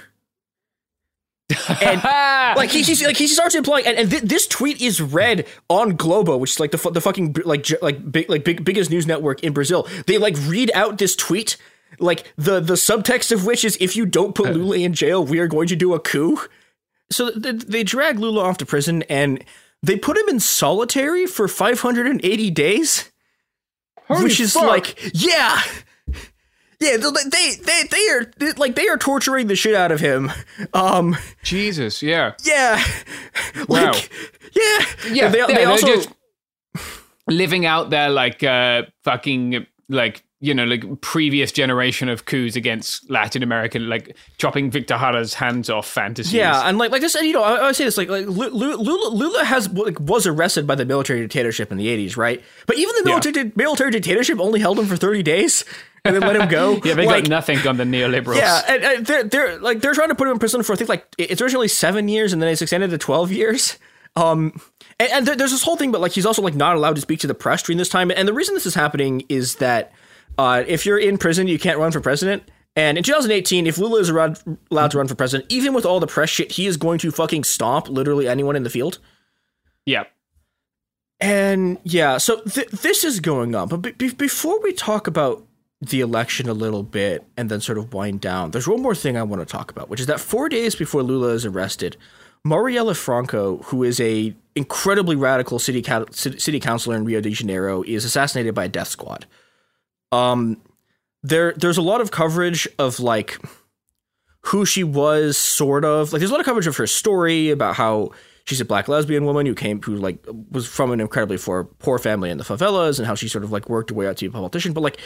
and 1.81 2.03
like 2.57 2.69
he, 2.69 2.81
he's 2.81 3.03
like 3.03 3.17
he 3.17 3.27
starts 3.27 3.55
implying, 3.55 3.85
and, 3.85 3.97
and 3.97 4.09
th- 4.11 4.23
this 4.23 4.47
tweet 4.47 4.81
is 4.81 5.01
read 5.01 5.47
on 5.69 5.95
Globo, 5.95 6.37
which 6.37 6.51
is 6.51 6.59
like 6.59 6.71
the 6.71 6.91
the 6.91 7.01
fucking 7.01 7.35
like 7.45 7.67
like 7.81 8.11
big 8.11 8.29
like 8.29 8.43
big 8.43 8.63
biggest 8.63 8.89
news 8.89 9.07
network 9.07 9.43
in 9.43 9.53
Brazil. 9.53 9.87
They 10.07 10.17
like 10.17 10.35
read 10.41 10.71
out 10.73 10.97
this 10.97 11.15
tweet, 11.15 11.57
like 11.99 12.31
the 12.37 12.59
the 12.59 12.73
subtext 12.75 13.31
of 13.31 13.45
which 13.45 13.63
is 13.65 13.77
if 13.79 13.95
you 13.95 14.05
don't 14.05 14.35
put 14.35 14.49
uh. 14.49 14.51
Lula 14.51 14.77
in 14.77 14.93
jail, 14.93 15.23
we 15.23 15.39
are 15.39 15.47
going 15.47 15.67
to 15.67 15.75
do 15.75 15.93
a 15.93 15.99
coup. 15.99 16.39
So 17.11 17.31
th- 17.31 17.63
they 17.63 17.83
drag 17.83 18.19
Lula 18.19 18.43
off 18.43 18.57
to 18.59 18.65
prison 18.65 19.03
and 19.03 19.43
they 19.83 19.97
put 19.97 20.17
him 20.17 20.29
in 20.29 20.39
solitary 20.39 21.25
for 21.25 21.47
580 21.47 22.51
days, 22.51 23.11
Holy 24.07 24.23
which 24.23 24.39
is 24.39 24.53
fuck. 24.53 24.63
like 24.63 25.11
yeah. 25.13 25.61
Yeah, 26.81 26.97
they 26.97 27.55
they 27.59 27.83
they 27.83 28.09
are 28.09 28.31
like 28.57 28.73
they 28.73 28.87
are 28.87 28.97
torturing 28.97 29.45
the 29.45 29.55
shit 29.55 29.75
out 29.75 29.91
of 29.91 29.99
him. 29.99 30.31
Um, 30.73 31.15
Jesus, 31.43 32.01
yeah, 32.01 32.33
yeah, 32.43 32.83
wow, 33.67 33.91
like, 33.91 34.09
yeah, 34.55 34.85
yeah. 35.11 35.29
They, 35.29 35.37
yeah, 35.37 35.45
they 35.45 35.65
also 35.65 35.85
just 35.85 36.09
living 37.27 37.67
out 37.67 37.91
their 37.91 38.09
like 38.09 38.43
uh, 38.43 38.83
fucking 39.03 39.67
like 39.89 40.23
you 40.39 40.55
know 40.55 40.63
like 40.63 41.01
previous 41.01 41.51
generation 41.51 42.09
of 42.09 42.25
coups 42.25 42.55
against 42.55 43.07
Latin 43.11 43.43
American 43.43 43.87
like 43.87 44.17
chopping 44.39 44.71
Victor 44.71 44.95
Jara's 44.95 45.35
hands 45.35 45.69
off 45.69 45.87
fantasies. 45.87 46.33
Yeah, 46.33 46.67
and 46.67 46.79
like 46.79 46.89
like 46.89 47.01
this, 47.01 47.13
and 47.13 47.27
you 47.27 47.33
know, 47.33 47.43
I, 47.43 47.67
I 47.67 47.71
say 47.73 47.83
this 47.83 47.95
like 47.95 48.09
like 48.09 48.25
Lula, 48.25 48.75
Lula 48.75 49.43
has 49.45 49.71
like, 49.71 49.99
was 49.99 50.25
arrested 50.25 50.65
by 50.65 50.73
the 50.73 50.85
military 50.85 51.21
dictatorship 51.21 51.71
in 51.71 51.77
the 51.77 51.89
eighties, 51.89 52.17
right? 52.17 52.41
But 52.65 52.79
even 52.79 52.95
the 52.95 53.03
military 53.05 53.45
yeah. 53.45 53.51
military 53.55 53.91
dictatorship 53.91 54.39
only 54.39 54.59
held 54.59 54.79
him 54.79 54.87
for 54.87 54.97
thirty 54.97 55.21
days 55.21 55.63
and 56.03 56.15
then 56.15 56.21
let 56.21 56.35
him 56.35 56.49
go. 56.49 56.79
yeah, 56.83 56.93
they 56.93 57.05
like, 57.05 57.23
got 57.23 57.29
nothing 57.29 57.67
on 57.67 57.77
the 57.77 57.83
neoliberals. 57.83 58.37
Yeah, 58.37 58.61
and, 58.67 58.83
and, 58.83 59.05
they're 59.05 59.23
they're 59.23 59.59
like 59.59 59.81
they're 59.81 59.93
trying 59.93 60.09
to 60.09 60.15
put 60.15 60.27
him 60.27 60.33
in 60.33 60.39
prison 60.39 60.63
for 60.63 60.73
I 60.73 60.75
think 60.75 60.89
like 60.89 61.05
it's 61.17 61.41
originally 61.41 61.67
seven 61.67 62.07
years 62.07 62.33
and 62.33 62.41
then 62.41 62.49
it's 62.49 62.61
extended 62.61 62.89
to 62.89 62.97
twelve 62.97 63.31
years. 63.31 63.77
Um, 64.15 64.59
and, 64.99 65.11
and 65.11 65.27
there, 65.27 65.35
there's 65.35 65.51
this 65.51 65.63
whole 65.63 65.77
thing, 65.77 65.91
but 65.91 66.01
like 66.01 66.11
he's 66.11 66.25
also 66.25 66.41
like 66.41 66.55
not 66.55 66.75
allowed 66.75 66.95
to 66.95 67.01
speak 67.01 67.19
to 67.21 67.27
the 67.27 67.33
press 67.33 67.63
during 67.63 67.77
this 67.77 67.89
time. 67.89 68.11
And 68.11 68.27
the 68.27 68.33
reason 68.33 68.55
this 68.55 68.65
is 68.65 68.75
happening 68.75 69.23
is 69.29 69.55
that 69.57 69.93
uh, 70.37 70.63
if 70.67 70.85
you're 70.85 70.99
in 70.99 71.17
prison, 71.17 71.47
you 71.47 71.59
can't 71.59 71.77
run 71.77 71.91
for 71.91 72.01
president. 72.01 72.43
And 72.75 72.97
in 72.97 73.03
2018, 73.03 73.67
if 73.67 73.77
Lula 73.77 73.99
is 73.99 74.09
allowed, 74.09 74.39
allowed 74.69 74.91
to 74.91 74.97
run 74.97 75.07
for 75.07 75.15
president, 75.15 75.51
even 75.51 75.73
with 75.73 75.85
all 75.85 75.99
the 75.99 76.07
press 76.07 76.29
shit, 76.29 76.53
he 76.53 76.67
is 76.67 76.77
going 76.77 76.99
to 76.99 77.11
fucking 77.11 77.43
stomp 77.43 77.89
literally 77.89 78.27
anyone 78.27 78.55
in 78.55 78.63
the 78.63 78.69
field. 78.69 78.99
Yeah. 79.85 80.05
And 81.19 81.77
yeah, 81.83 82.17
so 82.17 82.41
th- 82.41 82.69
this 82.69 83.03
is 83.03 83.19
going 83.19 83.53
on. 83.55 83.67
But 83.67 83.97
be- 83.97 84.11
before 84.11 84.61
we 84.61 84.73
talk 84.73 85.07
about 85.07 85.45
the 85.81 86.01
election 86.01 86.47
a 86.47 86.53
little 86.53 86.83
bit 86.83 87.25
and 87.35 87.49
then 87.49 87.59
sort 87.59 87.77
of 87.77 87.93
wind 87.93 88.21
down. 88.21 88.51
There's 88.51 88.67
one 88.67 88.81
more 88.81 88.93
thing 88.93 89.17
I 89.17 89.23
want 89.23 89.41
to 89.41 89.51
talk 89.51 89.71
about, 89.71 89.89
which 89.89 89.99
is 89.99 90.05
that 90.05 90.19
four 90.19 90.47
days 90.47 90.75
before 90.75 91.01
Lula 91.01 91.29
is 91.29 91.45
arrested, 91.45 91.97
Marielle 92.45 92.95
Franco, 92.95 93.57
who 93.63 93.83
is 93.83 93.99
a 93.99 94.35
incredibly 94.55 95.15
radical 95.15 95.59
city 95.59 95.83
city 96.11 96.59
councilor 96.59 96.95
in 96.95 97.05
Rio 97.05 97.21
de 97.21 97.31
Janeiro, 97.31 97.83
is 97.83 98.05
assassinated 98.05 98.53
by 98.53 98.65
a 98.65 98.69
death 98.69 98.89
squad. 98.89 99.25
Um, 100.11 100.61
there 101.23 101.53
there's 101.53 101.77
a 101.77 101.83
lot 101.83 102.01
of 102.01 102.11
coverage 102.11 102.67
of 102.77 102.99
like 102.99 103.39
who 104.45 104.65
she 104.65 104.83
was, 104.83 105.37
sort 105.37 105.85
of 105.85 106.13
like 106.13 106.19
there's 106.19 106.31
a 106.31 106.33
lot 106.33 106.39
of 106.39 106.45
coverage 106.45 106.67
of 106.67 106.77
her 106.77 106.87
story 106.87 107.49
about 107.49 107.75
how 107.75 108.11
she's 108.45 108.61
a 108.61 108.65
black 108.65 108.87
lesbian 108.87 109.25
woman 109.25 109.45
who 109.45 109.53
came 109.55 109.81
who 109.81 109.95
like 109.95 110.17
was 110.49 110.67
from 110.67 110.91
an 110.91 110.99
incredibly 110.99 111.37
poor 111.37 111.63
poor 111.63 111.99
family 111.99 112.29
in 112.29 112.37
the 112.37 112.43
favelas 112.43 112.97
and 112.97 113.07
how 113.07 113.15
she 113.15 113.27
sort 113.27 113.43
of 113.43 113.51
like 113.51 113.69
worked 113.69 113.91
her 113.91 113.95
way 113.95 114.07
out 114.07 114.17
to 114.17 114.25
be 114.25 114.29
a 114.29 114.31
politician, 114.31 114.73
but 114.73 114.81
like 114.81 114.99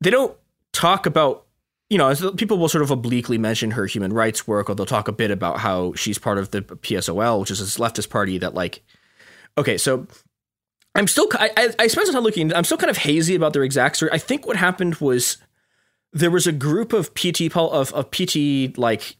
they 0.00 0.10
don't 0.10 0.36
talk 0.72 1.06
about 1.06 1.46
you 1.90 1.96
know, 1.96 2.14
people 2.32 2.58
will 2.58 2.68
sort 2.68 2.82
of 2.82 2.90
obliquely 2.90 3.38
mention 3.38 3.70
her 3.70 3.86
human 3.86 4.12
rights 4.12 4.46
work, 4.46 4.68
or 4.68 4.74
they'll 4.74 4.84
talk 4.84 5.08
a 5.08 5.12
bit 5.12 5.30
about 5.30 5.58
how 5.58 5.94
she's 5.94 6.18
part 6.18 6.36
of 6.36 6.50
the 6.50 6.60
PSOL, 6.60 7.40
which 7.40 7.50
is 7.50 7.60
this 7.60 7.78
leftist 7.78 8.10
party 8.10 8.36
that, 8.38 8.54
like, 8.54 8.82
okay, 9.56 9.78
so 9.78 10.06
I'm 10.94 11.06
still, 11.06 11.28
I, 11.32 11.72
I 11.78 11.86
spent 11.86 12.06
some 12.06 12.14
time 12.14 12.24
looking, 12.24 12.52
I'm 12.54 12.64
still 12.64 12.76
kind 12.76 12.90
of 12.90 12.98
hazy 12.98 13.34
about 13.34 13.54
their 13.54 13.64
exact 13.64 13.96
story. 13.96 14.12
I 14.12 14.18
think 14.18 14.46
what 14.46 14.56
happened 14.56 14.96
was 14.96 15.38
there 16.12 16.30
was 16.30 16.46
a 16.46 16.52
group 16.52 16.92
of 16.92 17.14
PT, 17.14 17.56
of, 17.56 17.92
of 17.94 18.10
PT, 18.10 18.76
like, 18.76 19.16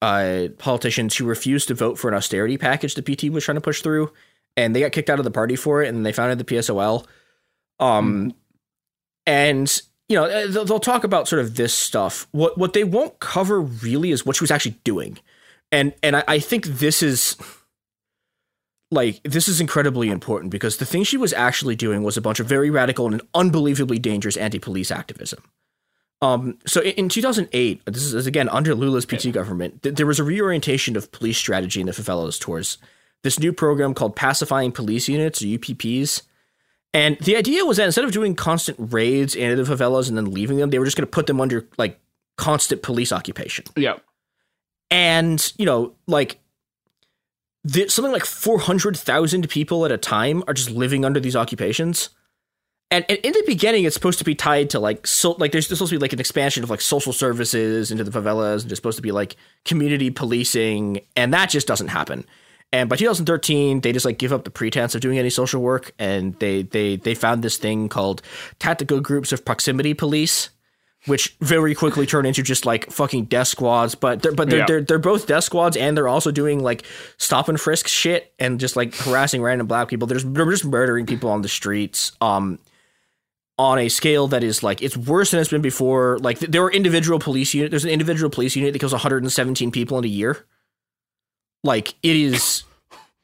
uh, 0.00 0.48
politicians 0.58 1.16
who 1.16 1.24
refused 1.24 1.68
to 1.68 1.74
vote 1.74 1.98
for 1.98 2.08
an 2.08 2.14
austerity 2.14 2.58
package 2.58 2.94
the 2.94 3.02
PT 3.02 3.32
was 3.32 3.44
trying 3.44 3.56
to 3.56 3.60
push 3.60 3.82
through, 3.82 4.12
and 4.56 4.76
they 4.76 4.80
got 4.80 4.92
kicked 4.92 5.10
out 5.10 5.18
of 5.18 5.24
the 5.24 5.30
party 5.32 5.56
for 5.56 5.82
it, 5.82 5.88
and 5.88 6.06
they 6.06 6.12
founded 6.12 6.38
the 6.38 6.44
PSOL. 6.44 7.04
Um, 7.80 8.30
mm. 8.30 8.34
and 9.26 9.82
you 10.08 10.16
know, 10.16 10.24
uh, 10.24 10.64
they'll 10.64 10.78
talk 10.78 11.04
about 11.04 11.28
sort 11.28 11.40
of 11.40 11.56
this 11.56 11.74
stuff. 11.74 12.28
What 12.32 12.56
what 12.56 12.72
they 12.72 12.84
won't 12.84 13.18
cover 13.18 13.60
really 13.60 14.10
is 14.10 14.24
what 14.24 14.36
she 14.36 14.44
was 14.44 14.50
actually 14.50 14.78
doing, 14.84 15.18
and 15.72 15.92
and 16.02 16.16
I, 16.16 16.24
I 16.28 16.38
think 16.38 16.66
this 16.66 17.02
is 17.02 17.36
like 18.90 19.20
this 19.24 19.48
is 19.48 19.60
incredibly 19.60 20.08
important 20.08 20.50
because 20.50 20.76
the 20.76 20.86
thing 20.86 21.02
she 21.02 21.16
was 21.16 21.32
actually 21.32 21.74
doing 21.74 22.02
was 22.02 22.16
a 22.16 22.20
bunch 22.20 22.38
of 22.38 22.46
very 22.46 22.70
radical 22.70 23.06
and 23.12 23.20
unbelievably 23.34 23.98
dangerous 23.98 24.36
anti-police 24.36 24.90
activism. 24.90 25.42
Um, 26.22 26.58
so 26.66 26.80
in, 26.80 27.10
2008, 27.10 27.82
this 27.84 28.12
is 28.12 28.26
again 28.26 28.48
under 28.48 28.74
Lula's 28.74 29.04
PT 29.04 29.32
government, 29.32 29.82
th- 29.82 29.96
there 29.96 30.06
was 30.06 30.18
a 30.18 30.24
reorientation 30.24 30.96
of 30.96 31.12
police 31.12 31.36
strategy 31.36 31.80
in 31.80 31.86
the 31.86 31.92
favelas 31.92 32.40
towards 32.40 32.78
this 33.22 33.38
new 33.38 33.52
program 33.52 33.92
called 33.92 34.16
pacifying 34.16 34.72
police 34.72 35.08
units 35.08 35.42
or 35.42 35.46
UPPs 35.46 36.22
and 36.94 37.18
the 37.18 37.36
idea 37.36 37.64
was 37.64 37.76
that 37.76 37.84
instead 37.84 38.04
of 38.04 38.12
doing 38.12 38.34
constant 38.34 38.78
raids 38.92 39.34
into 39.34 39.62
the 39.62 39.74
favelas 39.74 40.08
and 40.08 40.16
then 40.16 40.32
leaving 40.32 40.56
them, 40.58 40.70
they 40.70 40.78
were 40.78 40.84
just 40.84 40.96
going 40.96 41.06
to 41.06 41.10
put 41.10 41.26
them 41.26 41.40
under 41.40 41.66
like 41.76 42.00
constant 42.36 42.82
police 42.82 43.12
occupation. 43.12 43.64
Yeah. 43.76 43.96
And, 44.90 45.52
you 45.58 45.66
know, 45.66 45.94
like 46.06 46.38
the, 47.64 47.88
something 47.88 48.12
like 48.12 48.24
400,000 48.24 49.48
people 49.48 49.84
at 49.84 49.92
a 49.92 49.98
time 49.98 50.42
are 50.46 50.54
just 50.54 50.70
living 50.70 51.04
under 51.04 51.20
these 51.20 51.36
occupations. 51.36 52.10
and, 52.90 53.04
and 53.08 53.18
in 53.18 53.32
the 53.32 53.42
beginning 53.46 53.84
it's 53.84 53.94
supposed 53.94 54.18
to 54.18 54.24
be 54.24 54.34
tied 54.34 54.70
to 54.70 54.78
like 54.78 55.06
so 55.06 55.32
like 55.32 55.52
there's, 55.52 55.68
there's 55.68 55.78
supposed 55.78 55.90
to 55.90 55.98
be 55.98 56.00
like 56.00 56.12
an 56.12 56.20
expansion 56.20 56.62
of 56.62 56.70
like 56.70 56.80
social 56.80 57.12
services 57.12 57.90
into 57.90 58.04
the 58.04 58.10
favelas 58.10 58.62
and 58.62 58.70
there's 58.70 58.78
supposed 58.78 58.96
to 58.96 59.02
be 59.02 59.12
like 59.12 59.36
community 59.64 60.10
policing 60.10 61.00
and 61.16 61.34
that 61.34 61.50
just 61.50 61.66
doesn't 61.66 61.88
happen 61.88 62.24
and 62.72 62.88
by 62.88 62.96
2013 62.96 63.80
they 63.80 63.92
just 63.92 64.04
like 64.06 64.18
give 64.18 64.32
up 64.32 64.44
the 64.44 64.50
pretense 64.50 64.94
of 64.94 65.00
doing 65.00 65.18
any 65.18 65.30
social 65.30 65.62
work 65.62 65.92
and 65.98 66.34
they 66.40 66.62
they 66.62 66.96
they 66.96 67.14
found 67.14 67.42
this 67.42 67.56
thing 67.56 67.88
called 67.88 68.22
tactical 68.58 69.00
groups 69.00 69.32
of 69.32 69.44
proximity 69.44 69.94
police 69.94 70.50
which 71.06 71.36
very 71.40 71.72
quickly 71.72 72.04
turn 72.04 72.26
into 72.26 72.42
just 72.42 72.66
like 72.66 72.90
fucking 72.90 73.26
death 73.26 73.46
squads. 73.46 73.94
But 73.94 74.22
they're 74.22 74.32
but 74.32 74.50
they're, 74.50 74.58
Yeah. 74.60 74.66
they're 74.66 74.82
they're 74.82 74.98
both 74.98 75.28
death 75.28 75.44
squads 75.44 75.76
and 75.76 75.96
they're 75.96 76.08
also 76.08 76.32
doing 76.32 76.60
like 76.60 76.84
stop 77.16 77.48
and 77.48 77.60
frisk 77.60 77.86
shit 77.86 78.34
and 78.40 78.58
just 78.58 78.74
like 78.74 78.92
harassing 78.96 79.40
random 79.40 79.68
black 79.68 79.86
people. 79.86 80.08
They're 80.08 80.18
just 80.18 80.34
they're 80.34 80.50
just 80.50 80.64
murdering 80.64 81.06
people 81.06 81.30
on 81.30 81.42
the 81.42 81.48
streets. 81.48 82.10
Um. 82.20 82.58
On 83.58 83.78
a 83.78 83.88
scale 83.88 84.26
that 84.28 84.42
is 84.42 84.62
like 84.64 84.82
it's 84.82 84.96
worse 84.96 85.30
than 85.30 85.38
it's 85.40 85.48
been 85.50 85.62
before. 85.62 86.18
Like 86.18 86.40
th- 86.40 86.50
there 86.50 86.62
are 86.64 86.70
individual 86.72 87.18
police 87.20 87.54
unit. 87.54 87.70
There's 87.70 87.84
an 87.84 87.90
individual 87.90 88.28
police 88.28 88.54
unit 88.56 88.72
that 88.74 88.80
kills 88.80 88.92
117 88.92 89.70
people 89.70 89.98
in 89.98 90.04
a 90.04 90.08
year. 90.08 90.44
Like 91.66 91.94
it 92.02 92.16
is, 92.16 92.62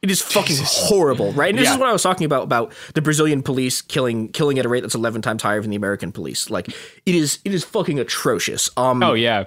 it 0.03 0.11
is 0.11 0.21
fucking 0.21 0.57
horrible, 0.61 1.33
right? 1.33 1.49
And 1.51 1.59
this 1.59 1.67
Yeah. 1.69 1.75
is 1.75 1.79
what 1.79 1.89
I 1.89 1.93
was 1.93 2.03
talking 2.03 2.25
about 2.27 2.43
about 2.43 2.75
the 2.95 3.01
Brazilian 3.01 3.43
police 3.43 3.81
killing 3.81 4.29
killing 4.33 4.59
at 4.59 4.67
a 4.67 4.69
rate 4.69 4.81
that's 4.81 4.95
11 4.95 5.23
times 5.23 5.43
higher 5.43 5.61
than 5.63 5.71
the 5.71 5.77
American 5.77 6.13
police. 6.13 6.51
Like 6.51 6.69
it 6.69 7.15
is, 7.15 7.39
it 7.45 7.55
is 7.55 7.65
fucking 7.65 7.99
atrocious. 7.99 8.69
Um, 8.77 9.03
Oh 9.03 9.15
yeah, 9.15 9.45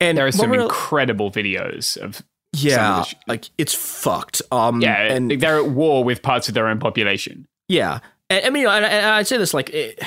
and 0.00 0.18
there 0.18 0.26
are 0.26 0.32
some 0.32 0.52
incredible 0.52 1.30
videos 1.30 1.96
of 1.98 2.22
yeah, 2.56 3.02
sh- 3.02 3.14
like 3.26 3.50
it's 3.58 3.74
fucked. 3.74 4.40
Um, 4.50 4.80
yeah, 4.80 5.12
and 5.12 5.30
they're 5.30 5.58
at 5.58 5.68
war 5.70 6.02
with 6.04 6.22
parts 6.22 6.48
of 6.48 6.54
their 6.54 6.66
own 6.68 6.78
population. 6.78 7.46
Yeah, 7.68 7.98
and 8.30 8.46
I 8.46 8.50
mean, 8.50 8.66
and, 8.66 8.84
and 8.84 9.06
I'd 9.06 9.26
say 9.26 9.36
this 9.38 9.52
like 9.52 9.70
it, 9.70 9.98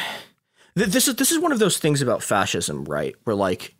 th- 0.78 0.89
this 0.89 1.07
is 1.07 1.15
this 1.15 1.32
is 1.32 1.39
one 1.39 1.51
of 1.51 1.59
those 1.59 1.78
things 1.78 2.01
about 2.01 2.24
fascism, 2.24 2.86
right? 2.86 3.15
Where 3.26 3.36
like 3.36 3.76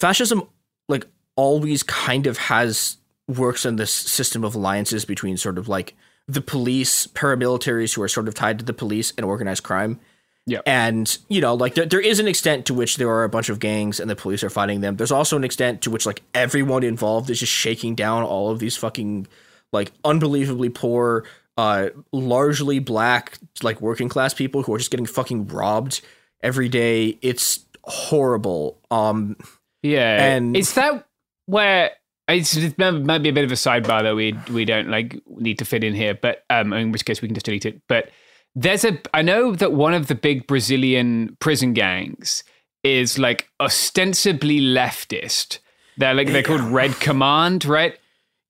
fascism, 0.00 0.42
like 0.88 1.06
always 1.36 1.82
kind 1.82 2.26
of 2.26 2.36
has 2.38 2.98
works 3.28 3.64
in 3.64 3.76
this 3.76 3.90
system 3.92 4.44
of 4.44 4.54
alliances 4.54 5.04
between 5.04 5.36
sort 5.36 5.58
of 5.58 5.68
like 5.68 5.94
the 6.28 6.40
police, 6.40 7.06
paramilitaries 7.08 7.94
who 7.94 8.02
are 8.02 8.08
sort 8.08 8.28
of 8.28 8.34
tied 8.34 8.58
to 8.58 8.64
the 8.64 8.72
police 8.72 9.12
and 9.16 9.24
organized 9.24 9.62
crime. 9.62 10.00
Yeah. 10.46 10.60
And, 10.66 11.16
you 11.28 11.40
know, 11.40 11.54
like 11.54 11.74
there, 11.74 11.86
there 11.86 12.00
is 12.00 12.20
an 12.20 12.28
extent 12.28 12.66
to 12.66 12.74
which 12.74 12.96
there 12.98 13.08
are 13.08 13.24
a 13.24 13.28
bunch 13.30 13.48
of 13.48 13.58
gangs 13.60 13.98
and 13.98 14.10
the 14.10 14.16
police 14.16 14.44
are 14.44 14.50
fighting 14.50 14.82
them. 14.82 14.96
There's 14.96 15.12
also 15.12 15.36
an 15.36 15.44
extent 15.44 15.80
to 15.82 15.90
which 15.90 16.04
like 16.04 16.22
everyone 16.34 16.82
involved 16.82 17.30
is 17.30 17.40
just 17.40 17.52
shaking 17.52 17.94
down 17.94 18.22
all 18.24 18.50
of 18.50 18.58
these 18.58 18.76
fucking 18.76 19.26
like 19.72 19.92
unbelievably 20.04 20.68
poor, 20.70 21.24
uh, 21.56 21.88
largely 22.12 22.78
black, 22.78 23.38
like 23.62 23.80
working 23.80 24.08
class 24.10 24.34
people 24.34 24.62
who 24.62 24.74
are 24.74 24.78
just 24.78 24.90
getting 24.90 25.06
fucking 25.06 25.46
robbed 25.48 26.02
every 26.42 26.68
day. 26.68 27.18
It's 27.22 27.64
horrible. 27.84 28.78
Um, 28.90 29.36
Yeah, 29.82 30.22
And- 30.24 30.56
is 30.56 30.74
that 30.74 31.06
where 31.46 31.90
it's 32.28 32.56
it 32.56 32.78
might 32.78 33.18
be 33.22 33.28
a 33.28 33.32
bit 33.32 33.44
of 33.44 33.52
a 33.52 33.56
sidebar 33.56 34.02
that 34.02 34.14
we 34.16 34.34
we 34.52 34.64
don't 34.64 34.88
like 34.88 35.20
need 35.26 35.58
to 35.58 35.64
fit 35.64 35.84
in 35.84 35.94
here, 35.94 36.14
but 36.14 36.44
um, 36.50 36.72
in 36.72 36.92
which 36.92 37.04
case 37.04 37.20
we 37.22 37.28
can 37.28 37.34
just 37.34 37.46
delete 37.46 37.66
it. 37.66 37.82
But 37.88 38.10
there's 38.54 38.84
a 38.84 38.98
I 39.12 39.22
know 39.22 39.54
that 39.56 39.72
one 39.72 39.94
of 39.94 40.06
the 40.06 40.14
big 40.14 40.46
Brazilian 40.46 41.36
prison 41.40 41.72
gangs 41.74 42.44
is 42.82 43.18
like 43.18 43.48
ostensibly 43.60 44.60
leftist. 44.60 45.58
They're 45.96 46.14
like 46.14 46.28
they're 46.28 46.42
called 46.42 46.60
Red 46.62 46.92
Command, 47.00 47.64
right? 47.64 47.98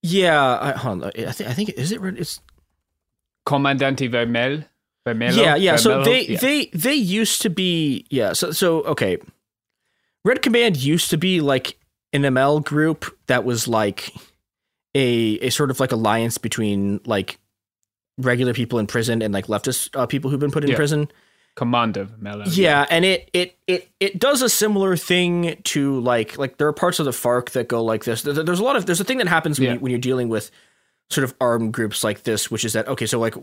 yeah, 0.01 0.59
I, 0.61 0.71
hold 0.73 1.03
on. 1.03 1.11
I 1.17 1.31
think 1.31 1.49
I 1.49 1.53
think 1.53 1.69
is 1.71 1.91
it 1.91 1.99
red- 2.01 2.17
it's 2.17 2.39
Comandante 3.45 4.09
Vermelho. 4.09 4.65
Vermelho? 5.05 5.37
yeah, 5.37 5.55
yeah. 5.55 5.75
So 5.75 6.03
they 6.03 6.25
Yeah. 6.27 6.39
they 6.39 6.65
they 6.73 6.93
used 6.95 7.41
to 7.43 7.49
be 7.49 8.05
yeah. 8.09 8.33
So 8.33 8.51
so 8.51 8.81
okay. 8.83 9.17
Red 10.23 10.41
Command 10.41 10.77
used 10.77 11.09
to 11.11 11.17
be 11.17 11.41
like 11.41 11.77
an 12.15 12.33
ML 12.33 12.63
group 12.63 13.05
that 13.27 13.43
was 13.43 13.67
like 13.67 14.13
a 14.95 15.37
a 15.41 15.49
sort 15.49 15.69
of 15.71 15.79
like 15.79 15.91
alliance 15.91 16.37
between 16.37 16.99
like 17.05 17.37
regular 18.17 18.53
people 18.53 18.79
in 18.79 18.87
prison 18.87 19.21
and 19.21 19.33
like 19.33 19.47
leftist 19.47 19.89
uh, 19.99 20.05
people 20.05 20.31
who've 20.31 20.39
been 20.39 20.51
put 20.51 20.63
in 20.63 20.69
Yeah. 20.71 20.75
prison. 20.77 21.11
Comando 21.57 22.05
Vermelho. 22.05 22.45
Yeah, 22.57 22.85
and 22.89 23.05
it 23.05 23.29
it 23.33 23.57
it 23.67 23.89
it 24.01 24.19
does 24.19 24.41
a 24.41 24.49
similar 24.49 24.97
thing 24.97 25.57
to 25.63 25.99
like 26.01 26.37
like 26.37 26.57
there 26.57 26.67
are 26.67 26.73
parts 26.73 26.99
of 26.99 27.05
the 27.05 27.11
FARC 27.11 27.51
that 27.51 27.67
go 27.69 27.81
like 27.83 28.03
this. 28.03 28.23
There's 28.23 28.59
a 28.59 28.63
lot 28.63 28.75
of 28.75 28.85
there's 28.85 28.99
a 28.99 29.05
thing 29.05 29.19
that 29.19 29.27
happens 29.27 29.57
when, 29.59 29.67
Yeah. 29.67 29.73
you, 29.75 29.79
when 29.79 29.89
you're 29.91 29.99
dealing 29.99 30.27
with 30.29 30.51
sort 31.09 31.23
of 31.23 31.33
armed 31.39 31.73
groups 31.73 32.03
like 32.03 32.23
this, 32.23 32.51
which 32.51 32.65
is 32.65 32.73
that 32.73 32.87
okay, 32.89 33.05
so 33.05 33.19
like 33.19 33.35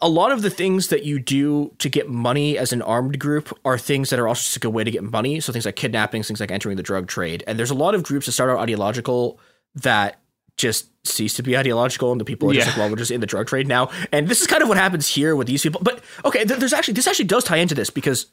a 0.00 0.08
lot 0.08 0.32
of 0.32 0.42
the 0.42 0.50
things 0.50 0.88
that 0.88 1.04
you 1.04 1.18
do 1.18 1.74
to 1.78 1.88
get 1.88 2.08
money 2.08 2.58
as 2.58 2.72
an 2.72 2.82
armed 2.82 3.18
group 3.18 3.56
are 3.64 3.78
things 3.78 4.10
that 4.10 4.18
are 4.18 4.28
also 4.28 4.42
just 4.42 4.56
a 4.56 4.60
good 4.60 4.74
way 4.74 4.84
to 4.84 4.90
get 4.90 5.02
money. 5.02 5.40
So 5.40 5.52
things 5.52 5.64
like 5.64 5.76
kidnappings, 5.76 6.26
things 6.26 6.40
like 6.40 6.50
entering 6.50 6.76
the 6.76 6.82
drug 6.82 7.08
trade, 7.08 7.42
and 7.46 7.58
there's 7.58 7.70
a 7.70 7.74
lot 7.74 7.94
of 7.94 8.02
groups 8.02 8.26
that 8.26 8.32
start 8.32 8.50
out 8.50 8.58
ideological 8.58 9.40
that 9.76 10.20
just 10.56 10.90
cease 11.06 11.32
to 11.34 11.42
be 11.42 11.56
ideological 11.56 12.12
and 12.12 12.20
the 12.20 12.24
people 12.24 12.50
are 12.50 12.52
just 12.52 12.66
like 12.66 12.76
well 12.76 12.90
we're 12.90 12.96
just 12.96 13.10
in 13.10 13.20
the 13.20 13.26
drug 13.26 13.46
trade 13.46 13.66
now. 13.66 13.88
And 14.12 14.28
this 14.28 14.42
is 14.42 14.46
kind 14.46 14.62
of 14.62 14.68
what 14.68 14.76
happens 14.76 15.08
here 15.08 15.34
with 15.34 15.46
these 15.46 15.62
people. 15.62 15.80
But 15.82 16.02
okay 16.24 16.44
there's 16.44 16.74
actually 16.74 16.94
this 16.94 17.06
actually 17.06 17.24
does 17.24 17.44
tie 17.44 17.56
into 17.56 17.74
this 17.74 17.88
because 17.88 18.26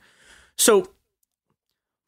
so 0.57 0.89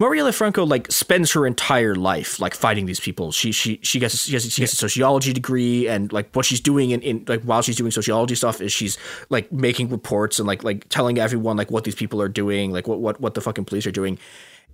Marielle 0.01 0.33
Franco 0.33 0.65
like 0.65 0.89
spends 0.89 1.33
her 1.33 1.45
entire 1.45 1.93
life 1.93 2.39
like 2.39 2.55
fighting 2.55 2.85
these 2.85 3.01
people. 3.01 3.33
She 3.33 3.51
she 3.51 3.81
she 3.83 3.99
gets 3.99 4.23
she 4.23 4.31
gets, 4.31 4.49
she 4.49 4.61
gets 4.61 4.71
a 4.71 4.77
sociology 4.77 5.33
degree 5.33 5.89
and 5.89 6.11
like 6.13 6.33
what 6.33 6.45
she's 6.45 6.61
doing 6.61 6.91
in, 6.91 7.01
in 7.01 7.25
like 7.27 7.41
while 7.41 7.61
she's 7.61 7.75
doing 7.75 7.91
sociology 7.91 8.35
stuff 8.35 8.61
is 8.61 8.71
she's 8.71 8.97
like 9.29 9.51
making 9.51 9.89
reports 9.89 10.39
and 10.39 10.47
like 10.47 10.63
like 10.63 10.87
telling 10.87 11.17
everyone 11.17 11.57
like 11.57 11.69
what 11.69 11.83
these 11.83 11.95
people 11.95 12.21
are 12.21 12.29
doing, 12.29 12.71
like 12.71 12.87
what 12.87 13.01
what 13.01 13.19
what 13.19 13.33
the 13.33 13.41
fucking 13.41 13.65
police 13.65 13.85
are 13.85 13.91
doing. 13.91 14.17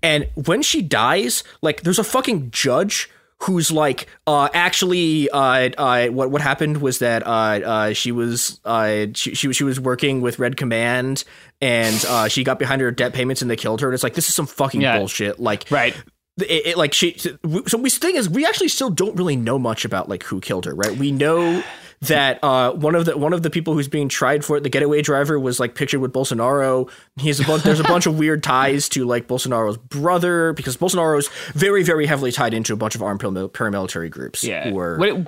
And 0.04 0.30
when 0.36 0.62
she 0.62 0.84
dies, 0.84 1.44
like 1.64 1.82
there's 1.82 1.98
a 1.98 2.04
fucking 2.04 2.52
judge 2.52 3.10
who's 3.44 3.70
like 3.72 4.08
uh 4.28 4.48
actually 4.54 5.30
uh 5.30 5.70
uh 5.78 6.08
what 6.08 6.32
what 6.32 6.42
happened 6.42 6.78
was 6.82 7.00
that 7.00 7.26
uh 7.28 7.30
uh 7.30 7.94
she 7.94 8.12
was 8.12 8.60
uh 8.66 9.06
she 9.14 9.36
she, 9.36 9.52
she 9.54 9.64
was 9.64 9.80
working 9.80 10.22
with 10.22 10.40
Red 10.40 10.56
Command 10.58 11.24
and 11.62 12.04
uh 12.08 12.28
she 12.28 12.44
got 12.44 12.60
behind 12.60 12.82
her 12.82 12.92
debt 12.92 13.14
payments 13.14 13.42
and 13.42 13.52
they 13.52 13.56
killed 13.58 13.82
her 13.82 13.88
and 13.88 13.94
it's 13.94 14.04
like 14.04 14.14
this 14.14 14.30
is 14.30 14.36
some 14.36 14.48
fucking 14.48 14.82
Yeah. 14.82 14.98
bullshit 14.98 15.40
like 15.40 15.66
Right. 15.70 15.96
it, 16.40 16.66
it, 16.68 16.78
like 16.78 16.94
she 16.94 17.18
so 17.18 17.78
we 17.78 17.90
thing 17.90 18.16
is 18.16 18.30
we 18.30 18.46
actually 18.46 18.70
still 18.70 18.90
don't 18.90 19.16
really 19.18 19.36
know 19.36 19.60
much 19.60 19.84
about 19.86 20.08
like 20.10 20.24
who 20.24 20.40
killed 20.40 20.66
her 20.66 20.74
right 20.74 20.96
we 20.98 21.12
know 21.12 21.62
that 22.08 22.44
uh 22.44 22.72
one 22.74 22.96
of 22.96 23.06
the 23.06 23.18
one 23.18 23.34
of 23.34 23.44
the 23.44 23.50
people 23.50 23.74
who's 23.74 23.88
being 23.88 24.10
tried 24.10 24.44
for 24.46 24.58
it 24.58 24.64
the 24.64 24.70
getaway 24.70 25.02
driver 25.02 25.40
was 25.40 25.60
like 25.60 25.76
pictured 25.76 26.00
with 26.00 26.12
Bolsonaro 26.14 26.90
he's 27.18 27.40
a 27.40 27.44
bunch 27.44 27.64
there's 27.64 27.80
a 27.80 27.84
bunch 27.84 28.06
of 28.06 28.18
weird 28.18 28.44
ties 28.44 28.88
to 28.90 29.06
like 29.06 29.28
Bolsonaro's 29.28 29.78
brother 29.78 30.54
because 30.54 30.78
Bolsonaro's 30.78 31.28
very 31.54 31.84
very 31.84 32.06
heavily 32.06 32.32
tied 32.32 32.54
into 32.54 32.74
a 32.74 32.78
bunch 32.78 32.96
of 32.96 33.02
armed 33.04 33.20
paramilitary 33.22 34.10
groups 34.10 34.44
Yeah. 34.44 34.70
who 34.70 34.78
are 34.80 34.98
Well, 34.98 35.18
it, 35.18 35.28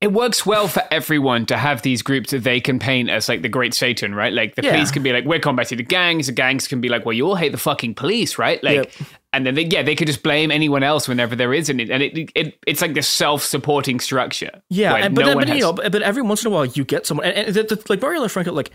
it 0.00 0.12
works 0.12 0.46
well 0.46 0.68
for 0.68 0.82
everyone 0.92 1.44
to 1.46 1.56
have 1.56 1.82
these 1.82 2.02
groups 2.02 2.30
that 2.30 2.44
they 2.44 2.60
can 2.60 2.78
paint 2.78 3.10
as 3.10 3.28
like 3.28 3.42
the 3.42 3.48
great 3.48 3.74
Satan, 3.74 4.14
right? 4.14 4.32
Like 4.32 4.54
the 4.54 4.62
Yeah. 4.62 4.74
police 4.74 4.92
can 4.92 5.02
be 5.02 5.12
like, 5.12 5.24
we're 5.24 5.40
combating 5.40 5.76
the 5.76 5.82
gangs. 5.82 6.26
The 6.26 6.32
gangs 6.32 6.68
can 6.68 6.80
be 6.80 6.88
like, 6.88 7.04
well, 7.04 7.14
you 7.14 7.26
all 7.26 7.34
hate 7.34 7.50
the 7.50 7.58
fucking 7.58 7.94
police, 7.96 8.38
right? 8.38 8.62
Like, 8.62 8.76
Yep. 8.76 9.08
And 9.32 9.46
then 9.46 9.54
they, 9.54 9.64
yeah, 9.64 9.82
they 9.82 9.94
could 9.94 10.06
just 10.06 10.22
blame 10.22 10.50
anyone 10.50 10.82
else 10.82 11.06
whenever 11.06 11.36
there 11.36 11.52
isn't 11.52 11.78
it, 11.80 11.90
and 11.90 12.02
it, 12.02 12.30
it 12.34 12.58
it's 12.66 12.80
like 12.80 12.94
this 12.94 13.06
self-supporting 13.06 14.00
structure. 14.00 14.62
Yeah, 14.70 14.94
and, 14.94 15.14
but, 15.14 15.26
no 15.26 15.34
one 15.34 15.46
but 15.46 15.54
you 15.54 15.60
know, 15.60 15.74
but, 15.74 15.92
but 15.92 16.00
every 16.00 16.22
once 16.22 16.44
in 16.44 16.50
a 16.50 16.54
while 16.54 16.64
you 16.64 16.82
get 16.82 17.04
someone, 17.06 17.26
and, 17.26 17.48
and 17.48 17.54
the, 17.54 17.62
the, 17.76 17.84
like 17.90 18.00
Marielle 18.00 18.30
Franco, 18.30 18.52
like 18.52 18.70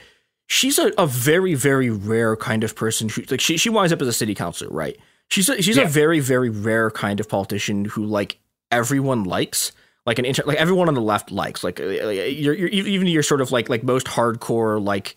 she's 0.47 0.77
a, 0.77 0.91
a 0.97 1.07
very 1.07 1.55
very 1.55 1.89
rare 1.89 2.35
kind 2.35 2.63
of 2.63 2.75
person 2.75 3.09
who 3.09 3.23
like 3.31 3.41
she 3.41 3.57
she 3.57 3.69
winds 3.69 3.91
up 3.91 4.01
as 4.01 4.07
a 4.07 4.13
city 4.13 4.35
councilor, 4.35 4.69
right? 4.69 4.95
She's 5.29 5.49
a, 5.49 5.59
she's 5.61 5.77
Yeah. 5.77 5.85
a 5.85 5.87
very 5.87 6.19
very 6.19 6.49
rare 6.49 6.91
kind 6.91 7.19
of 7.19 7.27
politician 7.27 7.85
who 7.85 8.05
like 8.05 8.37
everyone 8.71 9.23
likes. 9.23 9.71
Like 10.05 10.19
an 10.19 10.25
inter- 10.25 10.43
like 10.45 10.57
everyone 10.57 10.89
on 10.89 10.95
the 10.95 11.01
left 11.01 11.31
likes 11.31 11.63
like 11.63 11.79
you're, 11.79 12.53
you're 12.53 12.67
even 12.67 13.07
your 13.07 13.23
sort 13.23 13.39
of 13.39 13.53
like 13.53 13.69
like 13.69 13.83
most 13.83 14.05
hardcore 14.05 14.83
like 14.83 15.15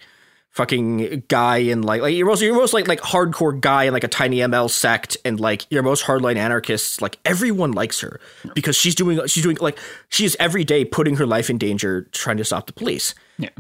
fucking 0.57 1.25
guy 1.29 1.59
in 1.59 1.83
like 1.83 2.01
like 2.01 2.15
you're 2.15 2.27
most 2.27 2.41
you're 2.41 2.55
most 2.55 2.73
like 2.73 2.89
like 2.89 3.01
hardcore 3.03 3.61
guy 3.61 3.85
in 3.85 3.93
like 3.93 4.05
a 4.05 4.09
tiny 4.09 4.39
ML 4.39 4.71
sect 4.71 5.19
and 5.23 5.39
like 5.39 5.71
your 5.71 5.83
most 5.83 6.05
hardline 6.05 6.37
anarchists 6.37 7.03
like 7.03 7.19
everyone 7.27 7.73
likes 7.73 8.01
her 8.01 8.19
because 8.55 8.75
she's 8.75 8.95
doing 8.95 9.21
she's 9.27 9.43
doing 9.43 9.59
like 9.61 9.79
she's 10.09 10.35
every 10.41 10.65
day 10.65 10.83
putting 10.83 11.17
her 11.17 11.27
life 11.27 11.51
in 11.51 11.59
danger 11.59 12.09
trying 12.13 12.39
to 12.39 12.45
stop 12.45 12.67
the 12.67 12.73
police. 12.73 13.15
Yeah. 13.37 13.51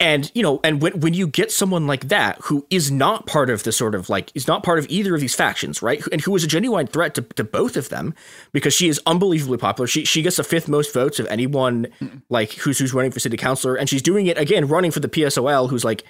And 0.00 0.32
you 0.34 0.42
know, 0.42 0.60
and 0.64 0.80
when 0.80 0.98
when 1.00 1.12
you 1.12 1.26
get 1.26 1.52
someone 1.52 1.86
like 1.86 2.08
that 2.08 2.38
who 2.44 2.66
is 2.70 2.90
not 2.90 3.26
part 3.26 3.50
of 3.50 3.64
the 3.64 3.70
sort 3.70 3.94
of 3.94 4.08
like 4.08 4.32
is 4.34 4.48
not 4.48 4.62
part 4.62 4.78
of 4.78 4.86
either 4.88 5.14
of 5.14 5.20
these 5.20 5.34
factions, 5.34 5.82
right? 5.82 6.02
And 6.10 6.22
who 6.22 6.34
is 6.34 6.42
a 6.42 6.46
genuine 6.46 6.86
threat 6.86 7.14
to, 7.16 7.22
to 7.22 7.44
both 7.44 7.76
of 7.76 7.90
them 7.90 8.14
because 8.52 8.72
she 8.72 8.88
is 8.88 8.98
unbelievably 9.04 9.58
popular. 9.58 9.86
She 9.86 10.06
she 10.06 10.22
gets 10.22 10.36
the 10.36 10.44
fifth 10.44 10.68
most 10.68 10.94
votes 10.94 11.20
of 11.20 11.26
anyone 11.26 11.88
like 12.30 12.52
who's 12.52 12.78
who's 12.78 12.94
running 12.94 13.10
for 13.10 13.20
city 13.20 13.36
councilor, 13.36 13.74
and 13.74 13.90
she's 13.90 14.00
doing 14.00 14.26
it 14.26 14.38
again, 14.38 14.68
running 14.68 14.90
for 14.90 15.00
the 15.00 15.08
PSOL, 15.08 15.68
who's 15.68 15.84
like 15.84 16.04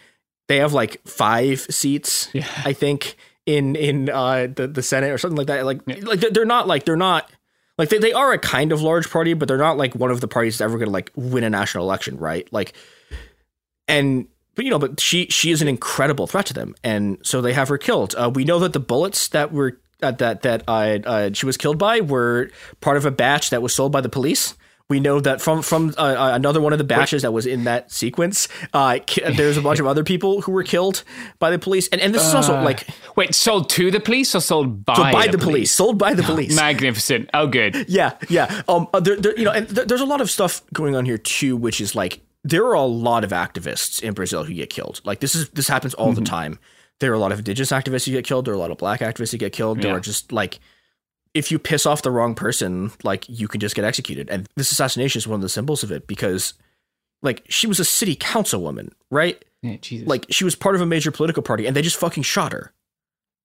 they 0.51 0.59
have 0.59 0.73
like 0.73 1.01
five 1.07 1.61
seats, 1.71 2.29
Yeah. 2.33 2.45
I 2.65 2.73
think, 2.73 3.17
in 3.47 3.77
in 3.77 4.11
uh 4.11 4.49
the, 4.55 4.67
the 4.67 4.83
Senate 4.83 5.11
or 5.13 5.19
something 5.19 5.37
like 5.39 5.47
that. 5.47 5.65
Like 5.65 5.81
like 6.03 6.19
they're- 6.21 6.45
not 6.45 6.67
like 6.67 6.85
they're 6.85 6.97
not 6.97 7.31
like 7.79 7.89
they, 7.89 7.99
they 7.99 8.13
are 8.13 8.33
a 8.33 8.39
kind 8.39 8.73
of 8.73 8.83
large 8.83 9.09
party, 9.09 9.33
but 9.35 9.47
they're 9.49 9.57
not 9.57 9.79
like 9.79 9.95
one 9.95 10.11
of 10.11 10.21
the 10.21 10.29
parties 10.29 10.59
that's 10.59 10.65
ever 10.69 10.77
gonna 10.77 10.91
like 10.91 11.11
win 11.15 11.45
a 11.45 11.51
national 11.51 11.85
election, 11.85 12.17
right? 12.19 12.47
Like 12.53 12.75
and 13.89 14.27
but 14.57 14.65
you 14.65 14.71
know, 14.71 14.79
but 14.79 15.01
she 15.01 15.27
she 15.31 15.51
is 15.53 15.63
an 15.63 15.69
incredible 15.69 16.27
threat 16.27 16.47
to 16.47 16.55
them, 16.55 16.75
and 16.83 17.19
so 17.23 17.41
they 17.41 17.53
have 17.53 17.69
her 17.69 17.79
killed. 17.79 18.15
Uh, 18.17 18.31
we 18.35 18.45
know 18.45 18.59
that 18.59 18.73
the 18.73 18.81
bullets 18.81 19.29
that 19.29 19.53
were 19.53 19.79
uh, 20.03 20.11
that 20.13 20.43
that 20.43 20.65
uh, 20.69 20.99
uh, 21.05 21.31
she 21.33 21.47
was 21.47 21.57
killed 21.57 21.79
by 21.79 22.01
were 22.01 22.51
part 22.81 22.97
of 22.97 23.07
a 23.07 23.11
batch 23.11 23.51
that 23.51 23.63
was 23.63 23.75
sold 23.75 23.93
by 23.93 24.01
the 24.01 24.09
police. 24.09 24.55
We 24.91 25.01
know 25.01 25.21
that 25.21 25.41
from 25.41 25.63
from 25.63 25.95
uh, 25.97 26.01
uh, 26.03 26.31
another 26.35 26.61
one 26.61 26.73
of 26.75 26.79
the 26.79 26.85
batches 26.85 27.23
that 27.23 27.33
was 27.33 27.47
in 27.47 27.65
that 27.65 27.91
sequence. 27.91 28.49
Uh, 28.75 28.99
there's 29.37 29.57
a 29.57 29.63
bunch 29.63 29.79
of 29.81 29.87
other 29.87 30.05
people 30.05 30.43
who 30.43 30.53
were 30.53 30.65
killed 30.65 31.05
by 31.39 31.51
the 31.51 31.59
police, 31.59 31.89
and 31.89 32.01
and 32.01 32.13
this 32.15 32.27
is 32.27 32.35
also 32.35 32.57
Uh, 32.57 32.63
like 32.65 32.87
wait, 33.17 33.35
sold 33.35 33.71
to 33.71 33.91
the 33.91 34.01
police 34.01 34.35
or 34.35 34.41
sold 34.41 34.85
by, 34.85 34.97
so 34.97 35.03
by 35.13 35.27
the, 35.29 35.39
police. 35.39 35.71
sold 35.73 35.97
by 35.97 36.13
the 36.13 36.23
police. 36.25 36.55
Magnificent. 36.55 37.31
Oh, 37.33 37.47
good. 37.47 37.87
Yeah, 37.89 38.17
yeah. 38.29 38.63
Um, 38.69 38.89
uh, 38.93 39.01
there, 39.01 39.17
there, 39.17 39.39
you 39.39 39.45
know, 39.45 39.53
and 39.53 39.69
th- 39.75 39.87
there's 39.89 40.01
a 40.03 40.07
lot 40.07 40.21
of 40.21 40.29
stuff 40.31 40.61
going 40.73 40.95
on 40.97 41.05
here 41.07 41.19
too, 41.19 41.57
which 41.57 41.81
is 41.81 41.95
like 41.95 42.21
there 42.43 42.65
are 42.67 42.75
a 42.75 42.83
lot 42.85 43.23
of 43.23 43.31
activists 43.31 44.03
in 44.03 44.13
Brazil 44.15 44.43
who 44.45 44.53
get 44.55 44.71
killed. 44.71 45.01
Like 45.05 45.21
this 45.21 45.35
is 45.37 45.49
this 45.51 45.69
happens 45.69 45.95
all 45.95 46.13
the 46.13 46.23
time. 46.23 46.59
There 46.99 47.13
are 47.13 47.15
a 47.15 47.19
lot 47.21 47.31
of 47.33 47.39
indigenous 47.39 47.71
activists 47.71 48.07
who 48.07 48.13
get 48.13 48.25
killed. 48.27 48.45
There 48.45 48.53
are 48.53 48.57
a 48.57 48.61
lot 48.61 48.71
of 48.73 48.79
black 48.79 49.01
activists 49.01 49.31
who 49.31 49.39
get 49.39 49.53
killed. 49.53 49.81
There 49.83 49.91
Yeah. 49.93 49.97
are 49.99 50.01
just 50.01 50.33
like 50.33 50.59
if 51.35 51.51
you 51.53 51.59
piss 51.59 51.87
off 51.87 52.03
the 52.03 52.11
wrong 52.11 52.35
person, 52.35 52.91
like 53.05 53.29
you 53.29 53.47
can 53.49 53.61
just 53.61 53.75
get 53.77 53.85
executed. 53.85 54.29
And 54.31 54.49
this 54.57 54.71
assassination 54.73 55.19
is 55.19 55.29
one 55.29 55.37
of 55.37 55.43
the 55.43 55.49
symbols 55.49 55.83
of 55.83 55.93
it 55.93 56.07
because, 56.07 56.55
like, 57.23 57.45
she 57.49 57.67
was 57.67 57.79
a 57.81 57.85
city 57.85 58.17
councilwoman, 58.17 58.91
right? 59.11 59.45
Yeah, 59.63 59.77
Jesus. 59.77 60.09
Like 60.09 60.27
she 60.31 60.45
was 60.45 60.55
part 60.57 60.75
of 60.75 60.81
a 60.81 60.87
major 60.87 61.11
political 61.11 61.43
party, 61.43 61.67
and 61.67 61.77
they 61.77 61.83
just 61.83 61.97
fucking 61.99 62.23
shot 62.23 62.53
her. 62.53 62.73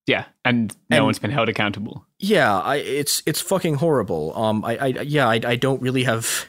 yeah, 0.06 0.24
and 0.44 0.74
no 0.90 0.96
and- 0.96 1.04
one's 1.06 1.18
been 1.18 1.30
held 1.30 1.48
accountable. 1.48 2.04
Yeah, 2.18 2.58
I 2.58 2.76
it's 2.76 3.22
it's 3.26 3.40
fucking 3.42 3.74
horrible. 3.74 4.36
Um, 4.36 4.64
I, 4.64 4.76
I 4.78 4.86
yeah, 4.86 5.28
I, 5.28 5.40
I 5.44 5.56
don't 5.56 5.82
really 5.82 6.04
have, 6.04 6.46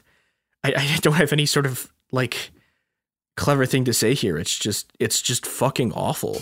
I, 0.64 0.74
I 0.78 0.98
don't 1.02 1.16
have 1.16 1.34
any 1.34 1.46
sort 1.46 1.66
of 1.66 1.92
like 2.14 2.52
clever 3.36 3.66
thing 3.66 3.84
to 3.86 3.94
say 3.94 4.14
here. 4.14 4.38
It's 4.38 4.58
just 4.58 4.92
it's 5.00 5.22
just 5.22 5.46
fucking 5.46 5.92
awful. 5.92 6.42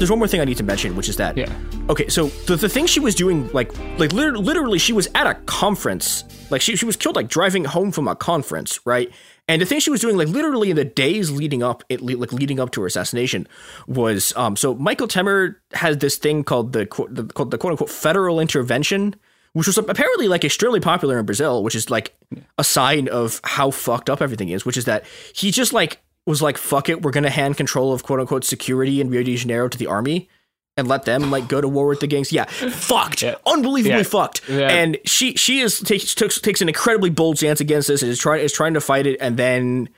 There's 0.00 0.08
one 0.10 0.18
more 0.18 0.28
thing 0.28 0.40
I 0.40 0.46
need 0.46 0.56
to 0.56 0.62
mention, 0.64 0.96
which 0.96 1.10
is 1.10 1.16
that 1.16 1.36
Yeah. 1.36 1.52
okay, 1.90 2.08
so 2.08 2.28
the, 2.46 2.56
the 2.56 2.70
thing 2.70 2.86
she 2.86 3.00
was 3.00 3.14
doing, 3.14 3.50
like 3.52 3.70
like 3.98 4.14
liter- 4.14 4.38
literally, 4.38 4.78
she 4.78 4.94
was 4.94 5.08
at 5.14 5.26
a 5.26 5.34
conference, 5.44 6.24
like 6.50 6.62
she 6.62 6.74
she 6.74 6.86
was 6.86 6.96
killed 6.96 7.16
like 7.16 7.28
driving 7.28 7.66
home 7.66 7.92
from 7.92 8.08
a 8.08 8.16
conference, 8.16 8.80
right? 8.86 9.12
And 9.46 9.60
the 9.60 9.66
thing 9.66 9.78
she 9.78 9.90
was 9.90 10.00
doing, 10.00 10.16
like 10.16 10.28
literally 10.28 10.70
in 10.70 10.76
the 10.76 10.86
days 10.86 11.30
leading 11.30 11.62
up, 11.62 11.84
it 11.90 12.00
like 12.00 12.32
leading 12.32 12.58
up 12.58 12.70
to 12.72 12.80
her 12.80 12.86
assassination, 12.86 13.46
was 13.86 14.32
um. 14.36 14.56
So 14.56 14.74
Michael 14.74 15.06
Temer 15.06 15.56
had 15.72 16.00
this 16.00 16.16
thing 16.16 16.44
called 16.44 16.72
the 16.72 16.86
quote 16.86 17.14
the, 17.14 17.24
called 17.24 17.50
the 17.50 17.58
quote 17.58 17.72
unquote 17.72 17.90
federal 17.90 18.40
intervention, 18.40 19.14
which 19.52 19.66
was 19.66 19.76
apparently 19.76 20.28
like 20.28 20.44
extremely 20.46 20.80
popular 20.80 21.18
in 21.18 21.26
Brazil, 21.26 21.62
which 21.62 21.74
is 21.74 21.90
like 21.90 22.14
a 22.56 22.64
sign 22.64 23.08
of 23.08 23.40
how 23.44 23.70
fucked 23.70 24.08
up 24.08 24.22
everything 24.22 24.48
is. 24.48 24.64
Which 24.64 24.78
is 24.78 24.86
that 24.86 25.04
he 25.34 25.50
just 25.50 25.74
like 25.74 26.00
was 26.26 26.42
like, 26.42 26.58
fuck 26.58 26.88
it, 26.88 27.02
we're 27.02 27.10
gonna 27.10 27.30
hand 27.30 27.56
control 27.56 27.92
of 27.92 28.02
quote 28.02 28.20
unquote 28.20 28.44
security 28.44 29.00
in 29.00 29.10
Rio 29.10 29.22
de 29.22 29.36
Janeiro 29.36 29.68
to 29.68 29.78
the 29.78 29.86
army 29.86 30.28
and 30.76 30.86
let 30.88 31.04
them 31.04 31.30
like 31.30 31.48
go 31.48 31.60
to 31.60 31.68
war 31.68 31.86
with 31.88 32.00
the 32.00 32.06
gangs. 32.06 32.32
Yeah, 32.32 32.44
fucked, 32.70 33.22
Yeah. 33.22 33.34
unbelievably 33.46 33.98
Yeah. 33.98 34.02
fucked. 34.04 34.48
Yeah. 34.48 34.68
And 34.70 34.98
she 35.04 35.34
she 35.36 35.60
is 35.60 35.80
takes 35.80 36.14
takes 36.14 36.40
takes 36.40 36.60
an 36.62 36.68
incredibly 36.68 37.10
bold 37.10 37.38
stance 37.38 37.60
against 37.60 37.88
this 37.88 38.02
and 38.02 38.10
is 38.10 38.18
trying 38.18 38.42
is 38.44 38.52
trying 38.52 38.74
to 38.74 38.80
fight 38.80 39.06
it, 39.06 39.18
and 39.20 39.36
then 39.36 39.88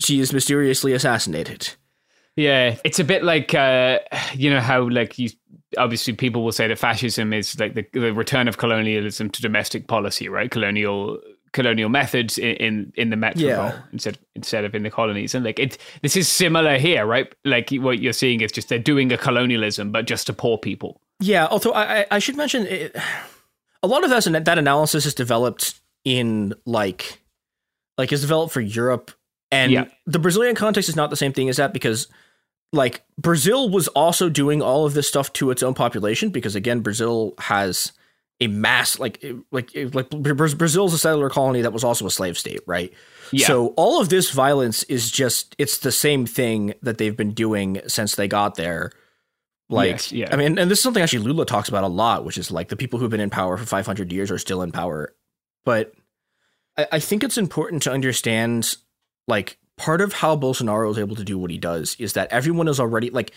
she 0.00 0.20
is 0.20 0.32
mysteriously 0.32 0.92
assassinated. 0.92 1.70
Yeah, 2.36 2.76
it's 2.84 2.98
a 3.00 3.04
bit 3.04 3.24
like 3.24 3.54
uh, 3.54 3.98
you 4.34 4.50
know 4.50 4.60
how 4.60 4.88
like 4.88 5.18
you 5.18 5.30
obviously 5.76 6.12
people 6.14 6.42
will 6.44 6.52
say 6.52 6.68
that 6.68 6.78
fascism 6.78 7.32
is 7.32 7.58
like 7.58 7.74
the, 7.74 7.84
the 7.92 8.12
return 8.14 8.48
of 8.48 8.56
colonialism 8.58 9.30
to 9.30 9.42
domestic 9.42 9.88
policy, 9.88 10.28
right? 10.28 10.50
Colonial 10.50 11.18
colonial 11.52 11.88
methods 11.88 12.38
in 12.38 12.54
in, 12.56 12.92
in 12.96 13.10
the 13.10 13.16
metropole 13.16 13.48
Yeah. 13.48 13.78
instead 13.92 14.18
instead 14.34 14.64
of 14.64 14.74
in 14.74 14.82
the 14.82 14.90
colonies, 14.90 15.34
and 15.34 15.44
like 15.44 15.58
it 15.58 15.78
this 16.02 16.16
is 16.16 16.28
similar 16.28 16.78
here, 16.78 17.04
right? 17.06 17.32
Like 17.44 17.70
what 17.72 18.00
you're 18.00 18.12
seeing 18.12 18.40
is 18.40 18.52
just 18.52 18.68
they're 18.68 18.78
doing 18.78 19.12
a 19.12 19.18
colonialism, 19.18 19.90
but 19.92 20.06
just 20.06 20.26
to 20.28 20.32
poor 20.32 20.58
people. 20.58 21.00
Yeah, 21.20 21.46
although 21.50 21.72
I, 21.72 22.06
I- 22.10 22.18
should 22.18 22.36
mention 22.36 22.66
it, 22.66 22.96
a 23.82 23.86
lot 23.86 24.04
of 24.04 24.10
that 24.10 24.44
that 24.44 24.58
analysis 24.58 25.06
is 25.06 25.14
developed 25.14 25.74
in 26.04 26.54
like 26.66 27.20
like 27.98 28.12
is 28.12 28.22
developed 28.22 28.52
for 28.54 28.60
Europe 28.62 29.10
and 29.52 29.72
Yeah. 29.72 29.84
the 30.06 30.18
Brazilian 30.18 30.54
context 30.54 30.88
is 30.88 30.96
not 30.96 31.10
the 31.10 31.16
same 31.16 31.32
thing 31.32 31.48
as 31.50 31.56
that 31.58 31.72
because 31.74 32.08
like 32.72 33.02
Brazil 33.18 33.68
was 33.68 33.88
also 33.88 34.28
doing 34.30 34.62
all 34.62 34.86
of 34.86 34.94
this 34.94 35.08
stuff 35.08 35.32
to 35.34 35.50
its 35.50 35.62
own 35.62 35.74
population 35.74 36.30
because 36.30 36.54
again 36.54 36.80
Brazil 36.80 37.34
has 37.38 37.92
a 38.40 38.46
mass 38.46 38.98
like 38.98 39.24
like 39.50 39.70
like 39.92 40.10
Bra- 40.10 40.34
Brazil's 40.34 40.94
a 40.94 40.98
settler 40.98 41.28
colony 41.28 41.62
that 41.62 41.72
was 41.72 41.84
also 41.84 42.06
a 42.06 42.10
slave 42.10 42.38
state, 42.38 42.60
right? 42.66 42.92
Yeah. 43.32 43.46
So 43.46 43.68
all 43.76 44.00
of 44.00 44.08
this 44.08 44.30
violence 44.30 44.82
is 44.84 45.10
just 45.10 45.54
it's 45.58 45.78
the 45.78 45.92
same 45.92 46.26
thing 46.26 46.74
that 46.82 46.98
they've 46.98 47.16
been 47.16 47.32
doing 47.32 47.80
since 47.86 48.14
they 48.16 48.28
got 48.28 48.54
there. 48.56 48.92
Like, 49.68 49.90
Yes, 49.90 50.12
yeah. 50.12 50.28
I 50.32 50.36
mean, 50.36 50.58
and 50.58 50.70
this 50.70 50.78
is 50.78 50.82
something 50.82 51.02
actually 51.02 51.20
Lula 51.20 51.46
talks 51.46 51.68
about 51.68 51.84
a 51.84 51.88
lot, 51.88 52.24
which 52.24 52.38
is 52.38 52.50
like 52.50 52.68
the 52.68 52.76
people 52.76 52.98
who've 52.98 53.10
been 53.10 53.20
in 53.20 53.30
power 53.30 53.56
for 53.56 53.64
500 53.64 54.12
years 54.12 54.30
are 54.30 54.38
still 54.38 54.62
in 54.62 54.72
power. 54.72 55.14
But 55.64 55.92
I, 56.76 56.86
I 56.92 56.98
think 56.98 57.22
it's 57.22 57.38
important 57.38 57.82
to 57.84 57.92
understand, 57.92 58.76
like, 59.28 59.58
part 59.76 60.00
of 60.00 60.12
how 60.14 60.36
Bolsonaro 60.36 60.90
is 60.90 60.98
able 60.98 61.14
to 61.14 61.24
do 61.24 61.38
what 61.38 61.52
he 61.52 61.58
does 61.58 61.94
is 62.00 62.14
that 62.14 62.32
everyone 62.32 62.66
is 62.66 62.80
already 62.80 63.10
like, 63.10 63.32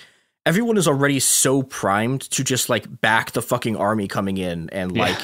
everyone 0.45 0.77
is 0.77 0.87
already 0.87 1.19
so 1.19 1.63
primed 1.63 2.21
to 2.31 2.43
just 2.43 2.69
like 2.69 3.01
back 3.01 3.31
the 3.31 3.41
fucking 3.41 3.75
army 3.77 4.07
coming 4.07 4.37
in 4.37 4.69
and 4.71 4.95
Yeah. 4.95 5.03
like. 5.03 5.19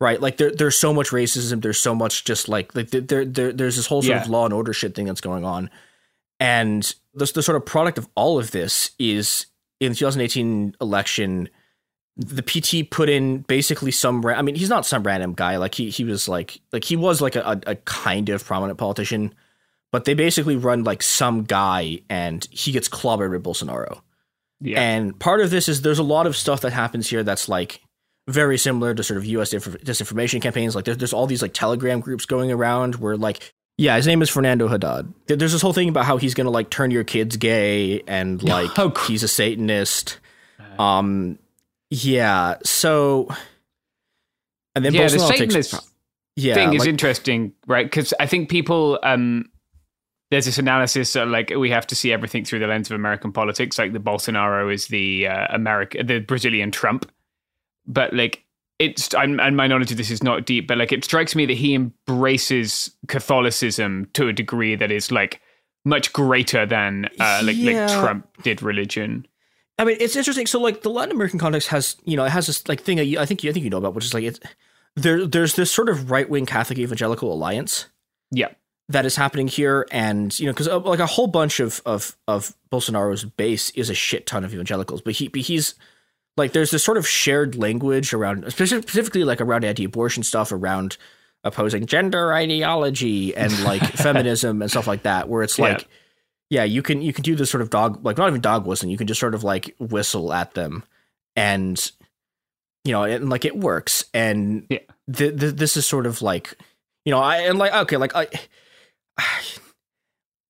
Right, 0.00 0.20
like 0.20 0.36
there, 0.36 0.52
there's 0.52 0.78
so 0.78 0.94
much 0.94 1.08
racism. 1.08 1.60
There's 1.60 1.80
so 1.80 1.92
much 1.92 2.24
just 2.24 2.48
like 2.48 2.72
like 2.76 2.90
there, 2.90 3.24
there, 3.24 3.52
there's 3.52 3.74
this 3.74 3.88
whole 3.88 4.00
sort 4.00 4.18
of 4.18 4.28
law 4.28 4.44
and 4.44 4.54
order 4.54 4.72
shit 4.72 4.94
thing 4.94 5.06
that's 5.06 5.20
going 5.20 5.44
on, 5.44 5.70
and 6.38 6.94
the 7.14 7.26
the 7.34 7.42
sort 7.42 7.56
of 7.56 7.66
product 7.66 7.98
of 7.98 8.08
all 8.14 8.38
of 8.38 8.52
this 8.52 8.92
is 9.00 9.46
in 9.80 9.90
the 9.90 9.96
2018 9.96 10.76
election, 10.80 11.48
the 12.16 12.42
PT 12.44 12.88
put 12.88 13.08
in 13.08 13.38
basically 13.38 13.90
some. 13.90 14.24
Ra- 14.24 14.36
I 14.38 14.42
mean, 14.42 14.54
he's 14.54 14.68
not 14.68 14.86
some 14.86 15.02
random 15.02 15.32
guy. 15.32 15.56
Like 15.56 15.74
he 15.74 15.90
he 15.90 16.04
was 16.04 16.28
like 16.28 16.60
like 16.72 16.84
he 16.84 16.94
was 16.94 17.20
like 17.20 17.34
a, 17.34 17.60
a, 17.66 17.72
a 17.72 17.74
kind 17.74 18.28
of 18.28 18.44
prominent 18.44 18.78
politician, 18.78 19.34
but 19.90 20.04
they 20.04 20.14
basically 20.14 20.54
run 20.54 20.84
like 20.84 21.02
some 21.02 21.42
guy 21.42 22.02
and 22.08 22.46
he 22.52 22.70
gets 22.70 22.88
clobbered 22.88 23.32
with 23.32 23.42
Bolsonaro. 23.42 24.00
Yeah. 24.60 24.80
And 24.80 25.18
part 25.18 25.40
of 25.40 25.50
this 25.50 25.68
is 25.68 25.82
there's 25.82 25.98
a 26.00 26.02
lot 26.04 26.26
of 26.26 26.36
stuff 26.36 26.62
that 26.62 26.72
happens 26.72 27.08
here 27.08 27.22
that's 27.22 27.48
like 27.48 27.80
very 28.28 28.58
similar 28.58 28.94
to 28.94 29.02
sort 29.02 29.16
of 29.18 29.24
U.S. 29.24 29.50
disinf- 29.54 29.82
disinformation 29.84 30.42
campaigns. 30.42 30.74
Like 30.74 30.84
there's 30.84 30.98
there's 30.98 31.12
all 31.12 31.26
these 31.26 31.42
like 31.42 31.54
Telegram 31.54 32.00
groups 32.00 32.26
going 32.26 32.50
around 32.50 32.96
where 32.96 33.16
like 33.16 33.52
yeah, 33.80 33.94
his 33.96 34.06
name 34.08 34.20
is 34.22 34.28
Fernando 34.28 34.66
Haddad. 34.66 35.12
There's 35.28 35.52
this 35.52 35.62
whole 35.62 35.72
thing 35.72 35.88
about 35.88 36.04
how 36.04 36.16
he's 36.16 36.34
gonna 36.34 36.50
like 36.50 36.68
turn 36.70 36.90
your 36.90 37.04
kids 37.04 37.36
gay 37.36 38.02
and 38.08 38.42
like 38.48 38.76
Oh, 38.78 38.90
cr- 38.90 39.12
he's 39.12 39.22
a 39.22 39.28
Satanist. 39.28 40.18
Um, 40.78 41.38
yeah. 41.90 42.56
So 42.64 43.28
and 44.74 44.84
then 44.84 44.94
yeah, 44.94 45.08
the 45.08 45.16
Bolsonaro 45.18 45.28
takes- 45.28 45.54
Satanist 45.54 45.90
yeah, 46.36 46.54
thing 46.54 46.72
is 46.74 46.80
like- 46.80 46.88
interesting, 46.88 47.52
right? 47.66 47.86
Because 47.86 48.12
I 48.20 48.26
think 48.26 48.48
people, 48.48 48.98
um, 49.02 49.50
there's 50.30 50.44
this 50.44 50.58
analysis 50.58 51.12
that 51.14 51.28
like 51.28 51.50
we 51.56 51.70
have 51.70 51.86
to 51.88 51.94
see 51.94 52.12
everything 52.12 52.44
through 52.44 52.58
the 52.58 52.66
lens 52.66 52.90
of 52.90 52.94
American 52.94 53.32
politics. 53.32 53.78
Like 53.78 53.92
the 53.92 53.98
Bolsonaro 54.00 54.72
is 54.72 54.88
the 54.88 55.26
uh, 55.28 55.46
America, 55.50 56.02
the 56.04 56.18
Brazilian 56.20 56.70
Trump, 56.70 57.10
but 57.86 58.12
like 58.14 58.44
it's 58.78 59.14
I'm, 59.14 59.40
and 59.40 59.56
my 59.56 59.66
knowledge 59.66 59.90
of 59.90 59.96
this 59.96 60.10
is 60.10 60.22
not 60.22 60.44
deep, 60.46 60.68
but 60.68 60.78
like 60.78 60.92
it 60.92 61.04
strikes 61.04 61.34
me 61.34 61.46
that 61.46 61.56
he 61.56 61.74
embraces 61.74 62.94
Catholicism 63.08 64.08
to 64.14 64.28
a 64.28 64.32
degree 64.32 64.74
that 64.76 64.90
is 64.90 65.10
like 65.10 65.40
much 65.84 66.12
greater 66.12 66.66
than 66.66 67.08
uh, 67.20 67.40
like 67.44 67.56
Yeah. 67.56 67.86
like 67.86 67.98
Trump 68.00 68.26
did 68.42 68.62
religion. 68.62 69.26
I 69.80 69.84
mean, 69.84 69.96
it's 70.00 70.16
interesting. 70.16 70.46
So, 70.46 70.60
like, 70.60 70.82
the 70.82 70.90
Latin 70.90 71.12
American 71.14 71.38
context 71.38 71.68
has, 71.68 71.96
you 72.04 72.16
know, 72.16 72.24
it 72.24 72.30
has 72.30 72.48
this 72.48 72.66
like 72.68 72.80
thing. 72.80 72.96
that 72.96 73.04
you- 73.04 73.20
I 73.20 73.26
think 73.26 73.44
you, 73.44 73.50
I 73.50 73.52
think 73.52 73.62
you 73.62 73.70
know 73.70 73.76
about, 73.78 73.94
which 73.94 74.04
is 74.04 74.12
like 74.12 74.24
it's 74.24 74.40
there. 74.96 75.24
There's 75.24 75.54
this 75.54 75.70
sort 75.70 75.88
of 75.88 76.10
right 76.10 76.28
wing 76.28 76.46
Catholic 76.46 76.78
evangelical 76.80 77.32
alliance 77.32 77.86
Yeah, 78.32 78.48
that 78.90 79.04
is 79.06 79.16
happening 79.16 79.48
here, 79.48 79.86
and 79.90 80.38
you 80.38 80.46
know, 80.46 80.52
because 80.52 80.68
uh, 80.68 80.78
like 80.80 80.98
a 81.00 81.06
whole 81.06 81.26
bunch 81.26 81.60
of 81.60 81.80
of 81.84 82.16
of 82.26 82.54
Bolsonaro's 82.72 83.24
base 83.24 83.70
is 83.70 83.90
a 83.90 83.94
shit 83.94 84.26
ton 84.26 84.44
of 84.44 84.52
evangelicals, 84.54 85.02
but 85.02 85.14
he 85.14 85.30
he's 85.34 85.74
like 86.36 86.52
there's 86.52 86.70
this 86.70 86.84
sort 86.84 86.96
of 86.96 87.06
shared 87.06 87.54
language 87.56 88.12
around 88.14 88.50
specifically 88.52 89.24
like 89.24 89.40
around 89.40 89.64
anti-abortion 89.64 90.22
stuff, 90.22 90.52
around 90.52 90.96
opposing 91.44 91.86
gender 91.86 92.32
ideology 92.32 93.34
and 93.36 93.62
like 93.64 93.82
feminism 93.96 94.62
and 94.62 94.70
stuff 94.70 94.86
like 94.86 95.02
that, 95.02 95.28
where 95.28 95.42
it's 95.42 95.58
Yeah. 95.58 95.64
like 95.68 95.88
yeah, 96.50 96.64
you 96.64 96.80
can 96.82 97.02
you 97.02 97.12
can 97.12 97.22
do 97.22 97.36
this 97.36 97.50
sort 97.50 97.60
of 97.60 97.68
dog 97.70 98.02
like 98.04 98.16
not 98.16 98.28
even 98.28 98.40
dog 98.40 98.66
whistling. 98.66 98.90
You 98.90 98.96
can 98.98 99.06
just 99.06 99.20
sort 99.20 99.34
of 99.34 99.44
like 99.44 99.74
whistle 99.78 100.32
at 100.32 100.54
them, 100.54 100.82
and 101.36 101.90
you 102.84 102.92
know, 102.92 103.02
and 103.04 103.28
like 103.28 103.44
it 103.44 103.54
works. 103.56 104.06
And 104.14 104.64
Yeah. 104.70 104.78
th- 105.12 105.38
th- 105.38 105.54
this 105.56 105.76
is 105.76 105.84
sort 105.86 106.06
of 106.06 106.22
like 106.22 106.54
you 107.04 107.10
know, 107.10 107.20
I 107.20 107.38
and 107.42 107.58
like 107.58 107.74
okay, 107.74 107.98
like 107.98 108.16
I. 108.16 108.28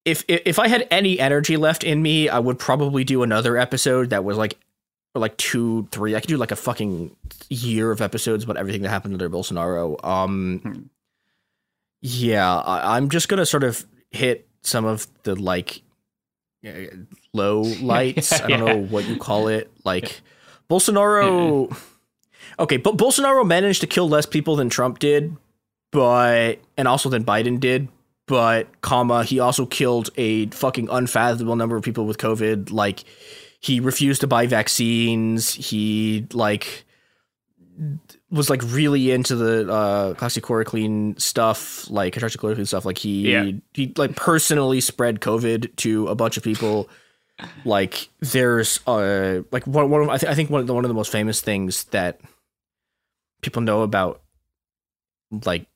If, 0.04 0.24
if 0.26 0.58
I 0.58 0.68
had 0.68 0.88
any 0.90 1.20
energy 1.20 1.58
left 1.58 1.84
in 1.84 2.00
me, 2.00 2.30
I 2.30 2.38
would 2.38 2.58
probably 2.58 3.04
do 3.04 3.22
another 3.22 3.58
episode 3.58 4.08
that 4.10 4.24
was 4.24 4.38
like 4.38 4.56
like 5.14 5.36
two, 5.36 5.86
three. 5.90 6.14
I 6.16 6.20
could 6.20 6.28
do 6.28 6.38
like 6.38 6.50
a 6.50 6.56
fucking 6.56 7.14
year 7.50 7.90
of 7.90 8.00
episodes 8.00 8.42
about 8.44 8.56
everything 8.56 8.80
that 8.82 8.88
happened 8.88 9.12
under 9.12 9.28
Bolsonaro. 9.28 10.02
Um, 10.02 10.88
yeah, 12.00 12.56
I, 12.58 12.96
I'm 12.96 13.10
just 13.10 13.28
gonna 13.28 13.44
sort 13.44 13.64
of 13.64 13.84
hit 14.10 14.48
some 14.62 14.86
of 14.86 15.06
the 15.24 15.34
like 15.34 15.82
uh, 16.66 16.70
low 17.34 17.60
lights. 17.82 18.32
I 18.32 18.38
don't 18.48 18.50
Yeah. 18.50 18.56
know 18.76 18.78
what 18.86 19.06
you 19.06 19.16
call 19.18 19.48
it. 19.48 19.70
Like 19.84 20.22
Bolsonaro. 20.70 21.76
Okay, 22.58 22.78
but 22.78 22.96
Bolsonaro 22.96 23.46
managed 23.46 23.82
to 23.82 23.86
kill 23.86 24.08
less 24.08 24.24
people 24.24 24.56
than 24.56 24.70
Trump 24.70 25.00
did, 25.00 25.36
but 25.92 26.60
and 26.78 26.88
also 26.88 27.10
than 27.10 27.24
Biden 27.24 27.60
did. 27.60 27.88
But 28.28 28.80
comma, 28.82 29.24
he 29.24 29.40
also 29.40 29.66
killed 29.66 30.10
a 30.16 30.46
fucking 30.50 30.88
unfathomable 30.90 31.56
number 31.56 31.76
of 31.76 31.82
people 31.82 32.04
with 32.06 32.18
COVID. 32.18 32.70
Like 32.70 33.02
he 33.60 33.80
refused 33.80 34.20
to 34.20 34.26
buy 34.26 34.46
vaccines. 34.46 35.52
He 35.54 36.26
like 36.32 36.84
was 38.30 38.50
like 38.50 38.60
really 38.66 39.10
into 39.10 39.34
the 39.34 39.72
uh 39.72 40.14
hydroxychloroquine 40.14 41.20
stuff, 41.20 41.88
like 41.90 42.14
hydroxychloroquine 42.14 42.66
stuff. 42.66 42.84
Like 42.84 42.98
he 42.98 43.32
Yeah. 43.32 43.50
he 43.72 43.92
like 43.96 44.14
personally 44.14 44.80
spread 44.80 45.20
COVID 45.20 45.74
to 45.76 46.08
a 46.08 46.14
bunch 46.14 46.36
of 46.36 46.42
people. 46.42 46.88
Like 47.64 48.08
there's 48.20 48.80
uh 48.86 49.42
like 49.52 49.66
one 49.66 49.88
one 49.90 50.02
of, 50.02 50.08
I, 50.10 50.18
th- 50.18 50.30
I 50.30 50.34
think 50.34 50.50
one 50.50 50.60
of 50.60 50.66
the 50.66 50.74
one 50.74 50.84
of 50.84 50.88
the 50.88 50.94
most 50.94 51.10
famous 51.10 51.40
things 51.40 51.84
that 51.84 52.20
people 53.40 53.62
know 53.62 53.82
about 53.82 54.20
like 55.44 55.66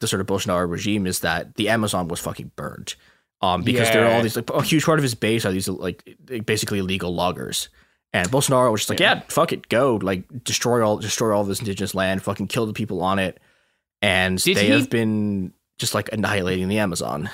the 0.00 0.08
sort 0.08 0.20
of 0.20 0.26
Bolsonaro 0.26 0.68
regime 0.68 1.06
is 1.06 1.20
that 1.20 1.54
the 1.54 1.68
Amazon 1.68 2.08
was 2.08 2.20
fucking 2.20 2.52
burned. 2.56 2.94
Um, 3.42 3.62
because 3.62 3.88
there 3.88 4.04
are 4.04 4.12
all 4.12 4.22
these 4.22 4.36
like 4.36 4.50
a 4.50 4.62
huge 4.62 4.84
part 4.84 4.98
of 4.98 5.02
his 5.02 5.14
base 5.14 5.46
are 5.46 5.52
these 5.52 5.66
like 5.66 6.04
basically 6.44 6.78
illegal 6.78 7.14
loggers. 7.14 7.70
And 8.12 8.28
Bolsonaro 8.28 8.70
was 8.70 8.82
just 8.82 8.90
like, 8.90 9.00
yeah. 9.00 9.22
fuck 9.28 9.52
it, 9.52 9.68
go 9.68 9.96
like 10.02 10.24
destroy 10.44 10.84
all 10.86 10.98
destroy 10.98 11.34
all 11.34 11.44
this 11.44 11.60
indigenous 11.60 11.94
land, 11.94 12.22
fucking 12.22 12.48
kill 12.48 12.66
the 12.66 12.74
people 12.74 13.02
on 13.02 13.18
it, 13.18 13.40
and 14.02 14.36
Did 14.42 14.56
they 14.56 14.66
he- 14.66 14.72
have 14.72 14.90
been 14.90 15.54
just 15.78 15.94
like 15.94 16.12
annihilating 16.12 16.68
the 16.68 16.78
Amazon. 16.78 17.30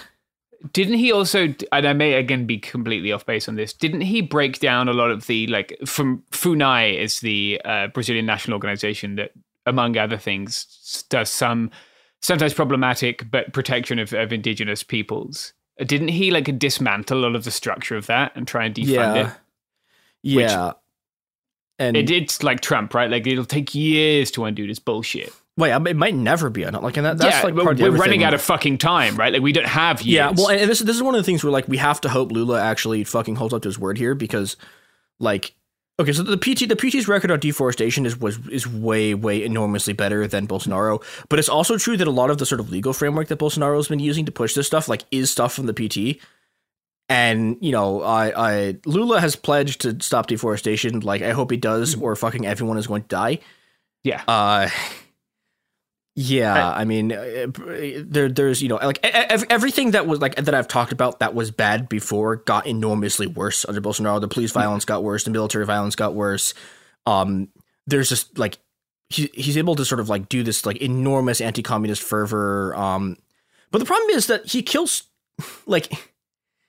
Didn't 0.72 0.94
he 0.94 1.12
also, 1.12 1.54
and 1.70 1.86
I 1.86 1.92
may 1.92 2.14
again 2.14 2.46
be 2.46 2.58
completely 2.58 3.12
off 3.12 3.26
base 3.26 3.48
on 3.48 3.56
this, 3.56 3.72
didn't 3.72 4.00
he 4.00 4.22
break 4.22 4.58
down 4.58 4.88
a 4.88 4.92
lot 4.92 5.10
of 5.10 5.26
the, 5.26 5.46
like, 5.48 5.76
from 5.84 6.24
FUNAI 6.30 6.98
is 6.98 7.20
the 7.20 7.60
uh, 7.64 7.88
Brazilian 7.88 8.26
national 8.26 8.54
organization 8.54 9.16
that, 9.16 9.32
among 9.66 9.96
other 9.98 10.16
things, 10.16 11.04
does 11.10 11.30
some 11.30 11.70
sometimes 12.26 12.52
problematic 12.54 13.30
but 13.30 13.52
protection 13.52 13.98
of, 13.98 14.12
of 14.12 14.32
indigenous 14.32 14.82
peoples. 14.82 15.52
Didn't 15.78 16.08
he, 16.08 16.30
like, 16.30 16.58
dismantle 16.58 17.18
a 17.18 17.20
lot 17.20 17.34
of 17.36 17.44
the 17.44 17.50
structure 17.50 17.96
of 17.96 18.06
that 18.06 18.32
and 18.34 18.48
try 18.48 18.64
and 18.64 18.74
defund 18.74 18.86
Yeah, 18.88 19.14
it? 19.28 19.32
yeah. 20.22 20.72
and 21.78 21.96
It, 21.96 22.10
it's 22.10 22.42
like 22.42 22.60
Trump, 22.60 22.94
right? 22.94 23.10
Like, 23.10 23.26
it'll 23.26 23.44
take 23.44 23.74
years 23.74 24.30
to 24.32 24.44
undo 24.44 24.66
this 24.66 24.78
bullshit. 24.78 25.32
wait, 25.58 25.72
it 25.72 25.96
might 25.96 26.14
never 26.14 26.48
be. 26.50 26.64
On. 26.64 26.72
Like, 26.82 26.96
and 26.96 27.04
that, 27.06 27.18
that's 27.18 27.36
yeah, 27.36 27.42
like 27.42 27.54
part 27.54 27.72
of 27.72 27.76
the 27.76 27.84
we're 27.84 27.90
other 27.90 27.98
running 27.98 28.24
out 28.24 28.32
of 28.34 28.40
fucking 28.42 28.78
time, 28.78 29.16
right? 29.16 29.32
Like, 29.32 29.42
we 29.42 29.52
don't 29.52 29.66
have 29.66 30.00
years. 30.02 30.14
Yeah, 30.14 30.30
well, 30.34 30.48
and 30.48 30.68
this 30.70 30.80
this 30.80 30.96
is 30.96 31.02
one 31.02 31.14
of 31.14 31.18
the 31.18 31.24
things 31.24 31.44
where 31.44 31.52
like 31.52 31.68
we 31.68 31.76
have 31.76 32.00
to 32.02 32.08
hope 32.08 32.32
Lula 32.32 32.60
actually 32.60 33.04
fucking 33.04 33.36
holds 33.36 33.52
up 33.54 33.62
to 33.62 33.68
his 33.68 33.78
word 33.78 33.98
here 33.98 34.14
because, 34.14 34.56
like, 35.18 35.54
okay, 35.98 36.12
so 36.12 36.22
the 36.22 36.36
PT 36.36 36.68
the 36.68 36.76
PT's 36.76 37.08
record 37.08 37.30
on 37.30 37.40
deforestation 37.40 38.06
is 38.06 38.18
was 38.18 38.38
is 38.48 38.66
way 38.66 39.14
way 39.14 39.42
enormously 39.44 39.92
better 39.92 40.26
than 40.26 40.46
Bolsonaro, 40.46 41.02
but 41.28 41.38
it's 41.38 41.48
also 41.48 41.78
true 41.78 41.96
that 41.96 42.06
a 42.06 42.10
lot 42.10 42.30
of 42.30 42.38
the 42.38 42.46
sort 42.46 42.60
of 42.60 42.70
legal 42.70 42.92
framework 42.92 43.28
that 43.28 43.38
Bolsonaro 43.38 43.76
has 43.76 43.88
been 43.88 43.98
using 44.00 44.24
to 44.26 44.32
push 44.32 44.54
this 44.54 44.66
stuff 44.66 44.88
like 44.88 45.04
is 45.10 45.30
stuff 45.30 45.54
from 45.54 45.66
the 45.66 45.74
PT, 45.74 46.20
And 47.08 47.56
you 47.60 47.70
know, 47.72 48.02
I, 48.02 48.32
I 48.36 48.76
Lula 48.84 49.20
has 49.20 49.36
pledged 49.36 49.82
to 49.82 49.96
stop 50.00 50.26
deforestation. 50.26 51.00
Like, 51.00 51.22
I 51.22 51.30
hope 51.32 51.50
he 51.52 51.56
does, 51.56 51.94
or 51.94 52.16
fucking 52.16 52.46
everyone 52.46 52.78
is 52.78 52.86
going 52.88 53.02
to 53.02 53.08
die. 53.08 53.38
Yeah. 54.02 54.22
Uh, 54.26 54.68
yeah. 56.16 56.70
I, 56.70 56.86
mean, 56.86 57.12
uh, 57.12 57.46
there, 58.06 58.30
there's 58.30 58.62
you 58.62 58.68
know, 58.68 58.76
like 58.76 59.04
everything 59.04 59.90
that 59.90 60.06
was 60.06 60.18
like 60.18 60.34
that 60.36 60.54
I've 60.54 60.66
talked 60.66 60.90
about 60.90 61.20
that 61.20 61.34
was 61.34 61.50
bad 61.50 61.90
before 61.90 62.36
got 62.36 62.66
enormously 62.66 63.26
worse 63.26 63.66
under 63.66 63.82
Bolsonaro. 63.82 64.18
The 64.18 64.26
police 64.26 64.50
violence 64.50 64.86
got 64.86 65.04
worse. 65.04 65.24
The 65.24 65.30
military 65.30 65.66
violence 65.66 65.94
got 65.94 66.14
worse. 66.14 66.54
Um, 67.04 67.48
there's 67.86 68.08
just 68.08 68.38
like 68.38 68.56
he, 69.10 69.30
he's 69.34 69.58
able 69.58 69.76
to 69.76 69.84
sort 69.84 70.00
of 70.00 70.08
like 70.08 70.30
do 70.30 70.42
this 70.42 70.64
like 70.64 70.78
enormous 70.78 71.42
anti-communist 71.42 72.02
fervor. 72.02 72.74
Um, 72.74 73.18
but 73.70 73.78
the 73.78 73.84
problem 73.84 74.08
is 74.10 74.26
that 74.28 74.46
he 74.46 74.62
kills 74.62 75.02
like 75.66 75.92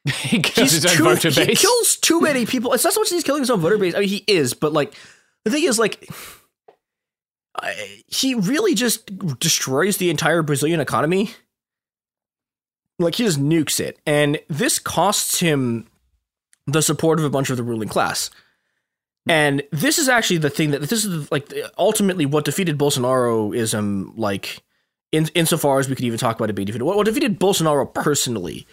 he 0.14 0.42
kills 0.42 0.82
too, 0.82 1.16
He 1.16 1.56
kills 1.56 1.96
too 1.96 2.20
many 2.20 2.46
people. 2.46 2.74
It's 2.74 2.84
not 2.84 2.92
so 2.92 3.00
much 3.00 3.10
that 3.10 3.16
he's 3.16 3.24
killing 3.24 3.44
his 3.44 3.50
own 3.50 3.62
voter 3.62 3.78
base. 3.78 3.96
I 3.96 4.00
mean, 4.00 4.10
he 4.10 4.26
is, 4.28 4.54
but 4.54 4.74
like 4.74 4.94
the 5.46 5.52
thing 5.52 5.64
is, 5.64 5.80
like 5.80 6.10
I- 7.60 8.04
he 8.08 8.36
really 8.36 8.76
just 8.76 9.40
destroys 9.40 9.98
the 9.98 10.10
entire 10.10 10.42
Brazilian 10.44 10.80
economy. 10.80 11.32
Like 13.00 13.16
he 13.16 13.26
just 13.26 13.40
nukes 13.40 13.80
it, 13.80 14.00
and 14.08 14.40
this 14.48 14.80
costs 14.80 15.40
him 15.40 15.88
the 16.66 16.82
support 16.82 17.20
of 17.20 17.26
a 17.26 17.30
bunch 17.30 17.50
of 17.52 17.58
the 17.58 17.64
ruling 17.64 17.90
class. 17.90 18.32
And 19.28 19.62
this 19.72 20.00
is 20.00 20.10
actually 20.10 20.38
the 20.40 20.50
thing 20.50 20.72
that 20.72 20.82
this 20.82 21.06
is 21.06 21.32
like 21.32 21.54
ultimately 21.78 22.26
what 22.26 22.46
defeated 22.46 22.78
Bolsonaroism. 22.78 24.14
Like 24.18 24.64
in 25.12 25.28
insofar 25.36 25.80
as 25.80 25.88
we 25.90 25.96
could 25.96 26.06
even 26.06 26.18
talk 26.18 26.38
about 26.38 26.50
it 26.50 26.54
being 26.54 26.66
defeated, 26.66 26.86
what, 26.86 26.98
what 26.98 27.06
defeated 27.06 27.40
Bolsonaro 27.40 27.94
personally 27.94 28.66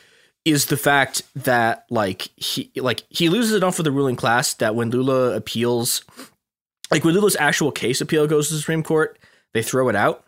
is 0.45 0.67
the 0.67 0.77
fact 0.77 1.23
that 1.35 1.85
like 1.91 2.29
he 2.37 2.71
like 2.77 3.03
he 3.11 3.29
loses 3.29 3.55
enough 3.55 3.75
for 3.77 3.83
the 3.83 3.93
ruling 3.93 4.17
class 4.17 4.55
that 4.55 4.75
when 4.75 4.91
Lula 4.91 5.35
appeals, 5.37 6.03
like 6.91 7.05
when 7.05 7.15
Lula's 7.15 7.37
actual 7.39 7.73
case 7.73 8.01
appeal 8.01 8.27
goes 8.27 8.49
to 8.49 8.55
the 8.55 8.61
Supreme 8.61 8.83
Court, 8.83 9.19
they 9.53 9.63
throw 9.63 9.89
it 9.89 9.97
out, 9.97 10.25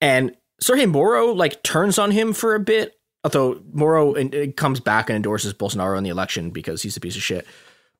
and 0.00 0.36
Sergio 0.62 0.88
Moro 0.90 1.32
like 1.32 1.62
turns 1.62 1.98
on 1.98 2.10
him 2.10 2.32
for 2.32 2.54
a 2.54 2.60
bit. 2.60 2.98
Although 3.24 3.62
Moro 3.72 4.14
and 4.14 4.56
comes 4.56 4.80
back 4.80 5.08
and 5.08 5.14
endorses 5.16 5.54
Bolsonaro 5.54 5.96
in 5.96 6.02
the 6.02 6.10
election 6.10 6.50
because 6.50 6.82
he's 6.82 6.96
a 6.96 7.00
piece 7.00 7.14
of 7.14 7.22
shit. 7.22 7.46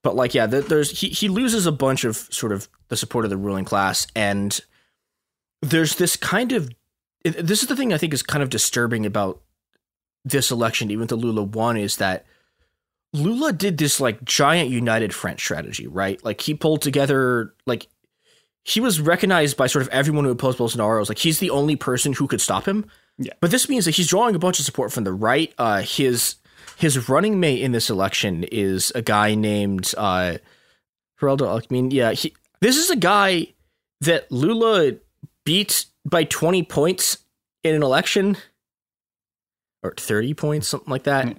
But 0.03 0.17
like, 0.17 0.35
yeah, 0.35 0.47
there- 0.47 0.63
there's 0.63 0.99
he 0.99 1.09
he 1.11 1.29
loses 1.29 1.65
a 1.65 1.71
bunch 1.73 2.03
of 2.05 2.17
sort 2.17 2.51
of 2.51 2.69
the 2.89 2.97
support 2.97 3.25
of 3.25 3.31
the 3.31 3.37
ruling 3.37 3.65
class, 3.65 4.07
and 4.17 4.59
there's 5.61 5.95
this 5.97 6.17
kind 6.17 6.51
of 6.53 6.71
this 7.25 7.63
is 7.63 7.69
the 7.69 7.77
thing 7.77 7.93
I 7.93 7.99
think 7.99 8.13
is 8.13 8.23
kind 8.25 8.43
of 8.43 8.51
disturbing 8.51 9.07
about 9.07 9.41
this 10.25 10.51
election, 10.51 10.91
even 10.91 11.07
though 11.07 11.15
Lula 11.17 11.43
won, 11.45 11.77
is 11.77 11.99
that 11.99 12.27
Lula 13.13 13.53
did 13.53 13.79
this 13.79 14.01
like 14.01 14.25
giant 14.25 14.71
united 14.71 15.15
front 15.15 15.41
strategy, 15.41 15.87
right? 15.87 16.23
Like 16.25 16.41
he 16.41 16.55
pulled 16.55 16.83
together 16.83 17.55
like 17.67 17.89
he 18.65 18.81
was 18.81 19.01
recognized 19.01 19.57
by 19.57 19.67
sort 19.67 19.83
of 19.83 19.89
everyone 19.89 20.25
who 20.25 20.31
opposed 20.31 20.59
Bolsonaro 20.59 21.01
as 21.01 21.09
like 21.09 21.19
he's 21.19 21.39
the 21.39 21.51
only 21.51 21.77
person 21.77 22.13
who 22.13 22.27
could 22.27 22.41
stop 22.41 22.67
him. 22.67 22.87
Yeah. 23.19 23.35
But 23.41 23.51
this 23.51 23.69
means 23.69 23.85
that 23.85 23.97
he's 23.97 24.09
drawing 24.09 24.35
a 24.35 24.39
bunch 24.39 24.59
of 24.59 24.65
support 24.65 24.93
from 24.93 25.05
the 25.05 25.13
right. 25.13 25.53
Uh, 25.59 25.83
his 25.83 26.37
his 26.79 27.09
running 27.09 27.39
mate 27.39 27.63
in 27.63 27.73
this 27.73 27.91
election 27.91 28.45
is 28.45 28.93
a 28.95 29.03
guy 29.03 29.35
named 29.35 29.93
uh, 29.99 30.39
Geraldo 31.21 31.43
Alckmin. 31.43 31.93
Yeah, 31.93 32.13
he, 32.13 32.35
this 32.61 32.77
is 32.77 32.91
a 32.91 32.97
guy 32.97 33.49
that 34.01 34.31
Lula 34.33 34.93
beat 35.45 35.87
by 36.05 36.25
20 36.25 36.63
points 36.65 37.19
in 37.63 37.75
an 37.75 37.83
election 37.83 38.37
or 39.83 39.95
30 39.97 40.35
points, 40.35 40.69
something 40.69 40.91
like 40.91 41.05
that. 41.05 41.37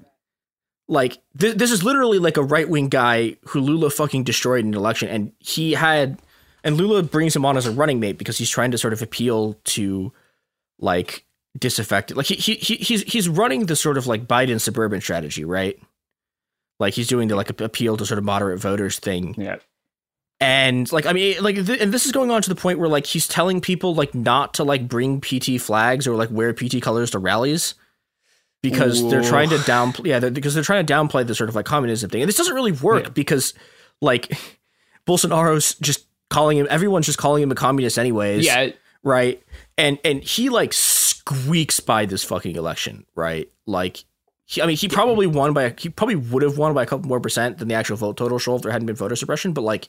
Like 0.93 1.17
th- 1.39 1.55
this 1.55 1.71
is 1.71 1.83
literally 1.83 2.19
like 2.19 2.37
a 2.37 2.43
right 2.43 2.69
wing 2.69 2.87
guy 2.87 3.35
who 3.47 3.59
Lula 3.59 3.89
fucking 3.89 4.23
destroyed 4.23 4.63
in 4.63 4.67
an 4.67 4.73
election, 4.75 5.09
and 5.09 5.31
he 5.39 5.73
had, 5.73 6.21
and 6.63 6.77
Lula 6.77 7.01
brings 7.01 7.35
him 7.35 7.45
on 7.45 7.57
as 7.57 7.65
a 7.65 7.71
running 7.71 7.99
mate 7.99 8.19
because 8.19 8.37
he's 8.37 8.49
trying 8.49 8.69
to 8.71 8.77
sort 8.77 8.93
of 8.93 9.01
appeal 9.01 9.55
to, 9.63 10.13
like 10.77 11.25
disaffected. 11.57 12.15
Like 12.15 12.27
he 12.27 12.35
he 12.35 12.55
he 12.55 12.75
he's 12.75 13.01
he's 13.03 13.27
running 13.27 13.65
the 13.65 13.75
sort 13.75 13.97
of 13.97 14.05
like 14.05 14.27
Biden 14.27 14.61
suburban 14.61 15.01
strategy, 15.01 15.43
right? 15.43 15.79
Like 16.79 16.93
he's 16.93 17.07
doing 17.07 17.27
the 17.27 17.35
like 17.35 17.49
appeal 17.59 17.97
to 17.97 18.05
sort 18.05 18.19
of 18.19 18.23
moderate 18.23 18.59
voters 18.59 18.99
thing. 18.99 19.33
Yeah. 19.35 19.57
And 20.39 20.91
like 20.91 21.07
I 21.07 21.13
mean 21.13 21.41
like 21.41 21.55
th- 21.55 21.81
and 21.81 21.91
this 21.91 22.05
is 22.05 22.11
going 22.11 22.29
on 22.29 22.43
to 22.43 22.49
the 22.49 22.55
point 22.55 22.77
where 22.77 22.89
like 22.89 23.07
he's 23.07 23.27
telling 23.27 23.61
people 23.61 23.95
like 23.95 24.13
not 24.13 24.53
to 24.55 24.63
like 24.63 24.87
bring 24.87 25.21
PT 25.21 25.59
flags 25.59 26.05
or 26.05 26.15
like 26.15 26.29
wear 26.29 26.53
PT 26.53 26.83
colors 26.83 27.09
to 27.11 27.19
rallies 27.19 27.73
because 28.64 29.07
they're 29.11 29.22
trying 29.22 29.49
to 29.49 29.57
downplay 29.57 30.07
yeah 30.07 30.18
they're, 30.20 30.32
because 30.32 30.55
they're 30.55 30.64
trying 30.64 30.84
to 30.84 30.91
downplay 30.93 31.28
the 31.28 31.36
sort 31.36 31.49
of 31.49 31.55
like 31.55 31.66
communism 31.66 32.09
thing. 32.09 32.22
And 32.24 32.28
this 32.30 32.38
doesn't 32.38 32.55
really 32.55 32.72
work 32.72 33.14
because 33.14 33.53
like 34.01 34.36
Bolsonaro's 35.07 35.76
just 35.76 36.05
calling 36.30 36.57
him 36.57 36.66
everyone's 36.70 37.05
just 37.05 37.20
calling 37.20 37.43
him 37.43 37.51
a 37.51 37.55
communist 37.55 37.99
anyways 37.99 38.45
Yeah. 38.45 38.72
right? 39.03 39.43
And 39.78 39.99
and 40.03 40.24
he 40.24 40.49
like 40.49 40.74
squeaks 40.74 41.80
by 41.80 42.05
this 42.05 42.24
fucking 42.24 42.55
election 42.55 43.05
right? 43.16 43.49
Like 43.68 44.03
he, 44.45 44.61
I 44.61 44.66
mean 44.66 44.78
he 44.78 44.88
probably 44.88 45.28
won 45.28 45.53
by 45.53 45.64
a, 45.64 45.74
he 45.78 45.89
probably 45.89 46.16
would 46.16 46.43
have 46.43 46.57
won 46.57 46.74
by 46.74 46.84
a 46.84 46.86
couple 46.86 47.07
more 47.07 47.20
percent 47.20 47.57
than 47.59 47.68
the 47.68 47.76
actual 47.76 47.97
vote 47.97 48.18
total 48.18 48.39
show 48.39 48.55
if 48.55 48.61
there 48.61 48.72
hadn't 48.72 48.88
been 48.88 48.95
voter 48.95 49.16
suppression 49.16 49.53
but 49.53 49.61
like 49.61 49.88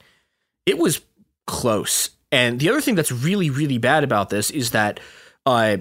it 0.67 0.79
was 0.79 1.01
close. 1.47 2.11
And 2.33 2.59
the 2.59 2.69
other 2.71 2.81
thing 2.81 2.95
that's 2.97 3.13
really 3.13 3.51
really 3.51 3.79
bad 3.79 4.03
about 4.05 4.31
this 4.31 4.51
is 4.51 4.73
that 4.73 4.99
uh 5.47 5.77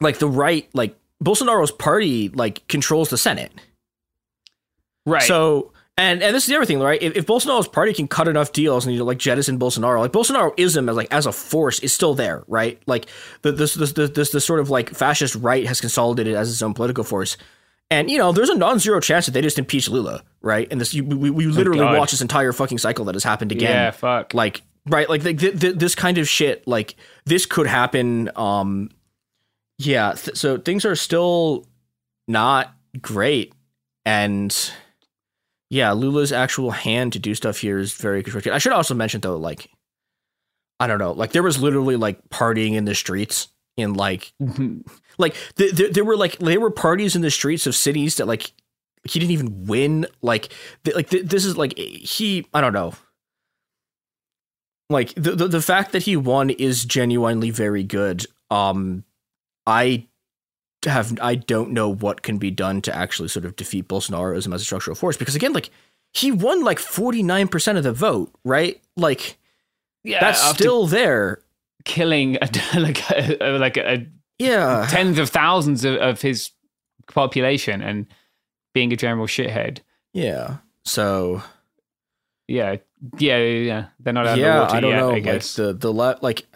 like 0.00 0.18
the 0.18 0.28
right 0.28 0.68
like 0.72 0.96
Bolsonaro's 1.26 1.72
party 1.72 2.28
like 2.30 2.66
controls 2.68 3.10
the 3.10 3.18
Senate 3.18 3.52
Right. 5.04 5.22
so, 5.22 5.72
and 5.98 6.22
and 6.22 6.34
this 6.34 6.44
is 6.44 6.48
the 6.48 6.56
other 6.56 6.64
thing, 6.64 6.80
right? 6.80 7.00
If, 7.00 7.16
if 7.16 7.26
Bolsonaro's 7.26 7.68
party 7.68 7.92
can 7.92 8.08
cut 8.08 8.26
enough 8.28 8.52
deals 8.52 8.84
and 8.84 8.92
you 8.92 8.98
know, 8.98 9.04
like 9.04 9.18
jettison 9.18 9.58
Bolsonaro, 9.58 10.00
like 10.00 10.12
Bolsonaroism 10.12 10.90
as 10.90 10.96
like 10.96 11.12
as 11.12 11.26
a 11.26 11.32
force 11.32 11.78
is 11.80 11.92
still 11.92 12.14
there, 12.14 12.42
right? 12.48 12.80
Like 12.86 13.06
the 13.42 13.52
this 13.52 13.74
this 13.74 13.92
this 13.92 14.10
this, 14.10 14.30
this 14.30 14.44
sort 14.44 14.60
of 14.60 14.68
like 14.68 14.90
fascist 14.90 15.34
right 15.36 15.66
has 15.66 15.80
consolidated 15.80 16.34
as 16.34 16.50
its 16.50 16.60
own 16.62 16.74
political 16.74 17.04
force. 17.04 17.36
And 17.88 18.10
you 18.10 18.18
know, 18.18 18.32
there's 18.32 18.48
a 18.50 18.56
non-zero 18.56 18.98
chance 18.98 19.26
that 19.26 19.32
they 19.32 19.42
just 19.42 19.60
impeach 19.60 19.88
Lula, 19.88 20.24
right? 20.42 20.66
And 20.72 20.80
this, 20.80 20.92
you, 20.92 21.04
we, 21.04 21.30
we 21.30 21.46
literally 21.46 21.78
God. 21.80 21.96
watch 21.96 22.10
this 22.10 22.20
entire 22.20 22.52
fucking 22.52 22.78
cycle 22.78 23.04
that 23.04 23.14
has 23.14 23.22
happened 23.22 23.52
again. 23.52 23.70
Yeah, 23.70 23.90
fuck. 23.92 24.34
Like, 24.34 24.62
right? 24.86 25.08
Like, 25.08 25.22
th- 25.22 25.38
th- 25.38 25.60
th- 25.60 25.76
this 25.76 25.94
kind 25.94 26.18
of 26.18 26.28
shit, 26.28 26.66
like 26.66 26.96
this 27.26 27.46
could 27.46 27.68
happen. 27.68 28.28
Um, 28.34 28.90
yeah. 29.78 30.12
Th- 30.12 30.36
so 30.36 30.58
things 30.58 30.84
are 30.84 30.96
still 30.96 31.66
not 32.28 32.74
great, 33.00 33.52
and 34.04 34.54
yeah, 35.70 35.92
Lula's 35.92 36.32
actual 36.32 36.70
hand 36.70 37.12
to 37.14 37.18
do 37.18 37.34
stuff 37.34 37.58
here 37.58 37.78
is 37.78 37.92
very 37.92 38.22
constricted. 38.22 38.52
I 38.52 38.58
should 38.58 38.72
also 38.72 38.94
mention 38.94 39.20
though, 39.20 39.36
like, 39.36 39.68
I 40.78 40.86
don't 40.86 40.98
know, 40.98 41.12
like 41.12 41.32
there 41.32 41.42
was 41.42 41.60
literally 41.60 41.96
like 41.96 42.28
partying 42.28 42.74
in 42.74 42.84
the 42.84 42.94
streets 42.94 43.48
in 43.76 43.94
like, 43.94 44.32
like 45.18 45.34
th- 45.56 45.76
th- 45.76 45.92
there 45.92 46.04
were 46.04 46.16
like 46.16 46.38
there 46.38 46.60
were 46.60 46.70
parties 46.70 47.16
in 47.16 47.22
the 47.22 47.30
streets 47.30 47.66
of 47.66 47.74
cities 47.74 48.16
that 48.16 48.26
like 48.26 48.52
he 49.04 49.18
didn't 49.18 49.32
even 49.32 49.66
win. 49.66 50.06
Like, 50.22 50.52
th- 50.84 50.96
like 50.96 51.10
th- 51.10 51.26
this 51.26 51.44
is 51.44 51.56
like 51.56 51.76
he, 51.78 52.46
I 52.54 52.60
don't 52.60 52.72
know. 52.72 52.94
Like 54.88 55.14
the, 55.14 55.32
the 55.32 55.48
the 55.48 55.62
fact 55.62 55.92
that 55.92 56.04
he 56.04 56.16
won 56.16 56.50
is 56.50 56.84
genuinely 56.84 57.50
very 57.50 57.82
good. 57.82 58.24
Um, 58.50 59.04
I 59.66 60.06
have 60.84 61.18
I 61.20 61.34
don't 61.34 61.72
know 61.72 61.88
what 61.88 62.22
can 62.22 62.38
be 62.38 62.50
done 62.50 62.80
to 62.82 62.94
actually 62.94 63.28
sort 63.28 63.44
of 63.44 63.56
defeat 63.56 63.88
Bolsonaroism 63.88 64.54
as 64.54 64.62
a 64.62 64.64
structural 64.64 64.94
force 64.94 65.16
because 65.16 65.34
again, 65.34 65.52
like 65.52 65.70
he 66.12 66.30
won 66.32 66.62
like 66.62 66.78
forty 66.78 67.22
nine 67.22 67.48
percent 67.48 67.76
of 67.78 67.84
the 67.84 67.92
vote, 67.92 68.32
right? 68.44 68.80
Like 68.96 69.38
yeah, 70.04 70.20
that's 70.20 70.40
still 70.50 70.86
there. 70.86 71.40
killing 71.84 72.36
a, 72.36 72.48
like 72.78 73.10
a, 73.10 73.58
like 73.58 73.76
a, 73.76 74.06
Yeah, 74.38 74.86
tens 74.88 75.18
of 75.18 75.30
thousands 75.30 75.84
of, 75.84 75.96
of 75.96 76.20
his 76.22 76.50
population 77.12 77.82
and 77.82 78.06
being 78.74 78.92
a 78.92 78.96
general 78.96 79.26
shithead. 79.26 79.78
yeah. 80.12 80.58
So 80.84 81.42
Yeah, 82.46 82.76
yeah, 83.18 83.38
yeah. 83.38 83.86
They're 83.98 84.12
not 84.12 84.26
out 84.28 84.38
yeah, 84.38 84.46
of 84.46 84.54
the 84.54 84.60
water 84.62 84.76
I 84.76 84.80
don't 84.80 84.90
yet, 84.90 85.00
know. 85.00 85.08
I 85.10 85.34
like 85.34 85.42
the 85.42 85.72
the 85.72 85.92
le- 85.92 86.18
like. 86.22 86.46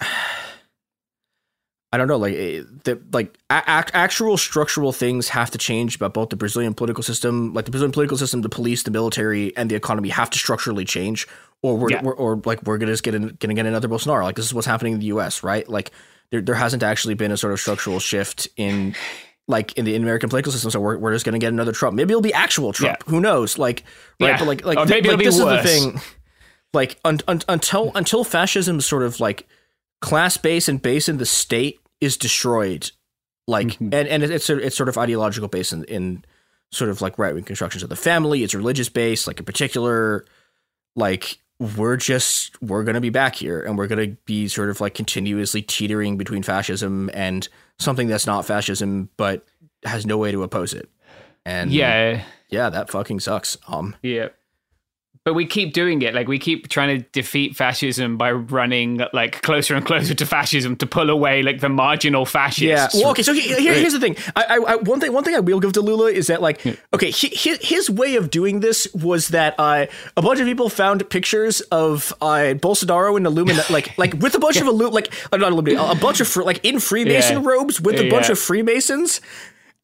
I 1.92 1.96
don't 1.98 2.06
know, 2.06 2.18
like 2.18 2.34
eh, 2.34 2.62
the 2.84 3.00
like 3.12 3.36
act, 3.50 3.90
actual 3.94 4.36
structural 4.36 4.92
things 4.92 5.28
have 5.30 5.50
to 5.50 5.58
change 5.58 5.96
about 5.96 6.14
both 6.14 6.28
the 6.28 6.36
Brazilian 6.36 6.72
political 6.72 7.02
system, 7.02 7.52
like 7.52 7.64
the 7.64 7.72
Brazilian 7.72 7.90
political 7.92 8.16
system, 8.16 8.42
the 8.42 8.48
police, 8.48 8.84
the 8.84 8.92
military, 8.92 9.56
and 9.56 9.68
the 9.70 9.74
economy 9.74 10.08
have 10.10 10.30
to 10.30 10.38
structurally 10.38 10.84
change, 10.84 11.26
or 11.62 11.76
we're, 11.76 11.90
Yeah. 11.90 12.02
we're 12.02 12.14
or 12.14 12.40
like 12.44 12.62
we're 12.62 12.78
gonna 12.78 12.92
just 12.92 13.02
get 13.02 13.16
in, 13.16 13.36
gonna 13.40 13.54
get 13.54 13.66
another 13.66 13.88
Bolsonaro. 13.88 14.22
Like 14.22 14.36
this 14.36 14.44
is 14.46 14.54
what's 14.54 14.68
happening 14.68 14.92
in 14.92 14.98
the 15.00 15.06
U.S. 15.06 15.42
Right? 15.42 15.68
Like 15.68 15.90
there 16.30 16.40
there 16.40 16.54
hasn't 16.54 16.84
actually 16.84 17.14
been 17.14 17.32
a 17.32 17.36
sort 17.36 17.52
of 17.52 17.58
structural 17.58 17.98
shift 17.98 18.46
in 18.56 18.94
like 19.48 19.72
in 19.72 19.84
the 19.84 19.96
American 19.96 20.28
political 20.28 20.52
system. 20.52 20.70
So 20.70 20.78
we're, 20.78 20.96
we're 20.96 21.12
just 21.12 21.24
gonna 21.24 21.40
get 21.40 21.52
another 21.52 21.72
Trump. 21.72 21.96
Maybe 21.96 22.12
it'll 22.12 22.22
be 22.22 22.32
actual 22.32 22.72
Trump. 22.72 23.02
Who 23.08 23.18
knows? 23.20 23.58
Like 23.58 23.82
right? 24.20 24.28
Yeah. 24.28 24.38
But 24.38 24.46
like 24.46 24.64
like 24.64 24.78
th- 24.78 24.88
maybe 24.88 25.08
like, 25.08 25.14
it'll 25.14 25.18
be 25.18 25.24
this 25.24 25.42
worse. 25.42 25.64
is 25.64 25.84
the 25.84 25.90
thing. 25.98 26.00
Like 26.72 27.00
un, 27.04 27.18
un, 27.26 27.40
until 27.48 27.90
until 27.96 28.22
fascism 28.22 28.78
is 28.78 28.86
sort 28.86 29.02
of 29.02 29.18
like 29.18 29.48
class 30.00 30.36
base 30.36 30.68
and 30.68 30.80
base 30.80 31.08
in 31.08 31.18
the 31.18 31.26
state 31.26 31.78
is 32.00 32.16
destroyed 32.16 32.90
like 33.46 33.66
Mm-hmm. 33.68 33.92
and 33.94 34.08
and 34.08 34.22
it's 34.22 34.48
a, 34.48 34.56
it's 34.58 34.76
sort 34.76 34.88
of 34.88 34.96
ideological 34.98 35.48
base 35.48 35.72
in, 35.72 35.84
in 35.84 36.24
sort 36.72 36.90
of 36.90 37.02
like 37.02 37.18
right 37.18 37.34
wing 37.34 37.44
constructions 37.44 37.82
of 37.82 37.88
the 37.88 37.96
family. 37.96 38.42
It's 38.44 38.54
religious 38.54 38.88
based, 38.88 39.26
like 39.26 39.38
in 39.40 39.44
particular, 39.44 40.24
like 40.96 41.38
we're 41.76 41.96
just 41.96 42.60
we're 42.62 42.84
gonna 42.84 43.00
be 43.00 43.10
back 43.10 43.34
here 43.34 43.60
and 43.62 43.76
we're 43.76 43.86
gonna 43.88 44.16
be 44.24 44.48
sort 44.48 44.70
of 44.70 44.80
like 44.80 44.94
continuously 44.94 45.62
teetering 45.62 46.16
between 46.16 46.42
fascism 46.42 47.10
and 47.12 47.48
something 47.78 48.08
that's 48.08 48.26
not 48.26 48.46
fascism 48.46 49.10
but 49.16 49.44
has 49.84 50.06
no 50.06 50.16
way 50.16 50.30
to 50.32 50.42
oppose 50.42 50.72
it. 50.74 50.88
And 51.44 51.70
Yeah. 51.72 52.22
yeah, 52.50 52.70
that 52.70 52.90
fucking 52.90 53.20
sucks. 53.20 53.56
Um, 53.66 53.96
Yeah. 54.02 54.28
But 55.22 55.34
we 55.34 55.44
keep 55.44 55.74
doing 55.74 56.00
it. 56.00 56.14
Like 56.14 56.28
we 56.28 56.38
keep 56.38 56.68
trying 56.68 56.98
to 56.98 57.06
defeat 57.12 57.54
fascism 57.54 58.16
by 58.16 58.32
running 58.32 59.02
like 59.12 59.42
closer 59.42 59.74
and 59.74 59.84
closer 59.84 60.14
to 60.14 60.24
fascism 60.24 60.76
to 60.76 60.86
pull 60.86 61.10
away 61.10 61.42
like 61.42 61.60
the 61.60 61.68
marginal 61.68 62.24
fascists. 62.24 62.62
Yeah. 62.62 62.88
Well, 62.94 63.10
okay. 63.10 63.22
So 63.22 63.34
he- 63.34 63.42
here, 63.42 63.74
here's 63.74 63.92
the 63.92 64.00
thing. 64.00 64.16
I, 64.34 64.44
I, 64.44 64.54
I, 64.72 64.76
one 64.76 64.98
thing, 64.98 65.12
one 65.12 65.22
thing 65.22 65.34
I 65.34 65.40
will 65.40 65.60
give 65.60 65.74
to 65.74 65.82
Lula 65.82 66.06
is 66.10 66.28
that, 66.28 66.40
like, 66.40 66.64
okay, 66.94 67.10
he, 67.10 67.28
his, 67.34 67.58
his 67.60 67.90
way 67.90 68.16
of 68.16 68.30
doing 68.30 68.60
this 68.60 68.88
was 68.94 69.28
that 69.28 69.54
uh, 69.58 69.84
a 70.16 70.22
bunch 70.22 70.40
of 70.40 70.46
people 70.46 70.70
found 70.70 71.08
pictures 71.10 71.60
of 71.70 72.14
uh, 72.22 72.54
Bolsonaro 72.56 73.18
and 73.18 73.26
Illuminati, 73.26 73.70
like, 73.74 73.98
like 73.98 74.14
with 74.14 74.34
a 74.34 74.38
bunch 74.38 74.56
of 74.56 74.66
Illu- 74.68 74.90
like 74.90 75.12
uh, 75.32 75.36
not 75.36 75.52
Illuminati, 75.52 75.98
a 75.98 76.00
bunch 76.00 76.20
of 76.22 76.34
like 76.36 76.64
in 76.64 76.80
Freemason 76.80 77.42
Yeah. 77.42 77.48
robes 77.50 77.78
with 77.78 78.00
a 78.00 78.08
bunch 78.08 78.30
of 78.30 78.38
Freemasons. 78.38 79.20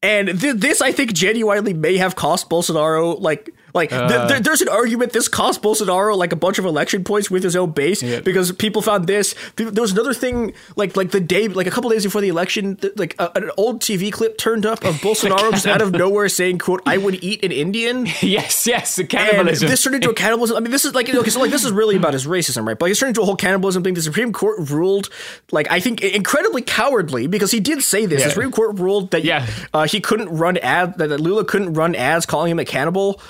And 0.01 0.39
th- 0.41 0.55
this, 0.55 0.81
I 0.81 0.91
think, 0.91 1.13
genuinely 1.13 1.73
may 1.73 1.97
have 1.97 2.15
cost 2.15 2.49
Bolsonaro 2.49 3.21
like. 3.21 3.51
Like 3.73 3.91
Uh. 3.91 4.27
th- 4.29 4.41
there's 4.43 4.61
an 4.61 4.69
argument 4.69 5.13
this 5.13 5.27
cost 5.27 5.61
Bolsonaro 5.61 6.15
like 6.17 6.31
a 6.31 6.35
bunch 6.37 6.57
of 6.57 6.65
election 6.65 7.03
points 7.03 7.29
with 7.29 7.43
his 7.43 7.55
own 7.55 7.71
base 7.71 8.01
because 8.21 8.51
people 8.53 8.81
found 8.81 9.07
this. 9.07 9.35
There 9.55 9.69
was 9.81 9.91
another 9.91 10.13
thing 10.13 10.53
like 10.75 10.95
like 10.95 11.11
the 11.11 11.19
day 11.19 11.47
like 11.47 11.67
a 11.67 11.71
couple 11.71 11.89
days 11.89 12.03
before 12.03 12.21
the 12.21 12.29
election, 12.29 12.77
th- 12.77 12.93
like 12.97 13.15
a, 13.19 13.29
an 13.37 13.51
old 13.57 13.81
TV 13.81 14.11
clip 14.11 14.37
turned 14.37 14.65
up 14.65 14.83
of 14.85 14.95
Bolsonaro 15.01 15.51
just 15.51 15.67
out 15.67 15.81
of 15.81 15.91
nowhere 15.91 16.29
saying, 16.29 16.59
"quote 16.59 16.81
I 16.85 16.97
would 16.97 17.23
eat 17.23 17.43
an 17.43 17.51
Indian." 17.51 18.05
yes, 18.21 18.65
yes, 18.65 18.95
the 18.95 19.01
And 19.03 19.09
cannibalism. 19.09 19.67
this 19.69 19.83
turned 19.83 19.95
into 19.95 20.09
a 20.09 20.13
cannibalism. 20.23 20.57
I 20.57 20.59
mean, 20.61 20.71
this 20.71 20.85
is 20.85 20.95
like 20.95 21.13
okay, 21.13 21.29
so 21.29 21.39
like 21.41 21.51
this 21.51 21.65
is 21.65 21.71
really 21.71 21.97
about 21.97 22.13
his 22.13 22.25
racism, 22.25 22.65
right? 22.65 22.77
But 22.79 22.85
like, 22.85 22.91
it's 22.91 22.99
turned 22.99 23.09
into 23.09 23.21
a 23.21 23.25
whole 23.25 23.35
cannibalism 23.35 23.83
thing. 23.83 23.93
The 23.93 24.01
Supreme 24.01 24.31
Court 24.33 24.57
ruled, 24.71 25.09
like 25.51 25.69
I 25.69 25.79
think, 25.81 26.01
incredibly 26.01 26.61
cowardly 26.61 27.27
because 27.27 27.51
he 27.51 27.59
did 27.59 27.83
say 27.83 28.05
this. 28.05 28.21
Yeah. 28.21 28.27
The 28.27 28.31
Supreme 28.31 28.51
Court 28.51 28.79
ruled 28.79 29.11
that 29.11 29.23
Yeah. 29.25 29.45
uh, 29.73 29.87
he 29.87 29.99
couldn't 29.99 30.29
run 30.29 30.57
ad 30.57 30.97
that, 30.97 31.09
that 31.09 31.19
Lula 31.19 31.43
couldn't 31.45 31.73
run 31.73 31.95
ads 31.95 32.25
calling 32.25 32.49
him 32.51 32.59
a 32.59 32.65
cannibal. 32.65 33.21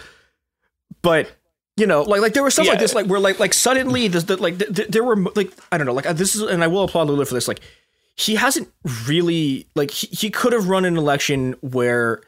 But 1.02 1.32
you 1.78 1.86
know, 1.86 2.02
like 2.02 2.22
like 2.22 2.34
there 2.34 2.44
was 2.44 2.54
stuff 2.56 2.68
like 2.68 2.80
this, 2.80 2.96
like 2.96 3.06
where 3.06 3.20
like 3.20 3.40
like 3.40 3.54
suddenly 3.54 4.08
this 4.08 4.24
the, 4.24 4.38
like 4.38 4.58
th- 4.58 4.76
th- 4.76 4.88
there 4.90 5.04
were 5.04 5.16
like 5.36 5.52
I 5.72 5.78
don't 5.78 5.86
know, 5.86 5.94
like 5.94 6.08
uh, 6.08 6.14
this 6.14 6.36
is, 6.36 6.42
and 6.42 6.64
I 6.64 6.68
will 6.68 6.84
applaud 6.84 7.08
Lula 7.08 7.26
for 7.26 7.36
this. 7.36 7.48
Like 7.48 7.62
he 8.16 8.36
hasn't 8.36 8.72
really 9.06 9.68
like 9.76 9.92
he, 9.92 10.08
he 10.08 10.30
could 10.30 10.54
have 10.54 10.68
run 10.70 10.86
an 10.86 10.98
election 10.98 11.56
where 11.62 12.22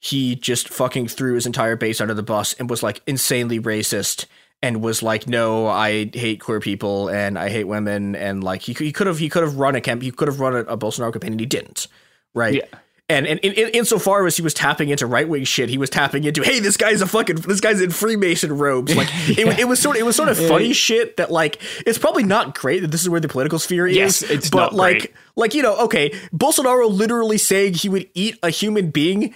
he 0.00 0.34
just 0.34 0.68
fucking 0.68 1.08
threw 1.08 1.34
his 1.34 1.46
entire 1.46 1.76
base 1.76 2.00
under 2.00 2.14
the 2.14 2.22
bus 2.22 2.52
and 2.54 2.68
was 2.68 2.82
like 2.82 3.00
insanely 3.06 3.58
racist 3.58 4.26
and 4.62 4.82
was 4.82 5.02
like, 5.02 5.26
no, 5.26 5.66
I 5.66 6.10
hate 6.12 6.40
queer 6.40 6.60
people 6.60 7.08
and 7.08 7.38
I 7.38 7.48
hate 7.48 7.64
women 7.64 8.14
and 8.14 8.44
like 8.44 8.62
he, 8.62 8.74
he 8.74 8.92
could 8.92 9.06
have 9.06 9.18
he 9.18 9.28
could 9.28 9.42
have 9.42 9.56
run 9.56 9.74
a 9.74 9.80
camp 9.80 10.02
he 10.02 10.10
could 10.10 10.28
have 10.28 10.40
run 10.40 10.54
a, 10.54 10.60
a 10.60 10.76
Bolsonaro 10.76 11.12
campaign 11.12 11.32
and 11.32 11.40
he 11.40 11.46
didn't, 11.46 11.86
right? 12.34 12.54
Yeah. 12.54 12.78
And 13.10 13.26
and 13.26 13.40
in, 13.40 13.52
in, 13.52 13.68
insofar 13.70 14.24
as 14.26 14.36
he 14.36 14.42
was 14.42 14.54
tapping 14.54 14.88
into 14.88 15.06
right 15.06 15.28
wing 15.28 15.44
shit, 15.44 15.68
he 15.68 15.78
was 15.78 15.90
tapping 15.90 16.24
into 16.24 16.42
hey, 16.42 16.60
this 16.60 16.76
guy's 16.76 17.02
a 17.02 17.06
fucking 17.06 17.36
this 17.36 17.60
guy's 17.60 17.80
in 17.80 17.90
Freemason 17.90 18.56
robes. 18.56 18.94
Like 18.94 19.08
it, 19.28 19.58
it 19.58 19.68
was 19.68 19.80
sort 19.80 19.96
of 19.96 20.00
it 20.00 20.04
was 20.04 20.14
sort 20.14 20.28
of 20.28 20.38
funny 20.38 20.72
shit 20.72 21.16
that 21.16 21.30
like 21.30 21.60
it's 21.86 21.98
probably 21.98 22.22
not 22.22 22.54
great 22.54 22.80
that 22.80 22.92
this 22.92 23.02
is 23.02 23.08
where 23.08 23.20
the 23.20 23.28
political 23.28 23.58
sphere 23.58 23.86
is. 23.86 23.96
Yes, 23.96 24.22
it's 24.22 24.48
but 24.48 24.58
not 24.58 24.74
like 24.74 24.98
great. 24.98 25.14
like 25.36 25.54
you 25.54 25.62
know 25.62 25.76
okay, 25.80 26.10
Bolsonaro 26.32 26.88
literally 26.90 27.38
saying 27.38 27.74
he 27.74 27.88
would 27.88 28.08
eat 28.14 28.38
a 28.42 28.50
human 28.50 28.90
being 28.90 29.34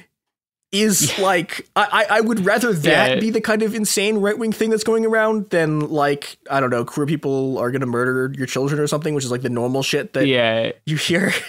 is 0.70 1.18
like 1.18 1.68
I, 1.76 2.06
I 2.10 2.16
I 2.18 2.20
would 2.20 2.44
rather 2.44 2.72
that 2.72 3.10
Yeah. 3.14 3.20
be 3.20 3.30
the 3.30 3.40
kind 3.40 3.62
of 3.62 3.74
insane 3.74 4.18
right 4.18 4.38
wing 4.38 4.52
thing 4.52 4.70
that's 4.70 4.84
going 4.84 5.06
around 5.06 5.50
than 5.50 5.80
like 5.80 6.36
I 6.50 6.60
don't 6.60 6.70
know 6.70 6.84
queer 6.84 7.06
people 7.06 7.58
are 7.58 7.70
gonna 7.70 7.86
murder 7.86 8.32
your 8.36 8.46
children 8.46 8.80
or 8.80 8.86
something, 8.86 9.14
which 9.14 9.24
is 9.24 9.30
like 9.30 9.42
the 9.42 9.50
normal 9.50 9.82
shit 9.82 10.12
that 10.14 10.26
yeah. 10.26 10.72
you 10.86 10.96
hear. 10.96 11.32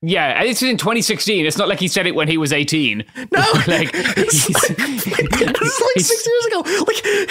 Yeah, 0.00 0.38
and 0.40 0.48
it's 0.48 0.62
in 0.62 0.76
2016. 0.76 1.44
It's 1.44 1.58
not 1.58 1.68
like 1.68 1.80
he 1.80 1.88
said 1.88 2.06
it 2.06 2.14
when 2.14 2.28
he 2.28 2.38
was 2.38 2.52
18. 2.52 3.04
No, 3.16 3.40
like, 3.66 3.90
it's 3.94 4.48
like, 4.48 4.78
it's 4.78 5.80
like 5.80 6.04
six 6.04 6.26
years 6.26 6.46
ago. 6.46 6.62
Like 6.86 7.30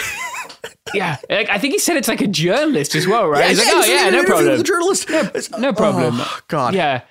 yeah, 0.94 1.18
like, 1.30 1.50
I 1.50 1.58
think 1.60 1.74
he 1.74 1.80
said 1.80 1.98
it's 1.98 2.08
like 2.08 2.22
a 2.22 2.28
journalist 2.28 2.96
as 2.96 3.08
well, 3.08 3.28
right? 3.28 3.40
Yeah, 3.42 3.48
He's 3.50 3.58
like, 3.60 3.68
yeah, 3.68 3.74
oh 3.74 3.82
he's 3.82 3.90
yeah, 3.90 4.10
no 4.10 4.24
problem, 4.24 4.58
The 4.58 4.64
journalist. 4.64 5.10
It's- 5.10 5.52
uh, 5.54 5.58
no 5.60 5.74
problem. 5.74 6.16
Oh, 6.18 6.40
God, 6.48 6.74
Yeah, 6.76 7.02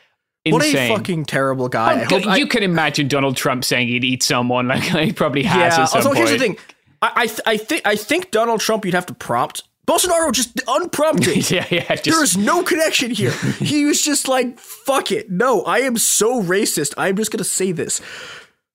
what 0.47 0.65
insane. 0.65 0.93
a 0.93 0.97
fucking 0.97 1.25
terrible 1.27 1.69
guy. 1.69 2.03
Oh, 2.03 2.07
God, 2.09 2.27
I- 2.27 2.37
you 2.37 2.47
can 2.47 2.63
imagine 2.63 3.09
Donald 3.09 3.37
Trump 3.37 3.65
saying 3.65 3.89
he'd 3.89 4.05
eat 4.05 4.23
someone. 4.23 4.69
Like 4.69 4.83
he 4.83 5.13
probably 5.13 5.43
has 5.45 5.77
yeah. 5.77 5.83
Also, 5.83 6.03
point. 6.09 6.19
here's 6.19 6.31
the 6.31 6.39
thing. 6.39 6.57
I 7.03 7.13
I, 7.17 7.27
th- 7.27 7.41
I 7.47 7.57
think 7.57 7.83
I 7.87 7.97
think 7.97 8.31
Donald 8.31 8.61
Trump 8.61 8.85
you'd 8.85 8.95
have 8.95 9.07
to 9.07 9.15
prompt. 9.15 9.63
Bolsonaro 9.87 10.32
just 10.32 10.61
unprompted. 10.66 11.49
yeah, 11.51 11.66
yeah. 11.70 11.95
Just, 11.95 12.05
There 12.05 12.22
is 12.24 12.37
no 12.37 12.62
connection 12.64 13.11
here. 13.12 13.30
He 13.59 13.84
was 13.84 14.03
just 14.03 14.26
like, 14.28 14.59
"Fuck 14.59 15.12
it, 15.12 15.30
no, 15.30 15.62
I 15.62 15.78
am 15.80 15.97
so 15.97 16.43
racist. 16.43 16.93
I'm 16.99 17.16
just 17.16 17.30
gonna 17.30 17.45
say 17.45 17.72
this." 17.72 18.01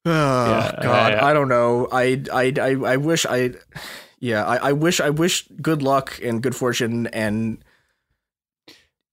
Oh 0.05 0.09
Yeah, 0.49 0.79
God, 0.81 1.13
yeah. 1.13 1.25
I 1.25 1.33
don't 1.33 1.47
know. 1.49 1.87
I 1.91 2.23
I 2.33 2.53
I, 2.59 2.93
I 2.93 2.97
wish 2.97 3.25
I, 3.27 3.51
yeah, 4.19 4.43
I, 4.43 4.69
I 4.69 4.71
wish 4.73 4.99
I 4.99 5.11
wish 5.11 5.47
good 5.61 5.83
luck 5.83 6.19
and 6.23 6.41
good 6.41 6.55
fortune 6.55 7.05
and 7.07 7.63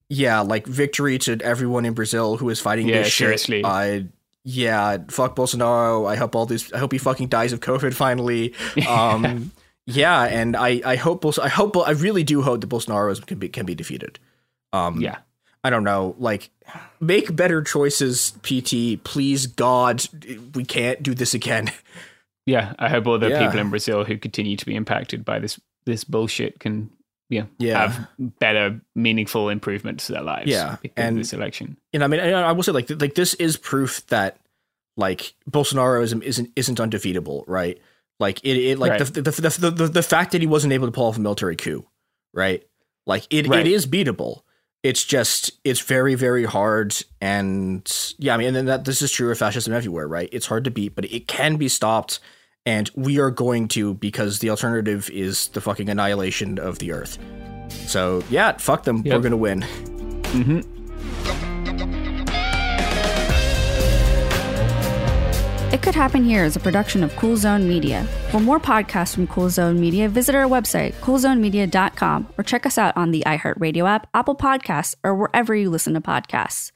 yeah, 0.09 0.41
like 0.41 0.67
victory 0.67 1.19
to 1.19 1.39
everyone 1.43 1.85
in 1.85 1.93
Brazil 1.93 2.39
who 2.39 2.49
is 2.49 2.61
fighting 2.61 2.89
Yeah, 2.89 3.03
this 3.03 3.15
seriously. 3.15 3.59
shit. 3.59 3.67
I 3.67 4.07
yeah, 4.45 4.97
fuck 5.11 5.37
Bolsonaro. 5.37 6.09
I 6.09 6.17
hope 6.17 6.35
all 6.35 6.47
these. 6.47 6.73
I 6.73 6.79
hope 6.79 6.93
he 6.93 6.99
fucking 6.99 7.29
dies 7.29 7.53
of 7.53 7.61
COVID 7.61 7.93
finally. 7.93 8.55
Um, 8.89 9.53
yeah, 9.89 10.23
and 10.25 10.55
I 10.57 10.81
I 10.85 10.97
hope 10.97 11.23
Bols- 11.23 11.43
I 11.43 11.49
hope 11.49 11.77
I 11.77 11.91
really 11.93 12.23
do 12.23 12.43
hope 12.43 12.61
that 12.61 12.69
Bolsonaro 12.71 13.25
can 13.27 13.39
be 13.39 13.49
can 13.49 13.67
be 13.67 13.75
defeated. 13.75 14.19
Um, 14.73 15.01
yeah. 15.01 15.19
I 15.65 15.71
don't 15.71 15.83
know, 15.83 16.15
like 16.19 16.51
make 17.01 17.35
better 17.35 17.63
choices, 17.63 18.33
PT. 18.43 19.03
Please, 19.03 19.47
God, 19.49 20.05
we 20.55 20.65
can't 20.65 21.03
do 21.03 21.15
this 21.15 21.35
again. 21.35 21.73
Yeah, 22.47 22.73
I 22.79 22.89
hope 22.89 23.07
all 23.07 23.19
the 23.19 23.29
Yeah. 23.29 23.45
people 23.45 23.61
in 23.61 23.69
Brazil 23.69 24.05
who 24.05 24.17
continue 24.17 24.57
to 24.57 24.65
be 24.65 24.75
impacted 24.75 25.23
by 25.23 25.39
this 25.39 25.61
this 25.85 26.03
bullshit 26.05 26.59
can 26.59 26.89
yeah, 27.29 27.45
Yeah. 27.59 27.79
have 27.91 28.09
better, 28.19 28.81
meaningful 28.95 29.51
improvements 29.51 30.07
to 30.07 30.13
their 30.15 30.23
lives. 30.23 30.49
Yeah, 30.49 30.77
and- 30.97 31.19
this 31.19 31.35
election. 31.35 31.77
And 31.93 32.03
I 32.03 32.07
mean, 32.07 32.21
I, 32.21 32.53
will 32.53 32.63
say, 32.63 32.73
like, 32.73 32.89
like 33.03 33.15
this 33.17 33.35
is 33.35 33.59
proof 33.59 34.07
that 34.07 34.39
like 34.97 35.35
Bolsonaro 35.51 36.03
isn't 36.03 36.23
isn't, 36.23 36.49
isn't 36.57 36.81
undefeatable, 36.81 37.45
right? 37.47 37.79
Like 38.21 38.41
it, 38.45 38.57
it 38.57 38.79
like 38.79 38.93
Right. 38.93 38.99
the, 39.05 39.23
the, 39.23 39.31
the, 39.31 39.71
the 39.71 39.87
the 39.89 40.03
fact 40.03 40.33
that 40.33 40.41
he 40.41 40.47
wasn't 40.47 40.73
able 40.73 40.87
to 40.87 40.93
pull 40.93 41.07
off 41.07 41.17
a 41.17 41.21
military 41.21 41.57
coup, 41.57 41.87
right? 42.33 42.63
Like 43.07 43.27
it, 43.31 43.47
Right. 43.49 43.67
it 43.67 43.71
is 43.73 43.87
beatable. 43.87 44.43
It's 44.83 45.03
just 45.05 45.53
it's 45.65 45.81
very 45.81 46.15
very 46.15 46.45
hard, 46.45 46.95
and 47.21 47.83
yeah, 48.19 48.35
I 48.35 48.37
mean, 48.37 48.49
and 48.49 48.57
then 48.57 48.65
that 48.67 48.85
this 48.85 49.03
is 49.03 49.11
true 49.11 49.31
of 49.31 49.39
fascism 49.39 49.73
everywhere, 49.73 50.07
right? 50.07 50.29
It's 50.33 50.47
hard 50.47 50.65
to 50.65 50.71
beat, 50.71 50.95
but 50.95 51.05
it 51.07 51.27
can 51.27 51.57
be 51.57 51.69
stopped, 51.69 52.21
and 52.65 52.89
we 52.95 53.19
are 53.19 53.31
going 53.31 53.67
to 53.69 53.95
because 53.95 54.39
the 54.39 54.51
alternative 54.51 55.11
is 55.11 55.49
the 55.49 55.61
fucking 55.61 55.89
annihilation 55.89 56.59
of 56.61 56.79
the 56.79 56.93
earth. 56.93 57.19
So 57.87 58.23
yeah, 58.31 58.57
fuck 58.57 58.85
them. 58.85 59.03
Yep. 59.05 59.15
We're 59.17 59.23
gonna 59.23 59.37
win. 59.37 59.61
Mm-hmm. 59.63 61.58
It 65.71 65.83
Could 65.83 65.95
Happen 65.95 66.25
Here 66.25 66.47
is 66.47 66.57
a 66.57 66.61
production 66.61 67.05
of 67.05 67.15
Cool 67.17 67.37
Zone 67.37 67.69
Media. 67.69 68.05
For 68.31 68.41
more 68.41 68.59
podcasts 68.59 69.15
from 69.15 69.27
Cool 69.27 69.51
Zone 69.51 69.79
Media, 69.79 70.09
visit 70.09 70.35
our 70.35 70.47
website, 70.47 70.95
coolzonemedia.com, 70.95 72.29
or 72.39 72.43
check 72.43 72.65
us 72.65 72.79
out 72.79 72.97
on 72.97 73.11
the 73.11 73.23
iHeartRadio 73.27 73.87
app, 73.87 74.09
Apple 74.15 74.35
Podcasts, 74.35 74.95
or 75.05 75.15
wherever 75.15 75.55
you 75.55 75.69
listen 75.69 75.93
to 75.93 76.01
podcasts. 76.01 76.73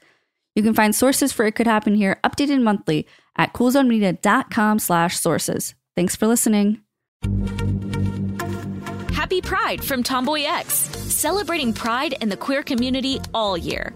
You 0.53 0.61
can 0.61 0.75
find 0.75 0.93
sources 0.93 1.33
for 1.33 1.43
It 1.45 1.55
Could 1.55 1.65
Happen 1.65 1.95
Here 1.95 2.19
updated 2.23 2.61
monthly 2.61 3.07
at 3.35 3.51
coolzonemedia.com 3.53 4.77
slash 4.77 5.19
sources. 5.19 5.73
Thanks 5.95 6.15
for 6.15 6.27
listening. 6.27 6.81
Happy 9.11 9.41
Pride 9.41 9.83
from 9.83 10.03
TomboyX, 10.03 10.67
celebrating 11.09 11.73
pride 11.73 12.13
and 12.21 12.31
the 12.31 12.37
queer 12.37 12.61
community 12.61 13.19
all 13.33 13.57
year. 13.57 13.95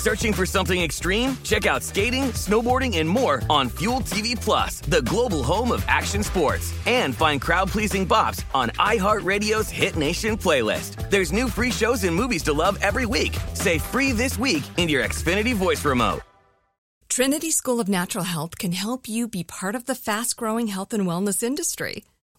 Searching 0.00 0.32
for 0.32 0.46
something 0.46 0.80
extreme? 0.80 1.36
Check 1.44 1.66
out 1.66 1.82
skating, 1.82 2.32
snowboarding, 2.32 2.96
and 2.96 3.06
more 3.06 3.42
on 3.50 3.68
Fuel 3.68 4.00
TV 4.00 4.34
Plus, 4.34 4.80
the 4.88 5.02
global 5.02 5.42
home 5.42 5.70
of 5.72 5.84
action 5.88 6.22
sports. 6.22 6.72
And 6.86 7.14
find 7.14 7.38
crowd-pleasing 7.38 8.08
bops 8.08 8.42
on 8.54 8.70
iHeartRadio's 8.78 9.68
Hit 9.68 9.96
Nation 9.96 10.38
playlist. 10.38 11.10
There's 11.10 11.32
new 11.32 11.48
free 11.50 11.70
shows 11.70 12.04
and 12.04 12.16
movies 12.16 12.42
to 12.44 12.54
love 12.54 12.78
every 12.80 13.04
week. 13.04 13.36
Say 13.52 13.76
free 13.76 14.12
this 14.12 14.38
week 14.38 14.62
in 14.78 14.88
your 14.88 15.04
Xfinity 15.04 15.54
voice 15.54 15.84
remote. 15.84 16.22
Trinity 17.10 17.50
School 17.50 17.78
of 17.78 17.88
Natural 17.88 18.24
Health 18.24 18.56
can 18.56 18.72
help 18.72 19.06
you 19.06 19.28
be 19.28 19.44
part 19.44 19.74
of 19.74 19.84
the 19.84 19.94
fast 19.94 20.36
growing 20.36 20.68
health 20.68 20.94
and 20.94 21.06
wellness 21.06 21.42
industry. 21.42 22.04